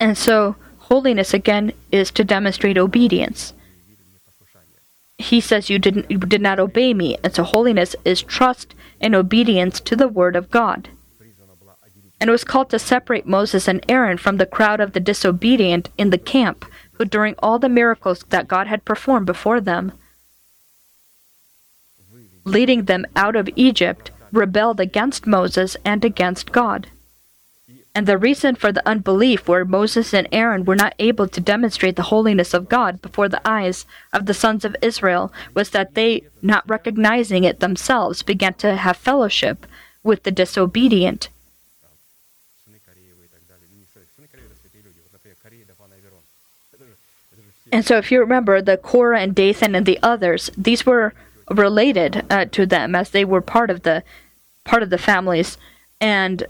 And 0.00 0.16
so, 0.16 0.56
holiness 0.78 1.34
again 1.34 1.72
is 1.92 2.10
to 2.12 2.24
demonstrate 2.24 2.78
obedience 2.78 3.52
he 5.20 5.40
says 5.40 5.70
you 5.70 5.78
didn't 5.78 6.10
you 6.10 6.18
did 6.18 6.40
not 6.40 6.58
obey 6.58 6.94
me. 6.94 7.16
And 7.22 7.34
so 7.34 7.42
holiness 7.42 7.94
is 8.04 8.22
trust 8.22 8.74
and 9.00 9.14
obedience 9.14 9.80
to 9.80 9.96
the 9.96 10.08
word 10.08 10.36
of 10.36 10.50
god. 10.50 10.90
And 12.20 12.28
it 12.28 12.32
was 12.32 12.44
called 12.44 12.70
to 12.70 12.78
separate 12.78 13.26
moses 13.26 13.68
and 13.68 13.84
aaron 13.88 14.18
from 14.18 14.36
the 14.36 14.46
crowd 14.46 14.80
of 14.80 14.92
the 14.92 15.00
disobedient 15.00 15.88
in 15.96 16.10
the 16.10 16.18
camp 16.18 16.64
who 16.92 17.04
during 17.04 17.34
all 17.38 17.58
the 17.58 17.68
miracles 17.68 18.24
that 18.28 18.48
god 18.48 18.66
had 18.66 18.84
performed 18.84 19.26
before 19.26 19.60
them 19.60 19.92
leading 22.44 22.84
them 22.84 23.06
out 23.16 23.36
of 23.36 23.48
egypt 23.56 24.10
rebelled 24.32 24.80
against 24.80 25.26
moses 25.26 25.76
and 25.84 26.04
against 26.04 26.52
god. 26.52 26.88
And 27.94 28.06
the 28.06 28.18
reason 28.18 28.54
for 28.54 28.70
the 28.70 28.86
unbelief 28.88 29.48
where 29.48 29.64
Moses 29.64 30.14
and 30.14 30.28
Aaron 30.30 30.64
were 30.64 30.76
not 30.76 30.94
able 31.00 31.26
to 31.26 31.40
demonstrate 31.40 31.96
the 31.96 32.04
holiness 32.04 32.54
of 32.54 32.68
God 32.68 33.02
before 33.02 33.28
the 33.28 33.42
eyes 33.44 33.84
of 34.12 34.26
the 34.26 34.34
sons 34.34 34.64
of 34.64 34.76
Israel 34.80 35.32
was 35.54 35.70
that 35.70 35.94
they, 35.94 36.22
not 36.40 36.68
recognizing 36.68 37.42
it 37.42 37.58
themselves, 37.58 38.22
began 38.22 38.54
to 38.54 38.76
have 38.76 38.96
fellowship 38.96 39.66
with 40.04 40.22
the 40.22 40.30
disobedient. 40.30 41.28
And 47.72 47.86
so, 47.86 47.98
if 47.98 48.10
you 48.10 48.20
remember, 48.20 48.60
the 48.60 48.76
Korah 48.76 49.20
and 49.20 49.34
Dathan 49.34 49.74
and 49.74 49.86
the 49.86 49.98
others, 50.02 50.50
these 50.56 50.84
were 50.84 51.14
related 51.50 52.24
uh, 52.30 52.44
to 52.46 52.66
them 52.66 52.94
as 52.94 53.10
they 53.10 53.24
were 53.24 53.40
part 53.40 53.70
of 53.70 53.82
the 53.82 54.02
part 54.64 54.82
of 54.82 54.90
the 54.90 54.98
families, 54.98 55.56
and 56.00 56.44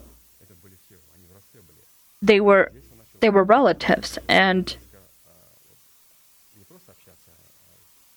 they 2.23 2.41
were 2.41 2.73
they 3.21 3.31
were 3.31 3.45
relatives 3.45 4.19
and 4.29 4.77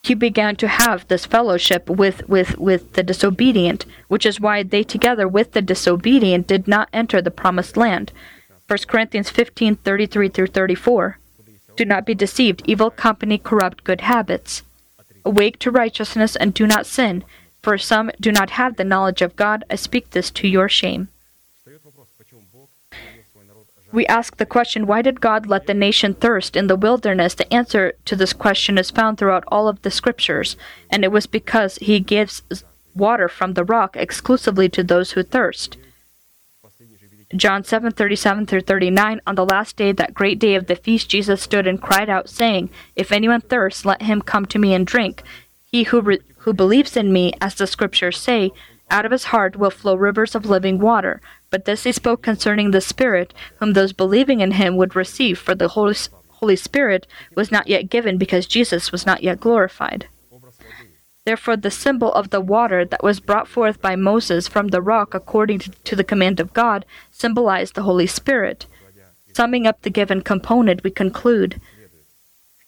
he 0.04 0.14
began 0.14 0.58
to 0.58 0.68
have 0.68 1.08
this 1.08 1.26
fellowship 1.26 1.90
with, 1.90 2.28
with, 2.28 2.58
with 2.58 2.92
the 2.94 3.04
disobedient, 3.04 3.86
which 4.10 4.26
is 4.26 4.40
why 4.40 4.62
they 4.62 4.84
together 4.84 5.30
with 5.30 5.54
the 5.54 5.62
disobedient 5.62 6.46
did 6.46 6.68
not 6.68 6.90
enter 6.92 7.22
the 7.22 7.32
promised 7.32 7.78
land. 7.78 8.12
1 8.68 8.80
Corinthians 8.88 9.30
15 9.30 9.78
33 9.78 10.28
through 10.28 10.48
34. 10.48 11.18
Do 11.78 11.86
not 11.86 12.06
be 12.06 12.14
deceived, 12.14 12.64
evil 12.66 12.90
company 12.90 13.38
corrupt 13.38 13.86
good 13.86 14.02
habits. 14.02 14.64
Awake 15.26 15.58
to 15.60 15.72
righteousness 15.72 16.36
and 16.36 16.54
do 16.54 16.68
not 16.68 16.86
sin, 16.86 17.24
for 17.62 17.78
some 17.78 18.12
do 18.20 18.32
not 18.32 18.52
have 18.52 18.76
the 18.76 18.84
knowledge 18.84 19.22
of 19.22 19.38
God. 19.38 19.64
I 19.70 19.76
speak 19.76 20.12
this 20.12 20.30
to 20.32 20.48
your 20.50 20.68
shame 20.68 21.08
we 23.94 24.08
ask 24.08 24.38
the 24.38 24.46
question, 24.46 24.88
why 24.88 25.04
did 25.04 25.22
God 25.22 25.46
let 25.46 25.68
the 25.68 25.74
nation 25.74 26.16
thirst 26.16 26.56
in 26.56 26.68
the 26.68 26.76
wilderness? 26.76 27.36
The 27.36 27.54
answer 27.54 27.94
to 28.06 28.16
this 28.16 28.34
question 28.34 28.78
is 28.78 28.90
found 28.90 29.18
throughout 29.18 29.44
all 29.48 29.68
of 29.68 29.82
the 29.84 29.92
scriptures, 29.92 30.58
and 30.90 31.04
it 31.04 31.12
was 31.12 31.28
because 31.28 31.76
He 31.78 32.00
gives 32.00 32.42
water 32.96 33.30
from 33.30 33.54
the 33.54 33.64
rock 33.64 33.96
exclusively 33.96 34.68
to 34.70 34.84
those 34.84 35.12
who 35.12 35.24
thirst. 35.24 35.78
John 37.36 37.64
7:37 37.64 38.48
through 38.48 38.62
39 38.62 39.20
On 39.26 39.36
the 39.36 39.46
last 39.46 39.76
day 39.76 39.92
that 39.92 40.14
great 40.14 40.38
day 40.38 40.54
of 40.54 40.68
the 40.68 40.76
feast 40.76 41.10
Jesus 41.10 41.42
stood 41.42 41.66
and 41.66 41.82
cried 41.82 42.08
out 42.08 42.30
saying 42.30 42.70
If 42.96 43.12
anyone 43.12 43.42
thirsts 43.42 43.86
let 43.86 44.04
him 44.04 44.22
come 44.22 44.46
to 44.48 44.60
me 44.60 44.76
and 44.76 44.86
drink 44.86 45.24
He 45.64 45.84
who 45.84 46.02
re- 46.02 46.20
who 46.38 46.54
believes 46.54 46.96
in 46.96 47.12
me 47.12 47.34
as 47.42 47.56
the 47.56 47.66
scriptures 47.66 48.20
say 48.20 48.52
out 48.92 49.06
of 49.06 49.12
his 49.12 49.26
heart 49.26 49.56
will 49.56 49.72
flow 49.72 49.96
rivers 49.96 50.36
of 50.36 50.46
living 50.46 50.78
water 50.78 51.22
but 51.54 51.66
this 51.66 51.84
he 51.84 51.92
spoke 51.92 52.24
concerning 52.24 52.72
the 52.72 52.82
Spirit, 52.82 53.32
whom 53.60 53.74
those 53.74 53.94
believing 53.94 54.40
in 54.40 54.54
him 54.54 54.76
would 54.76 54.96
receive, 54.96 55.38
for 55.38 55.54
the 55.54 55.68
Holy, 55.68 55.94
Holy 56.30 56.56
Spirit 56.56 57.06
was 57.36 57.52
not 57.52 57.68
yet 57.68 57.92
given 57.92 58.18
because 58.18 58.48
Jesus 58.48 58.92
was 58.92 59.06
not 59.06 59.22
yet 59.22 59.40
glorified. 59.40 60.08
Therefore, 61.26 61.56
the 61.56 61.70
symbol 61.70 62.12
of 62.14 62.32
the 62.32 62.42
water 62.42 62.84
that 62.86 63.04
was 63.04 63.20
brought 63.20 63.48
forth 63.48 63.80
by 63.80 63.96
Moses 63.96 64.48
from 64.48 64.70
the 64.70 64.82
rock 64.82 65.14
according 65.14 65.60
to 65.60 65.96
the 65.96 66.04
command 66.04 66.40
of 66.40 66.56
God 66.56 66.86
symbolized 67.12 67.76
the 67.76 67.84
Holy 67.84 68.08
Spirit. 68.08 68.66
Summing 69.36 69.68
up 69.68 69.84
the 69.84 69.92
given 69.92 70.22
component, 70.24 70.84
we 70.84 70.90
conclude 70.90 71.62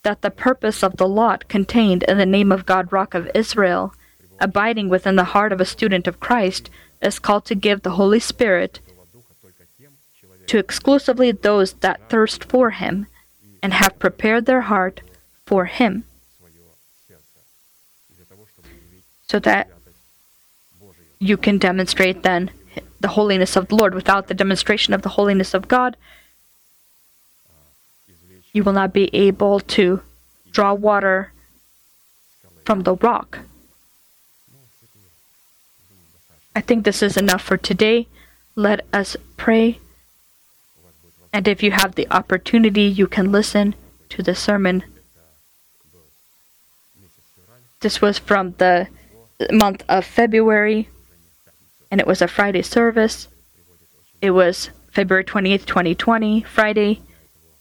that 0.03 0.22
the 0.22 0.30
purpose 0.30 0.84
of 0.84 0.98
the 0.98 1.07
lot 1.07 1.48
contained 1.48 2.03
in 2.03 2.20
the 2.20 2.26
name 2.28 2.52
of 2.52 2.68
God, 2.68 2.94
Rock 2.94 3.16
of 3.16 3.32
Israel, 3.34 3.95
abiding 4.40 4.90
within 4.90 5.16
the 5.16 5.32
heart 5.34 5.52
of 5.52 5.60
a 5.60 5.66
student 5.66 6.06
of 6.06 6.20
Christ, 6.20 6.70
is 7.06 7.19
called 7.19 7.45
to 7.45 7.56
give 7.56 7.82
the 7.82 7.91
Holy 7.91 8.19
Spirit 8.19 8.80
to 10.48 10.57
exclusively 10.57 11.32
those 11.32 11.73
that 11.73 12.10
thirst 12.10 12.44
for 12.44 12.72
Him 12.72 13.07
and 13.64 13.73
have 13.73 13.98
prepared 13.99 14.45
their 14.45 14.61
heart 14.61 15.02
for 15.45 15.65
Him, 15.65 16.03
so 19.27 19.40
that 19.40 19.68
you 21.19 21.38
can 21.38 21.57
demonstrate 21.57 22.23
then 22.23 22.52
the 22.99 23.10
holiness 23.10 23.56
of 23.56 23.68
the 23.68 23.76
Lord. 23.76 23.95
Without 23.95 24.27
the 24.27 24.34
demonstration 24.34 24.94
of 24.94 25.02
the 25.02 25.10
holiness 25.10 25.53
of 25.53 25.68
God, 25.68 25.98
you 28.53 28.64
will 28.64 28.73
not 28.73 28.94
be 28.94 29.10
able 29.14 29.60
to 29.60 30.02
draw 30.52 30.73
water 30.73 31.32
from 32.65 32.82
the 32.82 32.95
rock. 32.95 33.40
I 36.56 36.61
think 36.61 36.86
this 36.86 37.03
is 37.03 37.18
enough 37.18 37.41
for 37.41 37.57
today. 37.57 38.07
Let 38.56 38.86
us 38.94 39.18
pray. 39.36 39.80
And 41.34 41.49
if 41.49 41.61
you 41.61 41.72
have 41.72 41.95
the 41.95 42.07
opportunity, 42.10 42.84
you 42.84 43.07
can 43.07 43.32
listen 43.32 43.76
to 44.10 44.23
the 44.23 44.34
sermon. 44.34 44.86
This 47.82 48.02
was 48.02 48.18
from 48.18 48.56
the 48.57 48.88
month 49.52 49.84
of 49.90 50.06
February, 50.06 50.88
and 51.91 51.99
it 51.99 52.07
was 52.07 52.22
a 52.22 52.27
Friday 52.27 52.61
service. 52.61 53.27
It 54.22 54.32
was 54.32 54.69
February 54.90 55.26
28th, 55.26 55.65
2020, 55.65 56.44
Friday. 56.44 57.02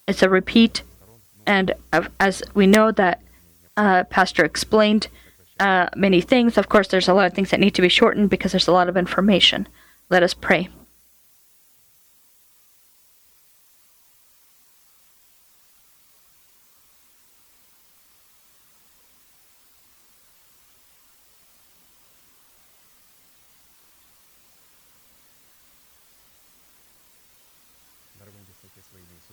It's 0.07 0.23
a 0.23 0.29
repeat, 0.29 0.83
and 1.45 1.73
as 2.21 2.45
we 2.55 2.69
know 2.69 2.93
that 2.93 3.21
uh, 3.77 4.05
Pastor 4.05 4.45
explained 4.45 5.09
uh, 5.65 5.89
many 5.97 6.21
things, 6.21 6.59
of 6.59 6.69
course, 6.69 6.89
there's 6.89 7.09
a 7.09 7.15
lot 7.15 7.25
of 7.25 7.33
things 7.33 7.49
that 7.49 7.59
need 7.59 7.75
to 7.75 7.81
be 7.81 7.89
shortened 7.89 8.29
because 8.29 8.53
there's 8.53 8.69
a 8.69 8.73
lot 8.73 8.87
of 8.87 8.99
information. 8.99 9.67
Let 10.11 10.23
us 10.23 10.35
pray. 10.35 10.69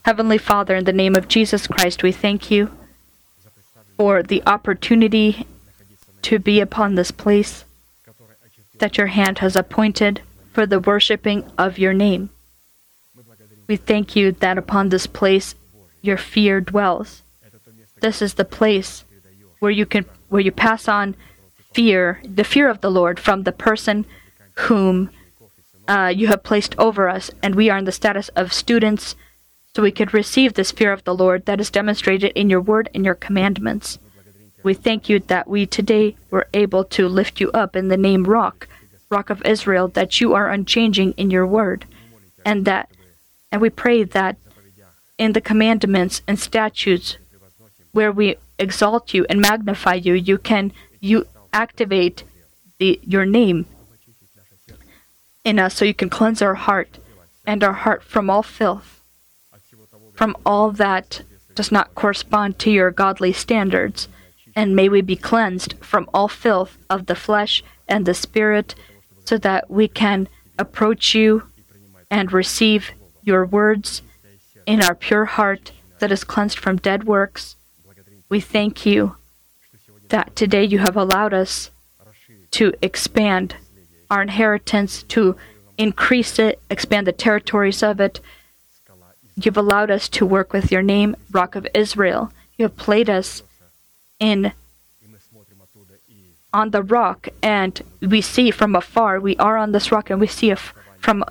Heavenly 0.06 0.38
Father, 0.38 0.76
in 0.78 0.86
the 0.86 0.94
name 0.94 1.16
of 1.18 1.28
Jesus 1.28 1.68
Christ, 1.68 2.04
we 2.04 2.14
thank 2.14 2.50
you 2.50 2.72
for 3.98 4.24
the 4.24 4.42
opportunity 4.48 5.46
to 6.24 6.40
be 6.40 6.60
upon 6.60 6.96
this 6.96 7.12
place 7.12 7.66
that 8.80 8.98
your 8.98 9.08
hand 9.08 9.40
has 9.40 9.56
appointed 9.56 10.22
for 10.54 10.66
the 10.66 10.80
worshiping 10.80 11.50
of 11.58 11.78
your 11.78 11.94
name. 11.94 12.30
We 13.68 13.78
thank 13.78 14.16
you 14.16 14.32
that 14.34 14.58
upon 14.58 14.90
this 14.90 15.08
place 15.08 15.56
your 16.02 16.18
fear 16.18 16.60
dwells. 16.60 17.22
This 18.02 18.22
is 18.22 18.34
the 18.34 18.46
place 18.46 19.06
where 19.60 19.72
you 19.72 19.86
can 19.86 20.06
where 20.30 20.42
you 20.42 20.52
pass 20.52 20.88
on 20.88 21.16
fear, 21.74 22.22
the 22.24 22.44
fear 22.44 22.70
of 22.70 22.82
the 22.82 22.92
Lord 22.92 23.20
from 23.20 23.44
the 23.44 23.52
person 23.52 24.06
whom 24.56 25.10
uh, 25.88 26.12
you 26.16 26.28
have 26.28 26.44
placed 26.44 26.76
over 26.78 27.10
us, 27.10 27.32
and 27.44 27.56
we 27.56 27.70
are 27.70 27.78
in 27.78 27.86
the 27.86 27.92
status 27.92 28.30
of 28.30 28.54
students 28.54 29.16
so 29.74 29.82
we 29.82 29.92
could 29.92 30.14
receive 30.14 30.54
this 30.54 30.72
fear 30.72 30.92
of 30.92 31.04
the 31.04 31.16
Lord 31.16 31.46
that 31.46 31.62
is 31.62 31.70
demonstrated 31.70 32.32
in 32.34 32.50
your 32.50 32.62
word 32.62 32.90
and 32.94 33.06
your 33.06 33.16
commandments. 33.16 34.00
We 34.64 34.74
thank 34.74 35.10
you 35.10 35.20
that 35.20 35.48
we 35.48 35.66
today 35.66 36.16
were 36.30 36.48
able 36.54 36.84
to 36.86 37.08
lift 37.08 37.40
you 37.40 37.52
up 37.52 37.76
in 37.76 37.88
the 37.88 37.98
name 37.98 38.24
Rock, 38.26 38.68
Rock 39.10 39.30
of 39.30 39.42
Israel, 39.44 39.88
that 39.90 40.22
you 40.22 40.34
are 40.34 40.50
unchanging 40.50 41.14
in 41.14 41.32
your 41.32 41.48
word, 41.48 41.86
and 42.46 42.66
that, 42.66 42.90
and 43.52 43.62
we 43.62 43.70
pray 43.70 44.04
that 44.04 44.38
in 45.18 45.34
the 45.34 45.42
commandments 45.42 46.22
and 46.28 46.40
statutes 46.40 47.18
where 47.92 48.12
we 48.12 48.36
exalt 48.58 49.14
you 49.14 49.26
and 49.30 49.42
magnify 49.42 49.96
you, 49.96 50.14
you 50.14 50.38
can 50.38 50.72
you 51.00 51.28
activate 51.52 52.24
the 52.80 53.00
your 53.04 53.26
name 53.26 53.66
in 55.44 55.60
us, 55.60 55.76
so 55.76 55.86
you 55.86 55.94
can 55.94 56.10
cleanse 56.10 56.42
our 56.42 56.56
heart 56.56 57.00
and 57.46 57.64
our 57.64 57.74
heart 57.74 58.04
from 58.04 58.30
all 58.30 58.44
filth 58.44 59.02
from 60.22 60.36
all 60.46 60.72
that 60.72 61.24
does 61.56 61.72
not 61.72 61.96
correspond 61.96 62.60
to 62.60 62.70
your 62.70 62.92
godly 62.92 63.34
standards, 63.34 64.08
and 64.56 64.76
may 64.76 64.90
we 64.90 65.02
be 65.02 65.16
cleansed 65.16 65.76
from 65.82 66.10
all 66.14 66.28
filth 66.28 66.78
of 66.90 67.06
the 67.06 67.16
flesh 67.16 67.64
and 67.88 68.06
the 68.06 68.14
spirit, 68.14 68.76
so 69.26 69.38
that 69.38 69.70
we 69.70 69.88
can 69.88 70.28
approach 70.58 71.16
you 71.16 71.44
and 72.10 72.34
receive 72.34 72.92
your 73.24 73.46
words 73.46 74.02
in 74.66 74.82
our 74.82 74.96
pure 74.96 75.26
heart 75.26 75.72
that 76.00 76.12
is 76.12 76.24
cleansed 76.24 76.58
from 76.58 76.78
dead 76.78 77.04
works. 77.04 77.56
We 78.30 78.40
thank 78.40 78.86
you 78.86 79.16
that 80.10 80.36
today 80.36 80.64
you 80.64 80.80
have 80.80 80.98
allowed 80.98 81.34
us 81.34 81.72
to 82.52 82.74
expand 82.82 83.56
our 84.10 84.22
inheritance, 84.22 85.04
to 85.04 85.38
increase 85.78 86.38
it, 86.38 86.60
expand 86.70 87.08
the 87.08 87.14
territories 87.14 87.82
of 87.82 88.00
it, 88.02 88.20
You've 89.36 89.58
allowed 89.58 89.90
us 89.90 90.10
to 90.10 90.26
work 90.26 90.52
with 90.54 90.72
your 90.72 90.82
name, 90.82 91.16
Rock 91.32 91.56
of 91.56 91.68
Israel. 91.74 92.32
You 92.58 92.66
have 92.66 92.76
played 92.76 93.10
us 93.10 93.44
in 94.22 94.54
on 96.54 96.72
the 96.72 96.84
rock, 96.84 97.28
and 97.42 97.82
we 98.02 98.22
see 98.22 98.52
from 98.52 98.76
afar. 98.76 99.20
We 99.20 99.36
are 99.38 99.58
on 99.58 99.72
this 99.72 99.92
rock, 99.92 100.10
and 100.10 100.20
we 100.20 100.28
see 100.28 100.54
from 101.00 101.26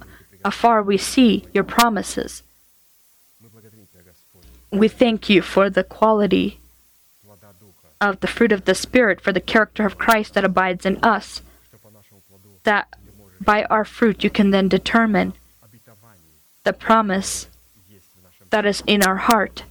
afar. 0.44 0.82
We 0.82 0.98
see 0.98 1.46
your 1.54 1.64
promises. 1.64 2.42
We 4.70 4.88
thank 4.88 5.28
you 5.28 5.42
for 5.42 5.70
the 5.70 5.84
quality 5.84 6.60
of 8.00 8.20
the 8.20 8.26
fruit 8.26 8.52
of 8.52 8.64
the 8.64 8.74
Spirit, 8.74 9.20
for 9.20 9.32
the 9.32 9.40
character 9.40 9.84
of 9.84 9.98
Christ 9.98 10.34
that 10.34 10.44
abides 10.44 10.86
in 10.86 10.96
us. 11.02 11.42
That 12.64 12.88
by 13.40 13.64
our 13.64 13.84
fruit 13.84 14.24
you 14.24 14.30
can 14.30 14.50
then 14.50 14.68
determine 14.68 15.34
the 16.64 16.72
promise 16.72 17.46
that 18.50 18.66
is 18.66 18.82
in 18.86 19.02
our 19.02 19.16
heart 19.16 19.64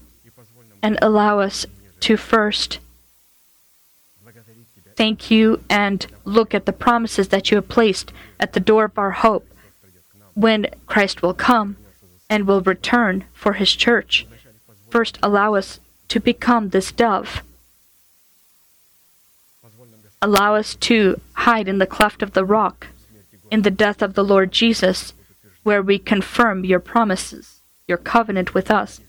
and 0.82 0.98
allow 1.02 1.40
us 1.40 1.66
to 2.02 2.18
first 2.18 2.80
thank 4.99 5.31
you 5.31 5.63
and 5.69 6.05
look 6.26 6.53
at 6.53 6.65
the 6.65 6.73
promises 6.73 7.30
that 7.30 7.49
you 7.49 7.55
have 7.55 7.69
placed 7.69 8.11
at 8.38 8.51
the 8.51 8.59
door 8.59 8.84
of 8.84 8.97
our 8.97 9.11
hope 9.11 9.47
when 10.34 10.67
Christ 10.88 11.21
will 11.21 11.34
come 11.34 11.77
and 12.30 12.45
will 12.45 12.59
return 12.59 13.23
for 13.31 13.53
his 13.53 13.73
church. 13.73 14.27
First, 14.89 15.17
allow 15.23 15.55
us 15.55 15.80
to 16.09 16.19
become 16.19 16.69
this 16.69 16.91
dove. 16.91 17.43
Allow 20.21 20.55
us 20.55 20.76
to 20.76 21.21
hide 21.31 21.69
in 21.69 21.77
the 21.77 21.88
cleft 21.88 22.21
of 22.21 22.34
the 22.34 22.43
rock 22.43 22.88
in 23.49 23.61
the 23.61 23.71
death 23.71 24.01
of 24.01 24.15
the 24.15 24.23
Lord 24.23 24.51
Jesus, 24.51 25.13
where 25.63 25.81
we 25.81 25.97
confirm 25.97 26.65
your 26.65 26.81
promises 26.81 27.61
your 27.88 27.97
covenant 27.97 28.53
with 28.53 28.69
us. 28.69 28.99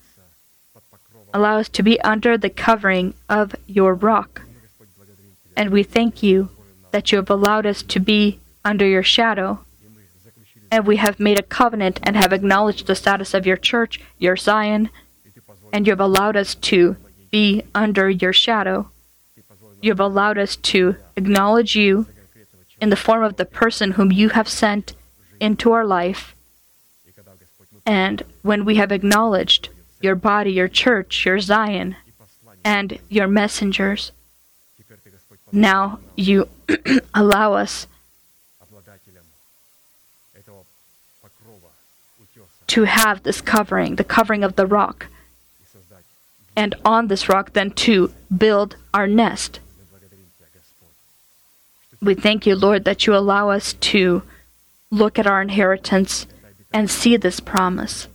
Allow 1.34 1.58
us 1.58 1.68
to 1.70 1.82
be 1.82 2.00
under 2.02 2.38
the 2.38 2.48
covering 2.48 3.14
of 3.28 3.56
your 3.66 3.92
rock. 3.92 4.42
And 5.56 5.70
we 5.70 5.82
thank 5.82 6.22
you 6.22 6.48
that 6.90 7.12
you 7.12 7.16
have 7.16 7.30
allowed 7.30 7.66
us 7.66 7.82
to 7.82 8.00
be 8.00 8.40
under 8.64 8.86
your 8.86 9.02
shadow. 9.02 9.60
And 10.70 10.86
we 10.86 10.96
have 10.96 11.18
made 11.18 11.38
a 11.38 11.42
covenant 11.42 12.00
and 12.02 12.16
have 12.16 12.32
acknowledged 12.32 12.86
the 12.86 12.94
status 12.94 13.34
of 13.34 13.46
your 13.46 13.56
church, 13.56 14.00
your 14.18 14.36
Zion, 14.36 14.90
and 15.72 15.86
you 15.86 15.92
have 15.92 16.00
allowed 16.00 16.36
us 16.36 16.54
to 16.54 16.96
be 17.30 17.62
under 17.74 18.08
your 18.08 18.32
shadow. 18.32 18.90
You 19.82 19.90
have 19.90 20.00
allowed 20.00 20.38
us 20.38 20.56
to 20.56 20.96
acknowledge 21.16 21.74
you 21.74 22.06
in 22.80 22.90
the 22.90 22.96
form 22.96 23.22
of 23.22 23.36
the 23.36 23.44
person 23.44 23.92
whom 23.92 24.12
you 24.12 24.30
have 24.30 24.48
sent 24.48 24.94
into 25.40 25.72
our 25.72 25.84
life 25.84 26.34
and 27.86 28.22
when 28.42 28.64
we 28.64 28.76
have 28.76 28.92
acknowledged 28.92 29.70
your 30.00 30.14
body, 30.14 30.52
your 30.52 30.68
church, 30.68 31.24
your 31.26 31.40
Zion, 31.40 31.96
and 32.64 32.98
your 33.08 33.26
messengers, 33.26 34.12
now 35.52 35.98
you 36.16 36.48
allow 37.14 37.54
us 37.54 37.86
to 42.68 42.84
have 42.84 43.24
this 43.24 43.40
covering, 43.40 43.96
the 43.96 44.04
covering 44.04 44.44
of 44.44 44.54
the 44.54 44.66
rock, 44.66 45.06
and 46.54 46.74
on 46.84 47.08
this 47.08 47.28
rock 47.28 47.52
then 47.52 47.70
to 47.72 48.12
build 48.36 48.76
our 48.94 49.08
nest. 49.08 49.58
We 52.00 52.14
thank 52.14 52.46
you, 52.46 52.54
Lord, 52.54 52.84
that 52.84 53.06
you 53.06 53.14
allow 53.14 53.50
us 53.50 53.72
to 53.72 54.22
look 54.90 55.18
at 55.18 55.26
our 55.26 55.42
inheritance 55.42 56.26
and 56.72 56.88
see 56.88 57.16
this 57.16 57.40
promise. 57.40 58.08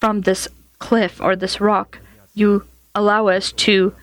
From 0.00 0.22
this 0.22 0.48
cliff 0.78 1.20
or 1.20 1.36
this 1.36 1.60
rock, 1.60 1.98
you 2.34 2.64
allow 2.94 3.28
us 3.28 3.52
to 3.52 3.94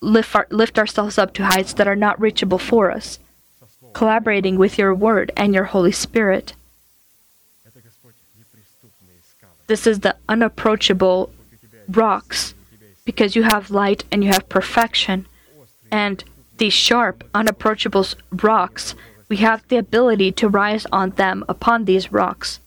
lift, 0.00 0.34
our, 0.34 0.46
lift 0.50 0.78
ourselves 0.78 1.18
up 1.18 1.32
to 1.34 1.44
heights 1.44 1.72
that 1.74 1.88
are 1.88 1.96
not 1.96 2.20
reachable 2.20 2.58
for 2.58 2.90
us, 2.90 3.18
collaborating 3.92 4.56
with 4.56 4.78
your 4.78 4.94
word 4.94 5.32
and 5.36 5.54
your 5.54 5.64
Holy 5.64 5.92
Spirit. 5.92 6.54
This 9.66 9.86
is 9.86 10.00
the 10.00 10.16
unapproachable 10.28 11.30
rocks 11.88 12.54
because 13.04 13.36
you 13.36 13.42
have 13.42 13.70
light 13.70 14.04
and 14.10 14.24
you 14.24 14.30
have 14.30 14.48
perfection. 14.48 15.26
And 15.90 16.22
these 16.58 16.72
sharp, 16.72 17.24
unapproachable 17.34 18.06
rocks, 18.30 18.94
we 19.28 19.38
have 19.38 19.66
the 19.68 19.76
ability 19.76 20.32
to 20.32 20.48
rise 20.48 20.86
on 20.90 21.10
them, 21.10 21.44
upon 21.48 21.84
these 21.84 22.12
rocks, 22.12 22.60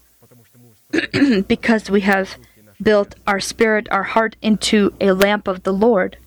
because 1.48 1.90
we 1.90 2.02
have 2.02 2.38
built 2.82 3.16
our 3.28 3.40
spirit, 3.40 3.88
our 3.92 4.04
heart 4.04 4.36
into 4.42 4.94
a 5.00 5.12
lamp 5.12 5.48
of 5.48 5.64
the 5.64 5.74
Lord 5.74 6.18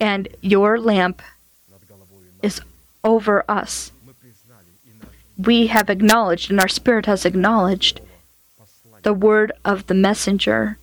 and 0.00 0.28
your 0.40 0.78
lamp 0.78 1.22
is 2.42 2.60
over 3.04 3.44
us. 3.48 3.92
We 5.36 5.68
have 5.68 5.88
acknowledged, 5.88 6.50
and 6.50 6.60
our 6.60 6.68
spirit 6.68 7.06
has 7.06 7.24
acknowledged, 7.24 8.00
the 9.02 9.12
word 9.12 9.52
of 9.64 9.86
the 9.86 9.94
messenger 9.94 10.78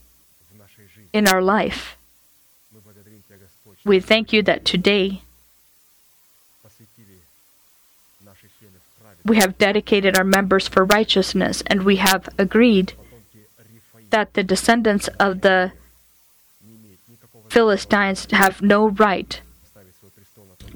in 1.11 1.27
our 1.27 1.41
life. 1.41 1.97
We 3.83 3.99
thank 3.99 4.33
you 4.33 4.41
that 4.43 4.65
today 4.65 5.21
we 9.25 9.37
have 9.37 9.57
dedicated 9.57 10.17
our 10.17 10.23
members 10.23 10.67
for 10.67 10.85
righteousness, 10.85 11.61
and 11.67 11.83
we 11.83 11.97
have 11.97 12.29
agreed 12.37 12.93
that 14.11 14.33
the 14.33 14.43
descendants 14.43 15.07
of 15.19 15.41
the 15.41 15.73
Philistines 17.55 18.27
have 18.31 18.61
no 18.61 18.89
right 18.89 19.39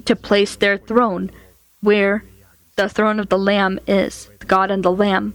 to 0.06 0.16
place 0.16 0.56
their 0.56 0.78
throne 0.78 1.30
where 1.82 2.24
the 2.76 2.88
throne 2.88 3.20
of 3.20 3.28
the 3.28 3.36
Lamb 3.36 3.78
is, 3.86 4.30
God 4.46 4.70
and 4.70 4.82
the 4.82 4.90
Lamb. 4.90 5.34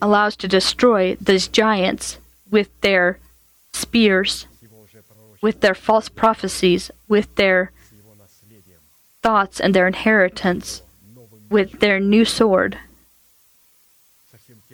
Allows 0.00 0.36
to 0.36 0.46
destroy 0.46 1.16
these 1.16 1.48
giants 1.48 2.18
with 2.48 2.68
their 2.80 3.18
spears, 3.72 4.46
with 5.42 5.62
their 5.62 5.74
false 5.74 6.08
prophecies, 6.08 6.92
with 7.08 7.34
their 7.34 7.72
thoughts 9.24 9.58
and 9.58 9.74
their 9.74 9.88
inheritance, 9.88 10.82
with 11.50 11.80
their 11.80 11.98
new 11.98 12.24
sword, 12.24 12.78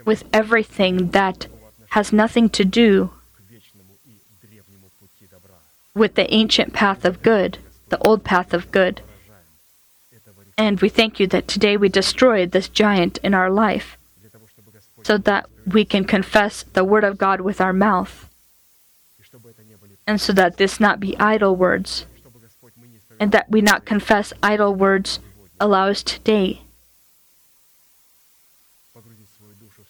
with 0.05 0.23
everything 0.35 1.13
that 1.13 1.47
has 1.93 2.13
nothing 2.13 2.51
to 2.51 2.63
do 2.67 3.11
with 5.97 6.15
the 6.15 6.33
ancient 6.33 6.75
path 6.75 7.07
of 7.07 7.23
good, 7.23 7.59
the 7.89 7.99
old 8.07 8.23
path 8.23 8.53
of 8.53 8.71
good. 8.71 9.01
And 10.59 10.81
we 10.81 10.91
thank 10.91 11.19
you 11.19 11.27
that 11.29 11.49
today 11.49 11.77
we 11.77 11.89
destroyed 11.89 12.51
this 12.51 12.69
giant 12.69 13.19
in 13.23 13.33
our 13.33 13.51
life 13.51 13.97
so 15.03 15.17
that 15.19 15.47
we 15.67 15.85
can 15.85 16.05
confess 16.05 16.65
the 16.75 16.85
word 16.85 17.05
of 17.05 17.19
God 17.19 17.41
with 17.41 17.61
our 17.61 17.73
mouth 17.73 18.29
and 20.07 20.21
so 20.21 20.33
that 20.33 20.57
this 20.57 20.79
not 20.79 21.01
be 21.01 21.19
idle 21.19 21.57
words 21.57 22.07
and 23.19 23.33
that 23.33 23.51
we 23.51 23.61
not 23.61 23.85
confess 23.85 24.33
idle 24.43 24.75
words 24.75 25.19
allow 25.59 25.89
us 25.89 26.03
today 26.03 26.61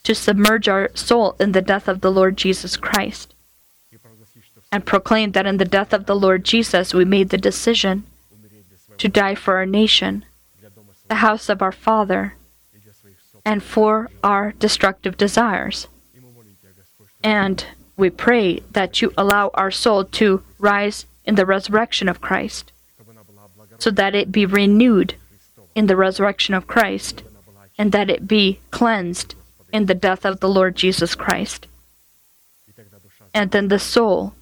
to 0.03 0.15
submerge 0.15 0.69
our 0.69 0.91
soul 0.95 1.35
in 1.41 1.53
the 1.53 1.63
death 1.63 1.89
of 1.89 2.01
the 2.01 2.13
Lord 2.13 2.37
Jesus 2.37 2.77
Christ 2.77 3.35
and 4.73 4.85
proclaimed 4.85 5.35
that 5.35 5.47
in 5.47 5.57
the 5.57 5.65
death 5.65 5.93
of 5.93 6.07
the 6.07 6.17
Lord 6.17 6.45
Jesus 6.45 6.93
we 6.93 7.05
made 7.05 7.31
the 7.31 7.39
decision 7.39 8.05
to 8.99 9.09
die 9.09 9.35
for 9.35 9.57
our 9.57 9.67
nation, 9.67 10.25
the 11.09 11.17
house 11.17 11.49
of 11.49 11.63
our 11.63 11.73
Father, 11.73 12.35
and 13.45 13.63
for 13.63 14.11
our 14.25 14.53
destructive 14.53 15.17
desires. 15.17 15.87
And 17.23 17.65
we 17.97 18.11
pray 18.11 18.61
that 18.73 19.01
you 19.01 19.13
allow 19.17 19.51
our 19.55 19.71
soul 19.71 20.05
to 20.05 20.43
rise 20.59 21.07
in 21.25 21.35
the 21.35 21.47
resurrection 21.47 22.09
of 22.09 22.21
Christ, 22.21 22.73
so 23.79 23.91
that 23.91 24.15
it 24.15 24.33
be 24.33 24.47
renewed 24.47 25.15
in 25.75 25.87
the 25.87 25.97
resurrection 25.97 26.55
of 26.55 26.67
Christ, 26.67 27.23
and 27.79 27.93
that 27.93 28.11
it 28.11 28.27
be 28.27 28.61
cleansed 28.71 29.35
in 29.73 29.87
the 29.87 29.95
death 29.95 30.25
of 30.25 30.41
the 30.41 30.49
Lord 30.49 30.77
Jesus 30.77 31.15
Christ. 31.15 31.67
And 33.35 33.51
then 33.51 33.69
the 33.69 33.79
soul 33.79 34.35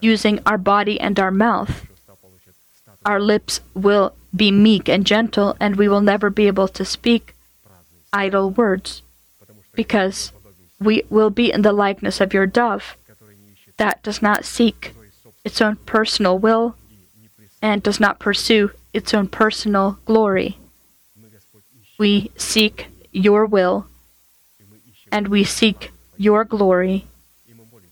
using 0.00 0.40
our 0.46 0.58
body 0.58 1.00
and 1.00 1.18
our 1.18 1.30
mouth, 1.30 1.86
our 3.04 3.20
lips 3.20 3.60
will 3.74 4.14
be 4.34 4.50
meek 4.50 4.88
and 4.88 5.06
gentle, 5.06 5.56
and 5.58 5.76
we 5.76 5.88
will 5.88 6.00
never 6.00 6.30
be 6.30 6.46
able 6.46 6.68
to 6.68 6.84
speak 6.84 7.34
idle 8.12 8.50
words 8.50 9.02
because 9.74 10.32
we 10.80 11.02
will 11.10 11.30
be 11.30 11.52
in 11.52 11.62
the 11.62 11.72
likeness 11.72 12.20
of 12.20 12.32
your 12.32 12.46
dove 12.46 12.96
that 13.78 14.02
does 14.02 14.20
not 14.20 14.44
seek 14.44 14.92
its 15.44 15.60
own 15.60 15.76
personal 15.76 16.38
will 16.38 16.76
and 17.62 17.82
does 17.82 17.98
not 17.98 18.18
pursue 18.18 18.70
its 18.92 19.14
own 19.14 19.28
personal 19.28 19.98
glory. 20.04 20.58
We 21.98 22.30
seek 22.36 22.88
your 23.12 23.46
will 23.46 23.86
and 25.10 25.28
we 25.28 25.44
seek 25.44 25.90
your 26.16 26.44
glory 26.44 27.06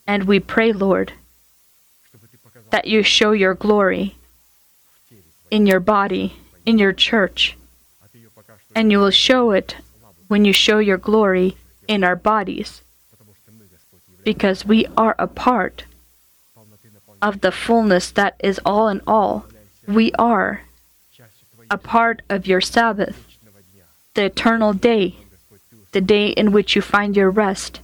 and 0.06 0.24
we 0.24 0.38
pray, 0.40 0.72
Lord 0.72 1.12
that 2.76 2.86
you 2.86 3.02
show 3.02 3.32
your 3.32 3.54
glory 3.54 4.14
in 5.50 5.66
your 5.66 5.80
body, 5.80 6.36
in 6.66 6.76
your 6.76 6.92
church. 6.92 7.56
And 8.74 8.92
you 8.92 8.98
will 8.98 9.10
show 9.10 9.52
it 9.52 9.76
when 10.28 10.44
you 10.44 10.52
show 10.52 10.78
your 10.78 10.98
glory 10.98 11.56
in 11.88 12.04
our 12.04 12.16
bodies, 12.16 12.82
because 14.24 14.66
we 14.66 14.84
are 14.94 15.14
a 15.18 15.26
part 15.26 15.86
of 17.22 17.40
the 17.40 17.50
fullness 17.50 18.10
that 18.10 18.34
is 18.40 18.60
all 18.66 18.88
in 18.88 19.00
all. 19.06 19.46
We 19.88 20.12
are 20.18 20.60
a 21.70 21.78
part 21.78 22.20
of 22.28 22.46
your 22.46 22.60
Sabbath, 22.60 23.24
the 24.12 24.24
eternal 24.24 24.74
day, 24.74 25.16
the 25.92 26.02
day 26.02 26.28
in 26.28 26.52
which 26.52 26.76
you 26.76 26.82
find 26.82 27.16
your 27.16 27.30
rest. 27.30 27.80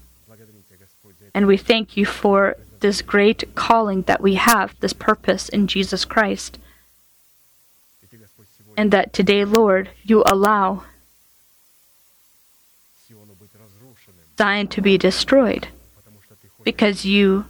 And 1.33 1.47
we 1.47 1.57
thank 1.57 1.97
you 1.97 2.05
for 2.05 2.57
this 2.83 3.01
great 3.01 3.55
calling 3.55 4.03
that 4.03 4.21
we 4.21 4.35
have, 4.35 4.79
this 4.81 4.93
purpose 4.93 5.49
in 5.49 5.67
Jesus 5.67 6.05
Christ. 6.05 6.59
And 8.77 8.91
that 8.91 9.13
today, 9.13 9.45
Lord, 9.45 9.91
you 10.05 10.23
allow 10.27 10.85
Zion 14.39 14.67
to 14.69 14.81
be 14.81 14.99
destroyed 14.99 15.69
because 16.65 17.05
you 17.05 17.47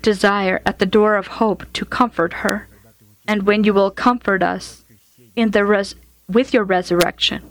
desire 0.00 0.62
at 0.64 0.78
the 0.78 0.86
door 0.86 1.16
of 1.16 1.26
hope 1.26 1.70
to 1.74 1.84
comfort 1.84 2.32
her. 2.44 2.68
And 3.28 3.42
when 3.42 3.64
you 3.64 3.74
will 3.74 3.90
comfort 3.90 4.42
us 4.42 4.84
in 5.34 5.50
the 5.50 5.64
res- 5.64 5.96
with 6.28 6.54
your 6.54 6.64
resurrection, 6.64 7.42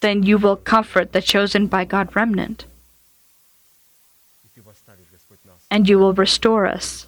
then 0.00 0.22
you 0.22 0.38
will 0.38 0.56
comfort 0.56 1.12
the 1.12 1.22
chosen 1.22 1.66
by 1.66 1.84
God 1.84 2.16
remnant 2.16 2.64
and 5.72 5.88
you 5.88 5.98
will 5.98 6.12
restore 6.12 6.66
us 6.66 7.06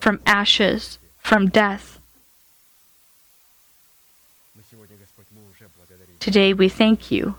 from 0.00 0.18
ashes, 0.24 0.98
from 1.18 1.50
death. 1.50 2.00
Today 6.18 6.54
we 6.54 6.70
thank 6.70 7.10
you 7.10 7.34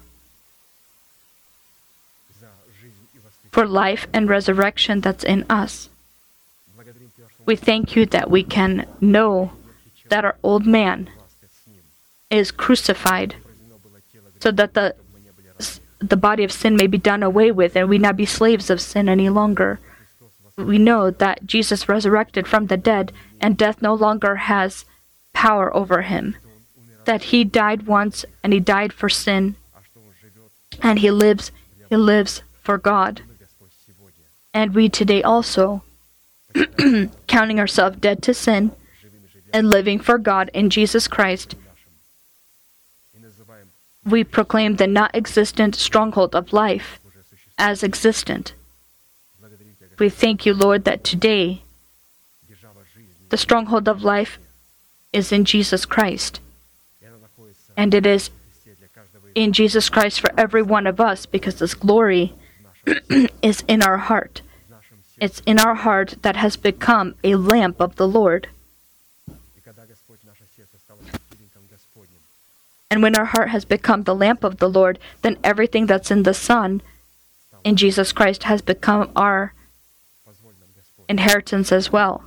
for 3.51 3.65
life 3.65 4.07
and 4.13 4.29
resurrection 4.29 5.01
that's 5.01 5.23
in 5.23 5.43
us. 5.49 5.89
We 7.47 7.55
thank 7.55 7.95
you 7.95 8.05
that 8.05 8.29
we 8.29 8.43
can 8.43 8.85
know 9.01 9.53
that 10.09 10.23
our 10.23 10.35
old 10.43 10.67
man 10.67 11.09
is 12.29 12.51
crucified 12.51 13.35
so 14.39 14.51
that 14.51 14.75
the 14.75 14.93
the 15.99 16.15
body 16.15 16.43
of 16.43 16.51
sin 16.51 16.75
may 16.75 16.85
be 16.85 16.99
done 16.99 17.23
away 17.23 17.51
with 17.51 17.75
and 17.75 17.89
we 17.89 17.97
not 17.97 18.15
be 18.15 18.27
slaves 18.27 18.69
of 18.69 18.79
sin 18.79 19.09
any 19.09 19.29
longer 19.29 19.79
we 20.57 20.79
know 20.79 21.11
that 21.11 21.45
Jesus 21.45 21.87
resurrected 21.87 22.47
from 22.47 22.67
the 22.67 22.77
dead 22.77 23.11
and 23.39 23.57
death 23.57 23.81
no 23.81 23.93
longer 23.93 24.35
has 24.35 24.85
power 25.31 25.73
over 25.75 26.01
him. 26.01 26.35
That 27.05 27.23
he 27.25 27.43
died 27.43 27.85
once 27.85 28.25
and 28.43 28.51
he 28.51 28.59
died 28.59 28.91
for 28.91 29.07
sin 29.07 29.55
and 30.81 30.99
he 30.99 31.11
lives, 31.11 31.51
he 31.89 31.95
lives 31.95 32.41
for 32.61 32.77
God. 32.77 33.21
And 34.53 34.73
we 34.73 34.89
today 34.89 35.21
also, 35.21 35.83
counting 37.27 37.59
ourselves 37.59 37.97
dead 37.97 38.23
to 38.23 38.33
sin 38.33 38.71
and 39.53 39.69
living 39.69 39.99
for 39.99 40.17
God 40.17 40.49
in 40.53 40.71
Jesus 40.71 41.07
Christ, 41.07 41.55
we 44.03 44.23
proclaim 44.23 44.77
the 44.77 44.87
not 44.87 45.13
existent 45.13 45.75
stronghold 45.75 46.33
of 46.33 46.51
life 46.51 46.99
as 47.57 47.83
existent 47.83 48.53
we 49.99 50.09
thank 50.09 50.45
you, 50.45 50.53
Lord, 50.53 50.83
that 50.83 51.03
today 51.03 51.63
the 53.29 53.37
stronghold 53.37 53.87
of 53.87 54.03
life 54.03 54.37
is 55.11 55.31
in 55.31 55.43
Jesus 55.43 55.85
Christ. 55.85 56.39
And 57.75 57.93
it 57.93 58.05
is 58.05 58.29
in 59.35 59.53
Jesus 59.53 59.89
Christ 59.89 60.19
for 60.19 60.31
every 60.37 60.61
one 60.61 60.87
of 60.87 60.99
us 60.99 61.25
because 61.25 61.59
this 61.59 61.73
glory 61.73 62.33
is 63.41 63.63
in 63.67 63.81
our 63.81 63.97
heart. 63.97 64.41
It's 65.19 65.41
in 65.45 65.59
our 65.59 65.75
heart 65.75 66.15
that 66.21 66.35
has 66.35 66.57
become 66.57 67.15
a 67.23 67.35
lamp 67.35 67.81
of 67.81 67.95
the 67.95 68.07
Lord. 68.07 68.49
And 72.89 73.01
when 73.01 73.15
our 73.17 73.25
heart 73.25 73.49
has 73.49 73.65
become 73.65 74.03
the 74.03 74.15
lamp 74.15 74.43
of 74.43 74.57
the 74.57 74.69
Lord, 74.69 74.99
then 75.21 75.37
everything 75.43 75.87
that's 75.87 76.11
in 76.11 76.23
the 76.23 76.33
Son, 76.33 76.81
in 77.63 77.75
Jesus 77.75 78.11
Christ 78.11 78.43
has 78.43 78.61
become 78.61 79.11
our 79.15 79.53
inheritance 81.09 81.71
as 81.71 81.91
well. 81.91 82.23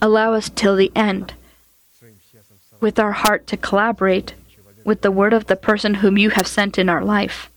Allow 0.00 0.34
us 0.34 0.50
till 0.54 0.76
the 0.76 0.90
end, 0.96 1.34
with 2.80 2.98
our 2.98 3.12
heart 3.12 3.46
to 3.46 3.56
collaborate 3.56 4.34
with 4.84 5.02
the 5.02 5.12
word 5.12 5.32
of 5.32 5.46
the 5.46 5.56
person 5.56 5.94
whom 5.94 6.18
you 6.18 6.30
have 6.30 6.46
sent 6.46 6.78
in 6.78 6.88
our 6.88 7.04
life. 7.04 7.50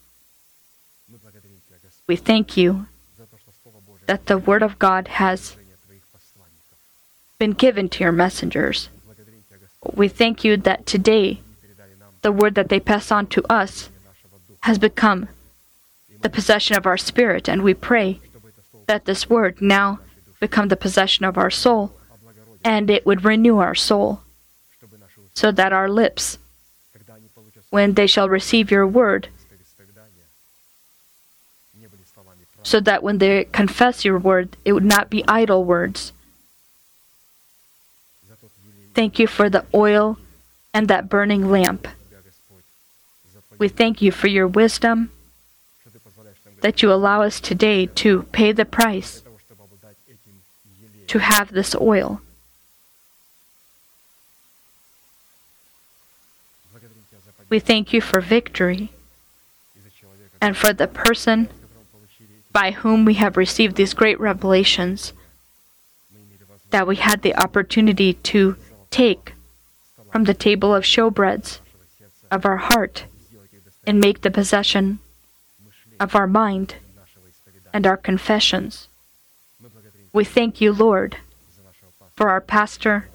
We 2.07 2.15
thank 2.15 2.56
you 2.56 2.86
that 4.06 4.27
the 4.27 4.38
word 4.38 4.61
of 4.61 4.77
God 4.77 5.07
has 5.07 5.56
been 7.40 7.52
given 7.52 7.90
to 7.90 8.03
your 8.03 8.11
messengers. 8.11 8.90
We 9.94 10.07
thank 10.07 10.44
you 10.44 10.57
that 10.57 10.86
today 10.86 11.41
the 12.22 12.32
word 12.32 12.56
that 12.56 12.69
they 12.69 12.80
pass 12.80 13.11
on 13.11 13.27
to 13.27 13.44
us 13.52 13.90
has 14.61 14.77
become 14.77 15.27
the 16.22 16.30
possession 16.30 16.76
of 16.76 16.86
our 16.86 16.98
spirit, 16.98 17.48
and 17.49 17.64
we 17.64 17.73
pray 17.73 18.19
that 18.88 19.06
this 19.06 19.30
word 19.30 19.62
now 19.62 19.99
become 20.40 20.68
the 20.68 20.78
possession 20.78 21.26
of 21.26 21.38
our 21.38 21.49
soul 21.49 21.94
and 22.64 22.90
it 22.90 23.06
would 23.06 23.24
renew 23.24 23.57
our 23.57 23.76
soul 23.76 24.22
so 25.34 25.52
that 25.52 25.74
our 25.74 25.90
lips, 25.90 26.38
when 27.70 27.94
they 27.94 28.07
shall 28.07 28.30
receive 28.30 28.72
your 28.72 28.88
word, 28.88 29.28
so 32.64 32.80
that 32.80 33.03
when 33.03 33.20
they 33.20 33.44
confess 33.45 34.03
your 34.03 34.18
word, 34.18 34.57
it 34.66 34.74
would 34.74 34.84
not 34.84 35.10
be 35.10 35.24
idle 35.28 35.64
words. 35.64 36.14
Thank 38.94 39.20
you 39.20 39.28
for 39.28 39.49
the 39.49 39.66
oil 39.74 40.18
and 40.74 40.88
that 40.88 41.10
burning 41.10 41.52
lamp. 41.52 41.88
We 43.57 43.68
thank 43.68 44.02
you 44.02 44.12
for 44.12 44.28
your 44.28 44.48
wisdom 44.48 45.12
that 46.66 46.82
you 46.82 46.92
allow 46.92 47.22
us 47.22 47.40
today 47.40 47.86
to 47.86 48.24
pay 48.32 48.52
the 48.52 48.66
price 48.66 49.22
to 51.06 51.20
have 51.20 51.52
this 51.52 51.76
oil. 51.76 52.22
We 57.50 57.60
thank 57.60 57.94
you 57.94 58.02
for 58.02 58.20
victory 58.20 58.90
and 60.42 60.58
for 60.58 60.74
the 60.74 60.88
person 60.88 61.50
by 62.52 62.72
whom 62.72 63.06
we 63.06 63.14
have 63.14 63.38
received 63.38 63.76
these 63.76 63.94
great 63.94 64.20
revelations 64.20 65.14
that 66.72 66.88
we 66.88 66.96
had 66.96 67.22
the 67.22 67.36
opportunity 67.36 68.14
to 68.34 68.56
take 68.90 69.34
from 70.12 70.24
the 70.24 70.34
table 70.34 70.74
of 70.74 70.84
showbreads 70.84 71.60
of 72.32 72.44
our 72.44 72.58
heart 72.58 73.06
and 73.86 74.00
make 74.00 74.22
the 74.22 74.32
possession 74.32 74.98
of 75.99 76.15
our 76.15 76.27
mind 76.27 76.76
and 77.73 77.85
our 77.85 77.97
confessions. 77.97 78.88
We 80.13 80.23
thank 80.23 80.61
you, 80.61 80.72
Lord, 80.72 81.17
for 82.15 82.30
our 82.30 82.41
pastor, 82.41 83.09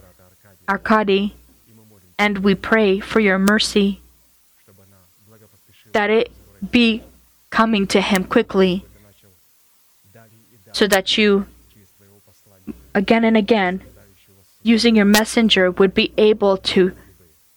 Arkady, 0.69 1.35
and 2.19 2.39
we 2.39 2.55
pray 2.55 3.01
for 3.01 3.20
your 3.20 3.39
mercy 3.39 4.01
that 5.93 6.11
it 6.11 6.31
be 6.70 7.02
coming 7.48 7.86
to 7.86 8.01
him 8.01 8.24
quickly 8.24 8.85
so 10.73 10.86
that 10.86 11.19
you, 11.19 11.47
again 12.94 13.24
and 13.24 13.36
again, 13.36 13.82
using 14.62 14.94
your 14.94 15.07
messenger, 15.07 15.70
would 15.70 15.94
be 15.94 16.12
able 16.19 16.57
to 16.59 16.93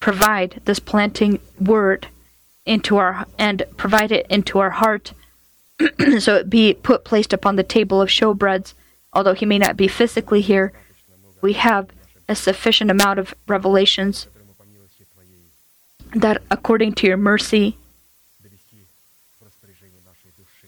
provide 0.00 0.60
this 0.64 0.78
planting 0.78 1.38
word 1.60 2.08
into 2.66 2.96
our 2.96 3.26
and 3.38 3.64
provide 3.76 4.12
it 4.12 4.26
into 4.28 4.58
our 4.58 4.70
heart, 4.70 5.12
so 6.18 6.36
it 6.36 6.50
be 6.50 6.74
put 6.74 7.04
placed 7.04 7.32
upon 7.32 7.56
the 7.56 7.62
table 7.62 8.00
of 8.00 8.08
showbreads. 8.08 8.74
Although 9.12 9.34
he 9.34 9.46
may 9.46 9.58
not 9.58 9.76
be 9.76 9.88
physically 9.88 10.40
here, 10.40 10.72
we 11.40 11.52
have 11.54 11.88
a 12.28 12.34
sufficient 12.34 12.90
amount 12.90 13.18
of 13.18 13.34
revelations 13.46 14.26
that, 16.14 16.42
according 16.50 16.94
to 16.94 17.06
your 17.06 17.16
mercy, 17.16 17.76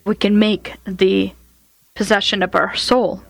we 0.05 0.15
can 0.15 0.39
make 0.39 0.75
the 0.87 1.33
possession 1.95 2.43
of 2.43 2.55
our 2.55 2.77
soul. 2.77 3.23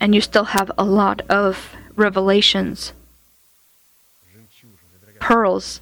And 0.00 0.14
you 0.14 0.20
still 0.20 0.44
have 0.44 0.70
a 0.76 0.84
lot 0.84 1.22
of 1.28 1.74
revelations 1.96 2.92
pearls 5.22 5.80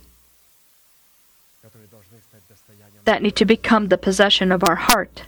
that 3.04 3.22
need 3.22 3.34
to 3.36 3.46
become 3.46 3.88
the 3.88 3.96
possession 3.96 4.52
of 4.52 4.62
our 4.62 4.76
heart. 4.76 5.22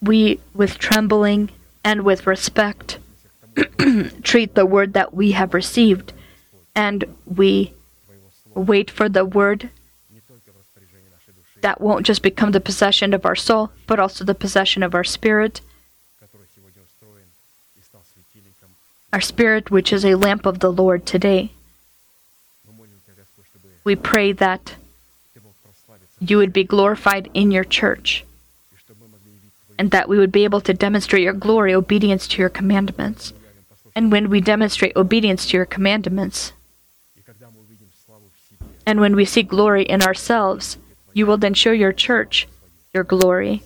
We, 0.00 0.40
with 0.54 0.78
trembling 0.78 1.50
and 1.84 2.02
with 2.02 2.26
respect, 2.26 2.98
treat 4.22 4.54
the 4.54 4.64
word 4.64 4.94
that 4.94 5.12
we 5.12 5.32
have 5.32 5.52
received, 5.52 6.14
and 6.74 7.04
we 7.26 7.74
wait 8.54 8.90
for 8.90 9.10
the 9.10 9.26
word 9.26 9.68
that 11.60 11.80
won't 11.80 12.06
just 12.06 12.22
become 12.22 12.52
the 12.52 12.68
possession 12.70 13.12
of 13.12 13.26
our 13.26 13.36
soul, 13.36 13.70
but 13.86 14.00
also 14.00 14.24
the 14.24 14.34
possession 14.34 14.82
of 14.82 14.94
our 14.94 15.04
spirit 15.04 15.60
our 19.12 19.20
spirit, 19.20 19.70
which 19.70 19.92
is 19.92 20.04
a 20.04 20.14
lamp 20.14 20.46
of 20.46 20.60
the 20.60 20.72
Lord 20.72 21.04
today. 21.04 21.52
We 23.84 23.96
pray 23.96 24.32
that 24.32 24.76
you 26.20 26.36
would 26.38 26.52
be 26.52 26.64
glorified 26.64 27.28
in 27.34 27.50
your 27.50 27.64
church 27.64 28.24
and 29.78 29.90
that 29.90 30.08
we 30.08 30.18
would 30.18 30.30
be 30.30 30.44
able 30.44 30.60
to 30.60 30.72
demonstrate 30.72 31.22
your 31.22 31.32
glory, 31.32 31.74
obedience 31.74 32.28
to 32.28 32.38
your 32.38 32.48
commandments. 32.48 33.32
And 33.94 34.12
when 34.12 34.30
we 34.30 34.40
demonstrate 34.40 34.96
obedience 34.96 35.46
to 35.46 35.56
your 35.56 35.66
commandments, 35.66 36.52
and 38.86 39.00
when 39.00 39.14
we 39.14 39.24
see 39.24 39.42
glory 39.42 39.82
in 39.82 40.02
ourselves, 40.02 40.78
you 41.12 41.26
will 41.26 41.36
then 41.36 41.54
show 41.54 41.72
your 41.72 41.92
church 41.92 42.48
your 42.94 43.04
glory. 43.04 43.62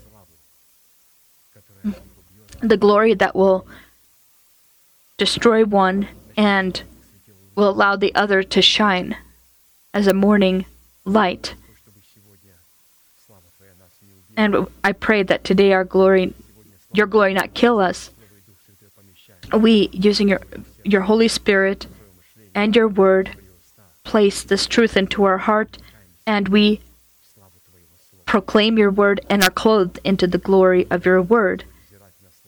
The 2.60 2.76
glory 2.76 3.14
that 3.14 3.36
will 3.36 3.66
destroy 5.16 5.64
one 5.64 6.08
and 6.36 6.82
will 7.54 7.68
allow 7.70 7.96
the 7.96 8.14
other 8.14 8.42
to 8.42 8.60
shine 8.60 9.16
as 9.94 10.06
a 10.06 10.14
morning 10.14 10.66
light. 11.04 11.54
And 14.36 14.66
I 14.84 14.92
pray 14.92 15.22
that 15.22 15.44
today 15.44 15.72
our 15.72 15.84
glory, 15.84 16.34
your 16.92 17.06
glory, 17.06 17.32
not 17.32 17.54
kill 17.54 17.80
us. 17.80 18.10
We, 19.52 19.88
using 19.92 20.28
your 20.28 20.40
your 20.84 21.02
Holy 21.02 21.28
Spirit 21.28 21.86
and 22.54 22.76
your 22.76 22.88
Word, 22.88 23.30
place 24.04 24.42
this 24.42 24.66
truth 24.66 24.96
into 24.96 25.24
our 25.24 25.38
heart, 25.38 25.78
and 26.26 26.48
we 26.48 26.80
proclaim 28.26 28.76
your 28.76 28.90
Word 28.90 29.20
and 29.30 29.42
are 29.42 29.50
clothed 29.50 29.98
into 30.04 30.26
the 30.26 30.38
glory 30.38 30.86
of 30.90 31.06
your 31.06 31.22
Word 31.22 31.64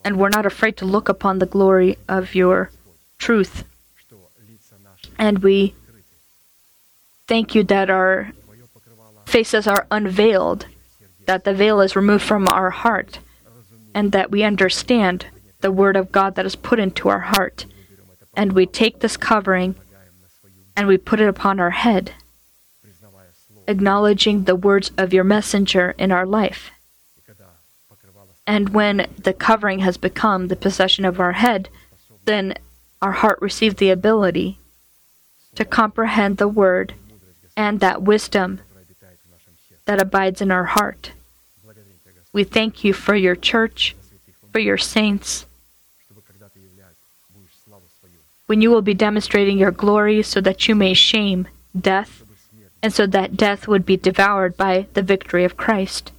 and 0.05 0.17
we're 0.17 0.29
not 0.29 0.47
afraid 0.47 0.77
to 0.79 0.85
look 0.85 1.09
upon 1.09 1.39
the 1.39 1.47
glory 1.47 1.97
of 2.09 2.35
your 2.35 2.71
truth. 3.19 3.65
And 5.19 5.41
we 5.41 5.75
thank 7.27 7.55
you 7.55 7.65
that 7.65 7.91
our 7.91 8.33
faces 9.27 9.67
are 9.67 9.87
unveiled, 9.91 10.67
that 11.27 11.45
the 11.45 11.53
veil 11.53 11.81
is 11.81 11.97
removed 11.97 12.25
from 12.25 12.49
our 12.49 12.71
heart, 12.71 13.19
and 13.95 14.13
that 14.13 14.31
we 14.31 14.43
understand 14.43 15.27
the 15.61 15.73
word 15.73 15.97
of 15.97 16.13
God 16.13 16.37
that 16.37 16.47
is 16.47 16.57
put 16.57 16.79
into 16.79 17.09
our 17.09 17.21
heart. 17.21 17.67
And 18.37 18.53
we 18.53 18.67
take 18.67 19.01
this 19.01 19.17
covering 19.17 19.75
and 20.77 20.87
we 20.87 20.97
put 20.97 21.21
it 21.21 21.29
upon 21.29 21.59
our 21.59 21.71
head, 21.71 22.13
acknowledging 23.67 24.45
the 24.45 24.55
words 24.55 24.93
of 24.97 25.13
your 25.13 25.25
messenger 25.25 25.95
in 25.99 26.13
our 26.13 26.25
life. 26.25 26.71
And 28.49 28.71
when 28.71 29.07
the 29.19 29.35
covering 29.35 29.81
has 29.81 29.99
become 29.99 30.49
the 30.49 30.57
possession 30.57 31.05
of 31.05 31.21
our 31.21 31.33
head, 31.33 31.69
then 32.25 32.55
our 33.03 33.13
heart 33.13 33.39
received 33.43 33.77
the 33.77 33.91
ability 33.91 34.59
to 35.55 35.67
comprehend 35.67 36.39
the 36.39 36.49
word 36.49 36.95
and 37.59 37.81
that 37.81 38.01
wisdom 38.01 38.61
that 39.85 40.01
abides 40.01 40.41
in 40.41 40.51
our 40.51 40.65
heart. 40.65 41.13
We 42.33 42.43
thank 42.43 42.85
you 42.85 42.95
for 42.95 43.15
your 43.15 43.37
church, 43.37 43.95
for 44.51 44.61
your 44.61 44.79
saints, 44.79 45.45
when 48.47 48.63
you 48.63 48.71
will 48.71 48.81
be 48.81 48.95
demonstrating 48.95 49.59
your 49.59 49.73
glory 49.73 50.23
so 50.23 50.41
that 50.41 50.67
you 50.69 50.75
may 50.75 50.95
shame 50.95 51.49
death, 51.79 52.25
and 52.83 52.95
so 52.95 53.07
that 53.09 53.37
death 53.37 53.69
would 53.69 53.85
be 53.85 53.99
devoured 53.99 54.57
by 54.57 54.87
the 54.95 55.03
victory 55.03 55.45
of 55.45 55.59
Christ 55.59 56.13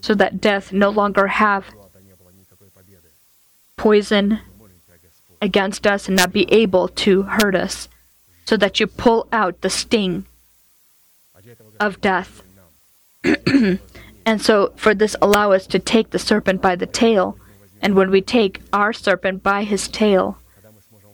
so 0.00 0.14
that 0.14 0.40
death 0.40 0.72
no 0.72 0.90
longer 0.90 1.26
have 1.28 1.66
poison 3.76 4.40
against 5.40 5.86
us 5.86 6.06
and 6.06 6.16
not 6.16 6.32
be 6.32 6.50
able 6.52 6.88
to 6.88 7.22
hurt 7.22 7.54
us, 7.54 7.88
so 8.44 8.56
that 8.56 8.78
you 8.78 8.86
pull 8.86 9.26
out 9.32 9.60
the 9.60 9.70
sting 9.70 10.26
of 11.78 12.00
death. 12.00 12.42
and 13.24 14.42
so, 14.42 14.72
for 14.76 14.94
this, 14.94 15.16
allow 15.22 15.52
us 15.52 15.66
to 15.66 15.78
take 15.78 16.10
the 16.10 16.18
serpent 16.18 16.60
by 16.60 16.76
the 16.76 16.86
tail. 16.86 17.38
And 17.80 17.94
when 17.94 18.10
we 18.10 18.20
take 18.20 18.60
our 18.72 18.92
serpent 18.92 19.42
by 19.42 19.64
his 19.64 19.88
tail, 19.88 20.38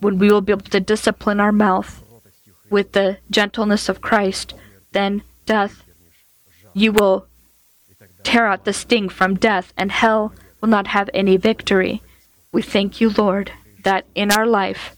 when 0.00 0.18
we 0.18 0.30
will 0.30 0.40
be 0.40 0.52
able 0.52 0.62
to 0.62 0.80
discipline 0.80 1.38
our 1.40 1.52
mouth 1.52 2.02
with 2.68 2.92
the 2.92 3.18
gentleness 3.30 3.88
of 3.88 4.00
Christ, 4.00 4.54
then 4.92 5.22
death, 5.46 5.84
you 6.74 6.92
will 6.92 7.25
tear 8.26 8.48
out 8.48 8.64
the 8.64 8.72
sting 8.72 9.08
from 9.08 9.36
death, 9.36 9.72
and 9.76 9.92
hell 9.92 10.32
will 10.60 10.68
not 10.68 10.88
have 10.88 11.08
any 11.14 11.36
victory. 11.36 12.02
We 12.50 12.60
thank 12.60 13.00
you, 13.00 13.08
Lord, 13.08 13.52
that 13.84 14.04
in 14.16 14.32
our 14.32 14.44
life 14.46 14.96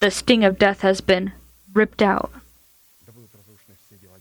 the 0.00 0.10
sting 0.10 0.44
of 0.44 0.58
death 0.58 0.80
has 0.80 1.02
been 1.02 1.32
ripped 1.74 2.00
out. 2.00 2.32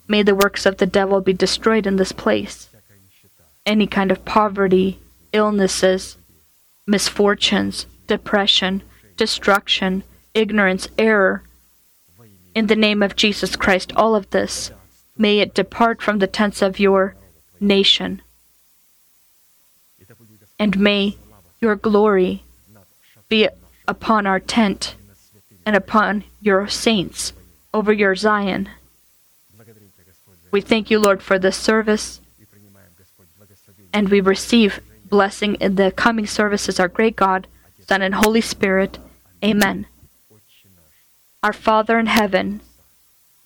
May 0.06 0.22
the 0.22 0.36
works 0.36 0.66
of 0.66 0.78
the 0.78 0.86
devil 0.86 1.22
be 1.22 1.32
destroyed 1.32 1.88
in 1.88 1.96
this 1.96 2.12
place. 2.12 2.70
Any 3.66 3.88
kind 3.88 4.12
of 4.12 4.26
poverty, 4.26 5.00
illnesses, 5.32 6.18
misfortunes, 6.86 7.86
depression, 8.06 8.84
destruction, 9.16 10.04
ignorance, 10.34 10.90
error. 10.98 11.44
In 12.54 12.68
the 12.68 12.76
name 12.76 13.02
of 13.02 13.16
Jesus 13.16 13.56
Christ, 13.56 13.94
all 13.96 14.14
of 14.14 14.30
this 14.32 14.72
May 15.18 15.40
it 15.40 15.54
depart 15.54 16.02
from 16.02 16.20
the 16.20 16.28
tents 16.28 16.62
of 16.62 16.80
your 16.80 17.16
nation. 17.60 18.22
And 20.60 20.80
may 20.80 21.18
your 21.60 21.76
glory 21.76 22.44
be 23.30 23.48
upon 23.88 24.26
our 24.26 24.40
tent 24.40 24.96
and 25.66 25.76
upon 25.76 26.24
your 26.42 26.68
saints 26.68 27.34
over 27.74 27.92
your 27.92 28.16
Zion. 28.16 28.70
We 30.52 30.62
thank 30.62 30.90
you, 30.90 31.00
Lord, 31.00 31.22
for 31.22 31.38
this 31.38 31.58
service, 31.58 32.22
and 33.94 34.10
we 34.10 34.22
receive 34.22 34.80
blessing 35.04 35.56
in 35.56 35.76
the 35.76 35.92
coming 35.92 36.26
services, 36.26 36.80
our 36.80 36.88
great 36.88 37.16
God, 37.16 37.48
Son, 37.88 38.02
and 38.02 38.16
Holy 38.16 38.42
Spirit. 38.42 38.98
Amen. 39.44 39.88
Our 41.44 41.54
Father 41.54 42.00
in 42.00 42.08
heaven, 42.08 42.62